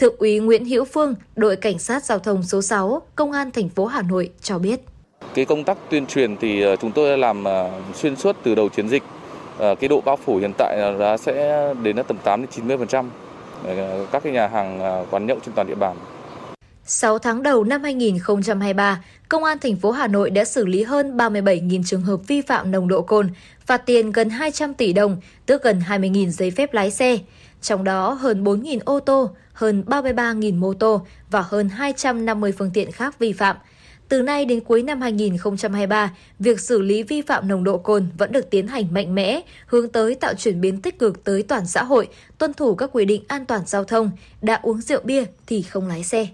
Thượng 0.01 0.15
úy 0.17 0.39
Nguyễn 0.39 0.65
Hữu 0.65 0.85
Phương, 0.85 1.15
đội 1.35 1.55
cảnh 1.55 1.79
sát 1.79 2.03
giao 2.03 2.19
thông 2.19 2.43
số 2.43 2.61
6, 2.61 3.01
Công 3.15 3.31
an 3.31 3.51
thành 3.51 3.69
phố 3.69 3.85
Hà 3.85 4.01
Nội 4.01 4.29
cho 4.41 4.59
biết. 4.59 4.79
Cái 5.33 5.45
công 5.45 5.63
tác 5.63 5.77
tuyên 5.89 6.05
truyền 6.05 6.37
thì 6.37 6.61
ờ, 6.61 6.75
chúng 6.75 6.91
tôi 6.91 7.17
làm 7.17 7.43
ờ, 7.43 7.71
xuyên 7.93 8.15
suốt 8.15 8.35
từ 8.43 8.55
đầu 8.55 8.69
chiến 8.69 8.89
dịch. 8.89 9.03
Ờ, 9.57 9.75
cái 9.75 9.87
độ 9.87 10.01
bao 10.01 10.17
phủ 10.25 10.37
hiện 10.37 10.51
tại 10.57 10.93
là 10.97 11.17
sẽ 11.17 11.65
đến 11.83 11.95
tầm 12.07 12.17
8 12.23 12.41
đến 12.41 12.49
90% 12.67 13.09
các 14.11 14.23
cái 14.23 14.33
nhà 14.33 14.47
hàng 14.47 15.05
quán 15.11 15.25
nhậu 15.25 15.37
trên 15.45 15.55
toàn 15.55 15.67
địa 15.67 15.75
bàn. 15.75 15.97
6 16.85 17.19
tháng 17.19 17.43
đầu 17.43 17.63
năm 17.63 17.83
2023, 17.83 19.03
Công 19.29 19.43
an 19.43 19.57
thành 19.59 19.75
phố 19.75 19.91
Hà 19.91 20.07
Nội 20.07 20.29
đã 20.29 20.45
xử 20.45 20.65
lý 20.65 20.83
hơn 20.83 21.17
37.000 21.17 21.83
trường 21.85 22.01
hợp 22.01 22.17
vi 22.27 22.41
phạm 22.41 22.71
nồng 22.71 22.87
độ 22.87 23.01
cồn, 23.01 23.29
phạt 23.65 23.77
tiền 23.77 24.11
gần 24.11 24.29
200 24.29 24.73
tỷ 24.73 24.93
đồng, 24.93 25.17
tước 25.45 25.63
gần 25.63 25.81
20.000 25.89 26.29
giấy 26.29 26.51
phép 26.51 26.73
lái 26.73 26.91
xe. 26.91 27.17
Trong 27.61 27.83
đó 27.83 28.13
hơn 28.13 28.43
4.000 28.43 28.79
ô 28.85 28.99
tô, 28.99 29.35
hơn 29.53 29.83
33.000 29.87 30.59
mô 30.59 30.73
tô 30.73 31.05
và 31.29 31.41
hơn 31.41 31.69
250 31.69 32.53
phương 32.57 32.71
tiện 32.73 32.91
khác 32.91 33.19
vi 33.19 33.33
phạm. 33.33 33.55
Từ 34.09 34.21
nay 34.21 34.45
đến 34.45 34.59
cuối 34.59 34.83
năm 34.83 35.01
2023, 35.01 36.13
việc 36.39 36.59
xử 36.59 36.81
lý 36.81 37.03
vi 37.03 37.21
phạm 37.21 37.47
nồng 37.47 37.63
độ 37.63 37.77
cồn 37.77 38.07
vẫn 38.17 38.31
được 38.31 38.49
tiến 38.49 38.67
hành 38.67 38.93
mạnh 38.93 39.15
mẽ, 39.15 39.41
hướng 39.65 39.89
tới 39.89 40.15
tạo 40.15 40.33
chuyển 40.33 40.61
biến 40.61 40.81
tích 40.81 40.99
cực 40.99 41.23
tới 41.23 41.43
toàn 41.43 41.67
xã 41.67 41.83
hội, 41.83 42.07
tuân 42.37 42.53
thủ 42.53 42.75
các 42.75 42.89
quy 42.93 43.05
định 43.05 43.23
an 43.27 43.45
toàn 43.45 43.61
giao 43.65 43.83
thông, 43.83 44.11
đã 44.41 44.59
uống 44.63 44.81
rượu 44.81 45.01
bia 45.03 45.23
thì 45.47 45.61
không 45.61 45.87
lái 45.87 46.03
xe. 46.03 46.27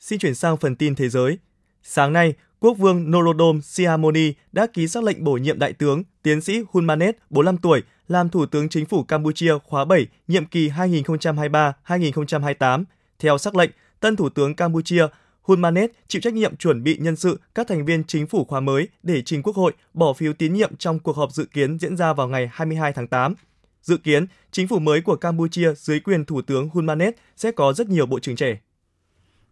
Xin 0.00 0.18
chuyển 0.18 0.34
sang 0.34 0.56
phần 0.56 0.76
tin 0.76 0.94
thế 0.94 1.08
giới. 1.08 1.38
Sáng 1.82 2.12
nay, 2.12 2.34
Quốc 2.60 2.78
vương 2.78 3.10
Norodom 3.10 3.60
Sihamoni 3.62 4.32
đã 4.52 4.66
ký 4.66 4.88
xác 4.88 5.04
lệnh 5.04 5.24
bổ 5.24 5.32
nhiệm 5.32 5.58
đại 5.58 5.72
tướng 5.72 6.02
tiến 6.22 6.40
sĩ 6.40 6.62
Hun 6.72 6.84
Manet, 6.84 7.16
45 7.30 7.58
tuổi, 7.58 7.82
làm 8.08 8.28
Thủ 8.28 8.46
tướng 8.46 8.68
Chính 8.68 8.86
phủ 8.86 9.02
Campuchia 9.02 9.52
khóa 9.64 9.84
7, 9.84 10.06
nhiệm 10.28 10.46
kỳ 10.46 10.68
2023-2028. 10.68 12.84
Theo 13.18 13.38
xác 13.38 13.56
lệnh, 13.56 13.70
tân 14.00 14.16
Thủ 14.16 14.28
tướng 14.28 14.54
Campuchia 14.54 15.06
Hun 15.42 15.60
Manet 15.60 15.92
chịu 16.08 16.22
trách 16.22 16.34
nhiệm 16.34 16.56
chuẩn 16.56 16.82
bị 16.82 16.96
nhân 17.00 17.16
sự 17.16 17.40
các 17.54 17.68
thành 17.68 17.84
viên 17.84 18.04
chính 18.04 18.26
phủ 18.26 18.44
khóa 18.44 18.60
mới 18.60 18.88
để 19.02 19.22
trình 19.22 19.42
Quốc 19.42 19.56
hội 19.56 19.72
bỏ 19.94 20.12
phiếu 20.12 20.32
tín 20.32 20.52
nhiệm 20.52 20.76
trong 20.76 20.98
cuộc 20.98 21.16
họp 21.16 21.32
dự 21.32 21.44
kiến 21.44 21.78
diễn 21.78 21.96
ra 21.96 22.12
vào 22.12 22.28
ngày 22.28 22.50
22 22.52 22.92
tháng 22.92 23.08
8. 23.08 23.34
Dự 23.82 23.96
kiến, 23.96 24.26
chính 24.50 24.68
phủ 24.68 24.78
mới 24.78 25.00
của 25.00 25.16
Campuchia 25.16 25.74
dưới 25.74 26.00
quyền 26.00 26.24
Thủ 26.24 26.42
tướng 26.42 26.68
Hun 26.68 26.86
Manet 26.86 27.16
sẽ 27.36 27.52
có 27.52 27.72
rất 27.72 27.88
nhiều 27.88 28.06
bộ 28.06 28.18
trưởng 28.18 28.36
trẻ. 28.36 28.58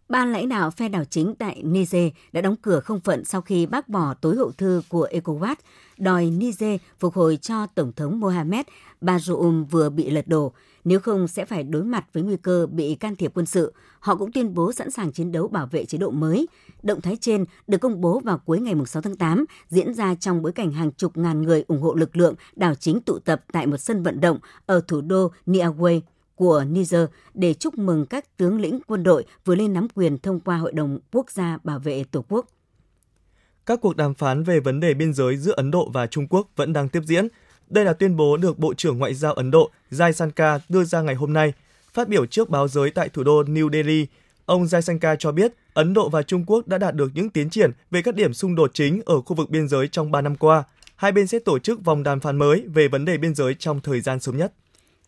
Ban 0.09 0.31
lãnh 0.31 0.49
đạo 0.49 0.71
phe 0.71 0.89
đảo 0.89 1.03
chính 1.05 1.35
tại 1.35 1.63
Niger 1.63 2.11
đã 2.31 2.41
đóng 2.41 2.55
cửa 2.61 2.79
không 2.79 2.99
phận 2.99 3.25
sau 3.25 3.41
khi 3.41 3.65
bác 3.65 3.89
bỏ 3.89 4.13
tối 4.13 4.35
hậu 4.35 4.51
thư 4.51 4.81
của 4.89 5.07
ECOWAS 5.11 5.55
đòi 5.97 6.25
Niger 6.25 6.81
phục 6.99 7.13
hồi 7.13 7.37
cho 7.37 7.65
Tổng 7.65 7.91
thống 7.95 8.19
Mohamed 8.19 8.65
Bazoum 9.01 9.65
vừa 9.65 9.89
bị 9.89 10.09
lật 10.09 10.27
đổ, 10.27 10.51
nếu 10.83 10.99
không 10.99 11.27
sẽ 11.27 11.45
phải 11.45 11.63
đối 11.63 11.83
mặt 11.83 12.05
với 12.13 12.23
nguy 12.23 12.37
cơ 12.37 12.67
bị 12.71 12.95
can 12.95 13.15
thiệp 13.15 13.31
quân 13.33 13.45
sự. 13.45 13.73
Họ 13.99 14.15
cũng 14.15 14.31
tuyên 14.31 14.53
bố 14.53 14.71
sẵn 14.71 14.91
sàng 14.91 15.11
chiến 15.11 15.31
đấu 15.31 15.47
bảo 15.47 15.67
vệ 15.71 15.85
chế 15.85 15.97
độ 15.97 16.11
mới. 16.11 16.47
Động 16.83 17.01
thái 17.01 17.17
trên 17.21 17.45
được 17.67 17.77
công 17.77 18.01
bố 18.01 18.19
vào 18.19 18.37
cuối 18.37 18.59
ngày 18.59 18.75
6 18.87 19.01
tháng 19.01 19.15
8, 19.15 19.45
diễn 19.69 19.93
ra 19.93 20.15
trong 20.15 20.41
bối 20.41 20.51
cảnh 20.51 20.71
hàng 20.71 20.91
chục 20.91 21.17
ngàn 21.17 21.41
người 21.41 21.63
ủng 21.67 21.81
hộ 21.81 21.93
lực 21.93 22.17
lượng 22.17 22.35
đảo 22.55 22.75
chính 22.75 23.01
tụ 23.01 23.19
tập 23.19 23.43
tại 23.51 23.67
một 23.67 23.77
sân 23.77 24.03
vận 24.03 24.21
động 24.21 24.39
ở 24.65 24.81
thủ 24.87 25.01
đô 25.01 25.31
Niamey 25.45 26.01
của 26.39 26.63
Niger 26.69 27.05
để 27.33 27.53
chúc 27.53 27.77
mừng 27.77 28.05
các 28.05 28.37
tướng 28.37 28.61
lĩnh 28.61 28.79
quân 28.87 29.03
đội 29.03 29.25
vừa 29.45 29.55
lên 29.55 29.73
nắm 29.73 29.87
quyền 29.95 30.17
thông 30.17 30.39
qua 30.39 30.57
Hội 30.57 30.71
đồng 30.71 30.99
Quốc 31.11 31.31
gia 31.31 31.57
Bảo 31.63 31.79
vệ 31.79 32.03
Tổ 32.11 32.25
quốc. 32.29 32.45
Các 33.65 33.79
cuộc 33.81 33.95
đàm 33.95 34.13
phán 34.13 34.43
về 34.43 34.59
vấn 34.59 34.79
đề 34.79 34.93
biên 34.93 35.13
giới 35.13 35.37
giữa 35.37 35.53
Ấn 35.57 35.71
Độ 35.71 35.89
và 35.93 36.07
Trung 36.07 36.27
Quốc 36.27 36.47
vẫn 36.55 36.73
đang 36.73 36.89
tiếp 36.89 37.01
diễn. 37.05 37.27
Đây 37.67 37.85
là 37.85 37.93
tuyên 37.93 38.15
bố 38.15 38.37
được 38.37 38.59
Bộ 38.59 38.73
trưởng 38.73 38.97
Ngoại 38.97 39.13
giao 39.13 39.33
Ấn 39.33 39.51
Độ 39.51 39.69
Jai 39.91 40.11
Sankar 40.11 40.61
đưa 40.69 40.83
ra 40.83 41.01
ngày 41.01 41.15
hôm 41.15 41.33
nay. 41.33 41.53
Phát 41.93 42.07
biểu 42.07 42.25
trước 42.25 42.49
báo 42.49 42.67
giới 42.67 42.91
tại 42.91 43.09
thủ 43.09 43.23
đô 43.23 43.43
New 43.43 43.71
Delhi, 43.71 44.07
ông 44.45 44.63
Jai 44.63 44.81
Sankar 44.81 45.15
cho 45.19 45.31
biết 45.31 45.53
Ấn 45.73 45.93
Độ 45.93 46.09
và 46.09 46.23
Trung 46.23 46.43
Quốc 46.47 46.67
đã 46.67 46.77
đạt 46.77 46.95
được 46.95 47.11
những 47.13 47.29
tiến 47.29 47.49
triển 47.49 47.71
về 47.91 48.01
các 48.01 48.15
điểm 48.15 48.33
xung 48.33 48.55
đột 48.55 48.71
chính 48.73 49.01
ở 49.05 49.21
khu 49.21 49.35
vực 49.35 49.49
biên 49.49 49.67
giới 49.67 49.87
trong 49.87 50.11
3 50.11 50.21
năm 50.21 50.35
qua. 50.35 50.63
Hai 50.95 51.11
bên 51.11 51.27
sẽ 51.27 51.39
tổ 51.39 51.59
chức 51.59 51.85
vòng 51.85 52.03
đàm 52.03 52.19
phán 52.19 52.37
mới 52.37 52.65
về 52.73 52.87
vấn 52.87 53.05
đề 53.05 53.17
biên 53.17 53.35
giới 53.35 53.55
trong 53.59 53.81
thời 53.81 54.01
gian 54.01 54.19
sớm 54.19 54.37
nhất. 54.37 54.53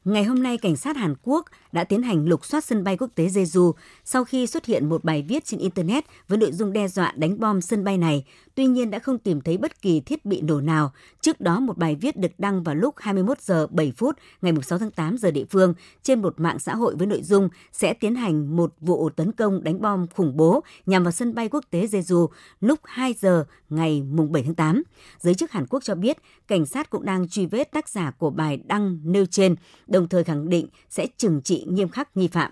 Ngày 0.05 0.23
hôm 0.23 0.43
nay, 0.43 0.57
cảnh 0.57 0.75
sát 0.75 0.97
Hàn 0.97 1.15
Quốc 1.21 1.45
đã 1.71 1.83
tiến 1.83 2.03
hành 2.03 2.25
lục 2.25 2.45
soát 2.45 2.63
sân 2.63 2.83
bay 2.83 2.97
quốc 2.97 3.09
tế 3.15 3.27
Jeju 3.27 3.73
sau 4.05 4.23
khi 4.23 4.47
xuất 4.47 4.65
hiện 4.65 4.89
một 4.89 5.03
bài 5.03 5.25
viết 5.27 5.45
trên 5.45 5.59
Internet 5.59 6.05
với 6.27 6.37
nội 6.37 6.51
dung 6.51 6.73
đe 6.73 6.87
dọa 6.87 7.13
đánh 7.15 7.39
bom 7.39 7.61
sân 7.61 7.83
bay 7.83 7.97
này. 7.97 8.25
Tuy 8.55 8.65
nhiên 8.65 8.91
đã 8.91 8.99
không 8.99 9.17
tìm 9.17 9.41
thấy 9.41 9.57
bất 9.57 9.81
kỳ 9.81 9.99
thiết 9.99 10.25
bị 10.25 10.41
nổ 10.41 10.61
nào. 10.61 10.91
Trước 11.21 11.41
đó, 11.41 11.59
một 11.59 11.77
bài 11.77 11.95
viết 11.95 12.17
được 12.17 12.31
đăng 12.37 12.63
vào 12.63 12.75
lúc 12.75 12.95
21 12.97 13.41
giờ 13.41 13.67
7 13.67 13.93
phút 13.97 14.15
ngày 14.41 14.53
6 14.63 14.79
tháng 14.79 14.91
8 14.91 15.17
giờ 15.17 15.31
địa 15.31 15.45
phương 15.49 15.73
trên 16.03 16.21
một 16.21 16.39
mạng 16.39 16.59
xã 16.59 16.75
hội 16.75 16.95
với 16.95 17.07
nội 17.07 17.23
dung 17.23 17.49
sẽ 17.71 17.93
tiến 17.93 18.15
hành 18.15 18.55
một 18.55 18.73
vụ 18.79 19.09
tấn 19.09 19.31
công 19.31 19.63
đánh 19.63 19.81
bom 19.81 20.07
khủng 20.15 20.37
bố 20.37 20.63
nhằm 20.85 21.03
vào 21.03 21.11
sân 21.11 21.35
bay 21.35 21.49
quốc 21.49 21.65
tế 21.69 21.85
Jeju 21.85 22.27
lúc 22.59 22.79
2 22.83 23.15
giờ 23.19 23.45
ngày 23.69 24.03
7 24.29 24.43
tháng 24.43 24.55
8. 24.55 24.83
Giới 25.19 25.35
chức 25.35 25.51
Hàn 25.51 25.65
Quốc 25.67 25.83
cho 25.83 25.95
biết 25.95 26.17
cảnh 26.47 26.65
sát 26.65 26.89
cũng 26.89 27.05
đang 27.05 27.29
truy 27.29 27.45
vết 27.45 27.71
tác 27.71 27.89
giả 27.89 28.11
của 28.11 28.29
bài 28.29 28.59
đăng 28.65 28.99
nêu 29.03 29.25
trên, 29.25 29.55
đồng 29.91 30.07
thời 30.07 30.23
khẳng 30.23 30.49
định 30.49 30.67
sẽ 30.89 31.07
trừng 31.17 31.41
trị 31.41 31.65
nghiêm 31.67 31.89
khắc 31.89 32.17
nghi 32.17 32.27
phạm. 32.27 32.51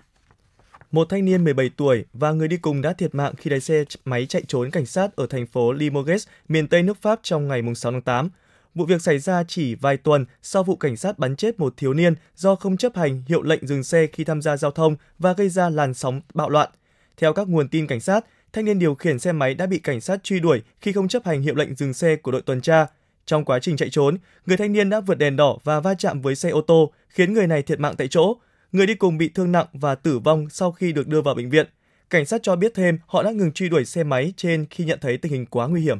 Một 0.92 1.08
thanh 1.08 1.24
niên 1.24 1.44
17 1.44 1.70
tuổi 1.76 2.04
và 2.12 2.32
người 2.32 2.48
đi 2.48 2.56
cùng 2.56 2.82
đã 2.82 2.92
thiệt 2.92 3.14
mạng 3.14 3.34
khi 3.36 3.50
lái 3.50 3.60
xe 3.60 3.84
máy 4.04 4.26
chạy 4.26 4.42
trốn 4.48 4.70
cảnh 4.70 4.86
sát 4.86 5.16
ở 5.16 5.26
thành 5.26 5.46
phố 5.46 5.72
Limoges, 5.72 6.26
miền 6.48 6.68
Tây 6.68 6.82
nước 6.82 7.02
Pháp 7.02 7.20
trong 7.22 7.48
ngày 7.48 7.62
6 7.74 7.92
tháng 7.92 8.02
8. 8.02 8.30
Vụ 8.74 8.84
việc 8.84 9.02
xảy 9.02 9.18
ra 9.18 9.44
chỉ 9.48 9.74
vài 9.74 9.96
tuần 9.96 10.24
sau 10.42 10.62
vụ 10.62 10.76
cảnh 10.76 10.96
sát 10.96 11.18
bắn 11.18 11.36
chết 11.36 11.60
một 11.60 11.74
thiếu 11.76 11.94
niên 11.94 12.14
do 12.36 12.54
không 12.54 12.76
chấp 12.76 12.96
hành 12.96 13.22
hiệu 13.28 13.42
lệnh 13.42 13.66
dừng 13.66 13.84
xe 13.84 14.06
khi 14.06 14.24
tham 14.24 14.42
gia 14.42 14.56
giao 14.56 14.70
thông 14.70 14.96
và 15.18 15.32
gây 15.32 15.48
ra 15.48 15.70
làn 15.70 15.94
sóng 15.94 16.20
bạo 16.34 16.48
loạn. 16.48 16.68
Theo 17.16 17.32
các 17.32 17.48
nguồn 17.48 17.68
tin 17.68 17.86
cảnh 17.86 18.00
sát, 18.00 18.24
thanh 18.52 18.64
niên 18.64 18.78
điều 18.78 18.94
khiển 18.94 19.18
xe 19.18 19.32
máy 19.32 19.54
đã 19.54 19.66
bị 19.66 19.78
cảnh 19.78 20.00
sát 20.00 20.24
truy 20.24 20.40
đuổi 20.40 20.62
khi 20.80 20.92
không 20.92 21.08
chấp 21.08 21.26
hành 21.26 21.42
hiệu 21.42 21.54
lệnh 21.54 21.74
dừng 21.74 21.94
xe 21.94 22.16
của 22.16 22.30
đội 22.30 22.42
tuần 22.42 22.60
tra. 22.60 22.86
Trong 23.26 23.44
quá 23.44 23.58
trình 23.58 23.76
chạy 23.76 23.90
trốn, 23.90 24.18
người 24.46 24.56
thanh 24.56 24.72
niên 24.72 24.90
đã 24.90 25.00
vượt 25.00 25.14
đèn 25.14 25.36
đỏ 25.36 25.58
và 25.64 25.80
va 25.80 25.94
chạm 25.94 26.20
với 26.20 26.34
xe 26.34 26.50
ô 26.50 26.60
tô, 26.60 26.92
khiến 27.10 27.32
người 27.32 27.46
này 27.46 27.62
thiệt 27.62 27.80
mạng 27.80 27.94
tại 27.98 28.08
chỗ. 28.08 28.36
Người 28.72 28.86
đi 28.86 28.94
cùng 28.94 29.18
bị 29.18 29.28
thương 29.28 29.52
nặng 29.52 29.66
và 29.72 29.94
tử 29.94 30.18
vong 30.18 30.46
sau 30.50 30.72
khi 30.72 30.92
được 30.92 31.08
đưa 31.08 31.22
vào 31.22 31.34
bệnh 31.34 31.50
viện. 31.50 31.66
Cảnh 32.10 32.26
sát 32.26 32.42
cho 32.42 32.56
biết 32.56 32.72
thêm 32.74 32.98
họ 33.06 33.22
đã 33.22 33.30
ngừng 33.30 33.52
truy 33.52 33.68
đuổi 33.68 33.84
xe 33.84 34.04
máy 34.04 34.32
trên 34.36 34.66
khi 34.70 34.84
nhận 34.84 34.98
thấy 35.02 35.16
tình 35.16 35.32
hình 35.32 35.46
quá 35.46 35.68
nguy 35.68 35.80
hiểm. 35.80 35.98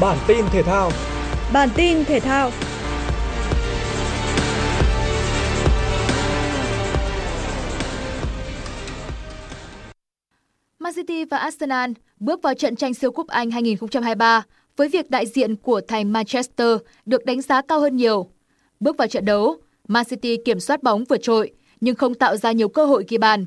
Bản 0.00 0.18
tin 0.26 0.44
thể 0.52 0.62
thao 0.62 0.90
Bản 1.52 1.68
tin 1.76 2.04
thể 2.04 2.20
thao 2.20 2.50
City 11.14 11.24
và 11.24 11.38
Arsenal 11.38 11.90
bước 12.20 12.42
vào 12.42 12.54
trận 12.54 12.76
tranh 12.76 12.94
siêu 12.94 13.10
cúp 13.10 13.28
Anh 13.28 13.50
2023 13.50 14.42
với 14.76 14.88
việc 14.88 15.10
đại 15.10 15.26
diện 15.26 15.56
của 15.56 15.80
thành 15.88 16.12
Manchester 16.12 16.76
được 17.06 17.24
đánh 17.24 17.40
giá 17.40 17.62
cao 17.62 17.80
hơn 17.80 17.96
nhiều. 17.96 18.30
Bước 18.80 18.96
vào 18.96 19.08
trận 19.08 19.24
đấu, 19.24 19.56
Man 19.88 20.04
City 20.04 20.36
kiểm 20.44 20.60
soát 20.60 20.82
bóng 20.82 21.04
vượt 21.04 21.22
trội 21.22 21.50
nhưng 21.80 21.94
không 21.94 22.14
tạo 22.14 22.36
ra 22.36 22.52
nhiều 22.52 22.68
cơ 22.68 22.84
hội 22.84 23.04
ghi 23.08 23.18
bàn. 23.18 23.44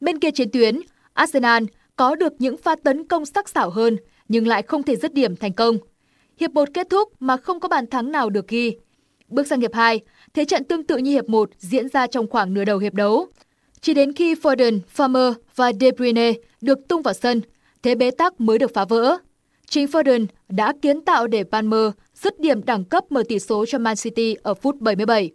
Bên 0.00 0.18
kia 0.18 0.30
chiến 0.30 0.50
tuyến, 0.50 0.80
Arsenal 1.12 1.64
có 1.96 2.14
được 2.14 2.32
những 2.38 2.56
pha 2.56 2.76
tấn 2.76 3.08
công 3.08 3.26
sắc 3.26 3.48
sảo 3.48 3.70
hơn 3.70 3.96
nhưng 4.28 4.46
lại 4.46 4.62
không 4.62 4.82
thể 4.82 4.96
dứt 4.96 5.14
điểm 5.14 5.36
thành 5.36 5.52
công. 5.52 5.78
Hiệp 6.40 6.50
1 6.50 6.68
kết 6.74 6.86
thúc 6.90 7.12
mà 7.20 7.36
không 7.36 7.60
có 7.60 7.68
bàn 7.68 7.86
thắng 7.86 8.12
nào 8.12 8.30
được 8.30 8.48
ghi. 8.48 8.76
Bước 9.28 9.46
sang 9.46 9.60
hiệp 9.60 9.74
2, 9.74 10.00
thế 10.34 10.44
trận 10.44 10.64
tương 10.64 10.84
tự 10.84 10.96
như 10.96 11.10
hiệp 11.10 11.28
1 11.28 11.50
diễn 11.58 11.88
ra 11.88 12.06
trong 12.06 12.26
khoảng 12.26 12.54
nửa 12.54 12.64
đầu 12.64 12.78
hiệp 12.78 12.94
đấu. 12.94 13.26
Chỉ 13.80 13.94
đến 13.94 14.12
khi 14.12 14.34
Foden, 14.34 14.80
Farmer 14.96 15.32
và 15.56 15.72
De 15.80 15.90
Bruyne 15.90 16.32
được 16.60 16.78
tung 16.88 17.02
vào 17.02 17.14
sân, 17.14 17.40
thế 17.82 17.94
bế 17.94 18.10
tắc 18.10 18.40
mới 18.40 18.58
được 18.58 18.74
phá 18.74 18.84
vỡ. 18.84 19.18
Chính 19.66 19.86
Foden 19.86 20.26
đã 20.48 20.72
kiến 20.82 21.00
tạo 21.00 21.26
để 21.26 21.44
Palmer 21.44 21.90
dứt 22.14 22.40
điểm 22.40 22.64
đẳng 22.64 22.84
cấp 22.84 23.04
mở 23.10 23.22
tỷ 23.28 23.38
số 23.38 23.66
cho 23.66 23.78
Man 23.78 23.96
City 23.96 24.36
ở 24.42 24.54
phút 24.54 24.76
77. 24.80 25.30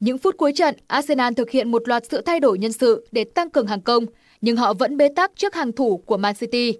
Những 0.00 0.18
phút 0.18 0.36
cuối 0.36 0.52
trận, 0.52 0.74
Arsenal 0.86 1.32
thực 1.34 1.50
hiện 1.50 1.70
một 1.70 1.88
loạt 1.88 2.02
sự 2.10 2.20
thay 2.20 2.40
đổi 2.40 2.58
nhân 2.58 2.72
sự 2.72 3.06
để 3.12 3.24
tăng 3.24 3.50
cường 3.50 3.66
hàng 3.66 3.80
công, 3.80 4.06
nhưng 4.40 4.56
họ 4.56 4.74
vẫn 4.74 4.96
bế 4.96 5.08
tắc 5.16 5.32
trước 5.36 5.54
hàng 5.54 5.72
thủ 5.72 5.96
của 5.96 6.16
Man 6.16 6.34
City. 6.34 6.78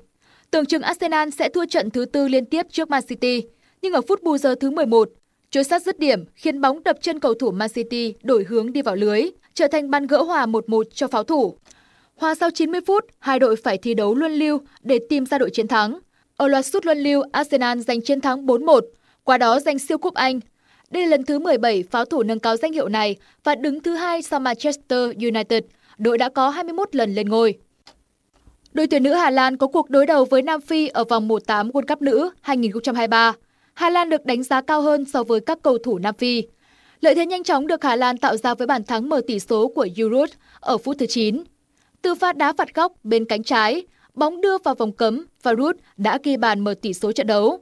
Tưởng 0.50 0.66
chừng 0.66 0.82
Arsenal 0.82 1.28
sẽ 1.30 1.48
thua 1.48 1.66
trận 1.66 1.90
thứ 1.90 2.04
tư 2.04 2.28
liên 2.28 2.44
tiếp 2.44 2.66
trước 2.70 2.90
Man 2.90 3.02
City, 3.08 3.42
nhưng 3.82 3.92
ở 3.92 4.00
phút 4.08 4.22
bù 4.22 4.38
giờ 4.38 4.54
thứ 4.54 4.70
11, 4.70 5.08
chối 5.50 5.64
sát 5.64 5.82
dứt 5.82 5.98
điểm 5.98 6.24
khiến 6.34 6.60
bóng 6.60 6.82
đập 6.82 6.96
chân 7.00 7.20
cầu 7.20 7.34
thủ 7.34 7.50
Man 7.50 7.70
City 7.74 8.14
đổi 8.22 8.44
hướng 8.44 8.72
đi 8.72 8.82
vào 8.82 8.96
lưới, 8.96 9.22
trở 9.54 9.68
thành 9.68 9.90
bàn 9.90 10.06
gỡ 10.06 10.22
hòa 10.22 10.46
1-1 10.46 10.82
cho 10.94 11.08
pháo 11.08 11.24
thủ. 11.24 11.54
Hòa 12.16 12.34
sau 12.34 12.50
90 12.50 12.80
phút, 12.86 13.04
hai 13.18 13.38
đội 13.38 13.56
phải 13.56 13.78
thi 13.78 13.94
đấu 13.94 14.14
luân 14.14 14.32
lưu 14.32 14.58
để 14.82 14.98
tìm 15.08 15.26
ra 15.26 15.38
đội 15.38 15.50
chiến 15.50 15.68
thắng. 15.68 15.98
Ở 16.36 16.48
loạt 16.48 16.66
sút 16.66 16.86
luân 16.86 16.98
lưu, 16.98 17.22
Arsenal 17.32 17.78
giành 17.78 18.00
chiến 18.00 18.20
thắng 18.20 18.46
4-1, 18.46 18.80
qua 19.24 19.38
đó 19.38 19.60
giành 19.60 19.78
siêu 19.78 19.98
cúp 19.98 20.14
Anh. 20.14 20.40
Đây 20.90 21.02
là 21.02 21.10
lần 21.10 21.24
thứ 21.24 21.38
17 21.38 21.84
pháo 21.90 22.04
thủ 22.04 22.22
nâng 22.22 22.38
cao 22.38 22.56
danh 22.56 22.72
hiệu 22.72 22.88
này 22.88 23.16
và 23.44 23.54
đứng 23.54 23.80
thứ 23.80 23.94
hai 23.94 24.22
sau 24.22 24.40
Manchester 24.40 25.10
United, 25.22 25.62
đội 25.98 26.18
đã 26.18 26.28
có 26.28 26.50
21 26.50 26.94
lần 26.94 27.14
lên 27.14 27.28
ngôi. 27.28 27.54
Đội 28.72 28.86
tuyển 28.86 29.02
nữ 29.02 29.12
Hà 29.12 29.30
Lan 29.30 29.56
có 29.56 29.66
cuộc 29.66 29.90
đối 29.90 30.06
đầu 30.06 30.24
với 30.24 30.42
Nam 30.42 30.60
Phi 30.60 30.88
ở 30.88 31.04
vòng 31.04 31.28
1-8 31.28 31.70
World 31.70 31.86
Cup 31.88 32.02
nữ 32.02 32.30
2023. 32.40 33.32
Hà 33.74 33.90
Lan 33.90 34.10
được 34.10 34.26
đánh 34.26 34.42
giá 34.42 34.60
cao 34.60 34.80
hơn 34.80 35.04
so 35.04 35.22
với 35.22 35.40
các 35.40 35.58
cầu 35.62 35.78
thủ 35.78 35.98
Nam 35.98 36.14
Phi. 36.14 36.42
Lợi 37.04 37.14
thế 37.14 37.26
nhanh 37.26 37.42
chóng 37.42 37.66
được 37.66 37.84
Hà 37.84 37.96
Lan 37.96 38.18
tạo 38.18 38.36
ra 38.36 38.54
với 38.54 38.66
bàn 38.66 38.84
thắng 38.84 39.08
mở 39.08 39.20
tỷ 39.26 39.40
số 39.40 39.68
của 39.68 39.88
Giroud 39.96 40.30
ở 40.60 40.78
phút 40.78 40.96
thứ 40.98 41.06
9. 41.06 41.44
Từ 42.02 42.14
pha 42.14 42.32
đá 42.32 42.52
phạt 42.52 42.74
góc 42.74 42.92
bên 43.02 43.24
cánh 43.24 43.42
trái, 43.42 43.86
bóng 44.14 44.40
đưa 44.40 44.58
vào 44.58 44.74
vòng 44.74 44.92
cấm 44.92 45.26
và 45.42 45.54
Ruud 45.54 45.76
đã 45.96 46.18
ghi 46.22 46.36
bàn 46.36 46.60
mở 46.60 46.74
tỷ 46.82 46.94
số 46.94 47.12
trận 47.12 47.26
đấu. 47.26 47.58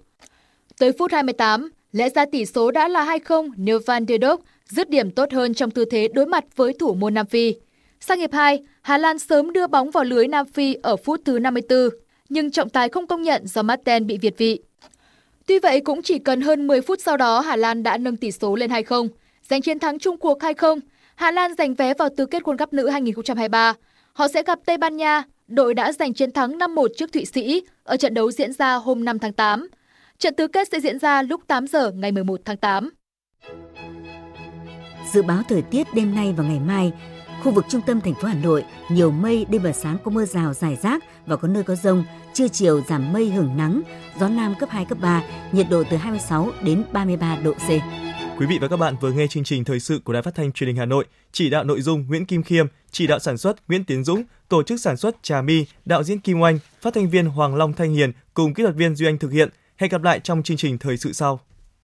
Tới 0.79 0.93
phút 0.99 1.13
28, 1.13 1.71
lẽ 1.93 2.09
ra 2.11 2.25
tỷ 2.33 2.47
số 2.47 2.71
đã 2.71 2.89
là 2.89 3.05
2-0 3.05 3.51
nếu 3.57 3.79
Van 3.87 4.07
der 4.07 4.21
Dok 4.23 4.41
dứt 4.69 4.91
điểm 4.91 5.11
tốt 5.11 5.33
hơn 5.33 5.55
trong 5.55 5.71
tư 5.71 5.85
thế 5.85 6.09
đối 6.15 6.27
mặt 6.27 6.45
với 6.57 6.73
thủ 6.73 6.95
môn 6.95 7.15
Nam 7.15 7.27
Phi. 7.27 7.55
Sang 8.01 8.19
hiệp 8.19 8.33
2, 8.33 8.63
Hà 8.83 8.99
Lan 8.99 9.19
sớm 9.19 9.53
đưa 9.53 9.67
bóng 9.67 9.91
vào 9.91 10.05
lưới 10.05 10.29
Nam 10.29 10.47
Phi 10.47 10.75
ở 10.83 10.97
phút 10.97 11.21
thứ 11.25 11.39
54, 11.39 11.89
nhưng 12.29 12.51
trọng 12.51 12.71
tài 12.71 12.89
không 12.89 13.07
công 13.07 13.23
nhận 13.23 13.47
do 13.47 13.63
Martin 13.63 14.07
bị 14.07 14.19
việt 14.19 14.39
vị. 14.39 14.61
Tuy 15.47 15.59
vậy, 15.59 15.81
cũng 15.81 16.03
chỉ 16.03 16.19
cần 16.19 16.41
hơn 16.41 16.67
10 16.67 16.81
phút 16.81 16.99
sau 17.01 17.17
đó 17.17 17.41
Hà 17.41 17.57
Lan 17.57 17.83
đã 17.83 17.97
nâng 17.97 18.17
tỷ 18.17 18.33
số 18.33 18.57
lên 18.57 18.71
2-0, 18.71 19.09
giành 19.43 19.63
chiến 19.63 19.79
thắng 19.79 19.99
chung 19.99 20.17
cuộc 20.17 20.39
2-0. 20.39 20.79
Hà 21.15 21.31
Lan 21.31 21.55
giành 21.59 21.75
vé 21.75 21.95
vào 21.95 22.09
tứ 22.17 22.27
kết 22.27 22.43
World 22.43 22.57
Cup 22.57 22.73
nữ 22.73 22.89
2023. 22.89 23.75
Họ 24.13 24.29
sẽ 24.29 24.43
gặp 24.43 24.59
Tây 24.67 24.79
Ban 24.79 24.97
Nha, 24.97 25.23
đội 25.49 25.75
đã 25.75 25.93
giành 25.93 26.15
chiến 26.15 26.33
thắng 26.33 26.59
5-1 26.59 26.89
trước 26.97 27.13
Thụy 27.13 27.25
Sĩ 27.25 27.63
ở 27.85 27.97
trận 27.97 28.15
đấu 28.15 28.31
diễn 28.31 28.53
ra 28.53 28.75
hôm 28.75 29.05
5 29.05 29.19
tháng 29.19 29.33
8. 29.33 29.69
Trận 30.19 30.35
tứ 30.37 30.49
kết 30.49 30.69
sẽ 30.73 30.81
diễn 30.81 30.99
ra 30.99 31.23
lúc 31.23 31.41
8 31.47 31.67
giờ 31.67 31.91
ngày 31.91 32.13
11 32.13 32.41
tháng 32.45 32.57
8. 32.57 32.91
Dự 35.13 35.23
báo 35.23 35.43
thời 35.49 35.63
tiết 35.63 35.87
đêm 35.95 36.15
nay 36.15 36.35
và 36.37 36.45
ngày 36.45 36.61
mai, 36.61 36.93
khu 37.43 37.53
vực 37.53 37.65
trung 37.69 37.83
tâm 37.87 38.01
thành 38.01 38.15
phố 38.15 38.29
Hà 38.29 38.35
Nội 38.35 38.65
nhiều 38.89 39.11
mây, 39.11 39.47
đêm 39.49 39.63
và 39.63 39.73
sáng 39.73 39.97
có 40.05 40.11
mưa 40.11 40.25
rào 40.25 40.55
rải 40.55 40.77
rác 40.77 41.05
và 41.27 41.37
có 41.37 41.49
nơi 41.49 41.63
có 41.63 41.75
rông, 41.75 42.05
trưa 42.35 42.49
chiều 42.49 42.81
giảm 42.89 43.13
mây 43.13 43.31
hưởng 43.31 43.57
nắng, 43.57 43.83
gió 44.21 44.29
nam 44.29 44.55
cấp 44.59 44.71
2 44.71 44.85
cấp 44.85 44.99
3, 45.01 45.23
nhiệt 45.53 45.67
độ 45.71 45.83
từ 45.91 45.97
26 45.97 46.51
đến 46.65 46.85
33 46.93 47.37
độ 47.37 47.53
C. 47.53 47.69
Quý 48.39 48.47
vị 48.47 48.59
và 48.61 48.69
các 48.69 48.77
bạn 48.77 48.97
vừa 49.01 49.13
nghe 49.13 49.27
chương 49.27 49.45
trình 49.45 49.65
thời 49.65 49.81
sự 49.81 50.01
của 50.05 50.13
Đài 50.13 50.23
Phát 50.23 50.35
thanh 50.35 50.53
Truyền 50.53 50.69
hình 50.69 50.77
Hà 50.77 50.85
Nội, 50.85 51.05
chỉ 51.33 51.51
đạo 51.51 51.65
nội 51.65 51.81
dung 51.81 52.05
Nguyễn 52.09 52.25
Kim 52.25 52.43
Khiêm, 52.43 52.67
chỉ 52.91 53.07
đạo 53.07 53.19
sản 53.19 53.39
xuất 53.39 53.69
Nguyễn 53.69 53.85
Tiến 53.85 54.05
Dũng, 54.05 54.23
tổ 54.49 54.63
chức 54.63 54.81
sản 54.81 54.97
xuất 54.97 55.17
Trà 55.23 55.43
My, 55.43 55.67
đạo 55.85 56.03
diễn 56.03 56.21
Kim 56.21 56.41
Oanh, 56.41 56.59
phát 56.81 56.95
thanh 56.95 57.11
viên 57.11 57.27
Hoàng 57.27 57.55
Long 57.55 57.73
Thanh 57.73 57.95
Hiền 57.95 58.13
cùng 58.35 58.55
kỹ 58.55 58.63
thuật 58.63 58.75
viên 58.75 58.95
Duy 58.95 59.07
Anh 59.07 59.19
thực 59.19 59.33
hiện. 59.33 59.49
Hẹn 59.77 59.91
gặp 59.91 60.03
lại 60.03 60.21
trong 60.21 60.43
chương 60.43 60.57
trình 60.57 60.79
thời 60.79 60.97
sự 60.97 61.13
sau. 61.13 61.41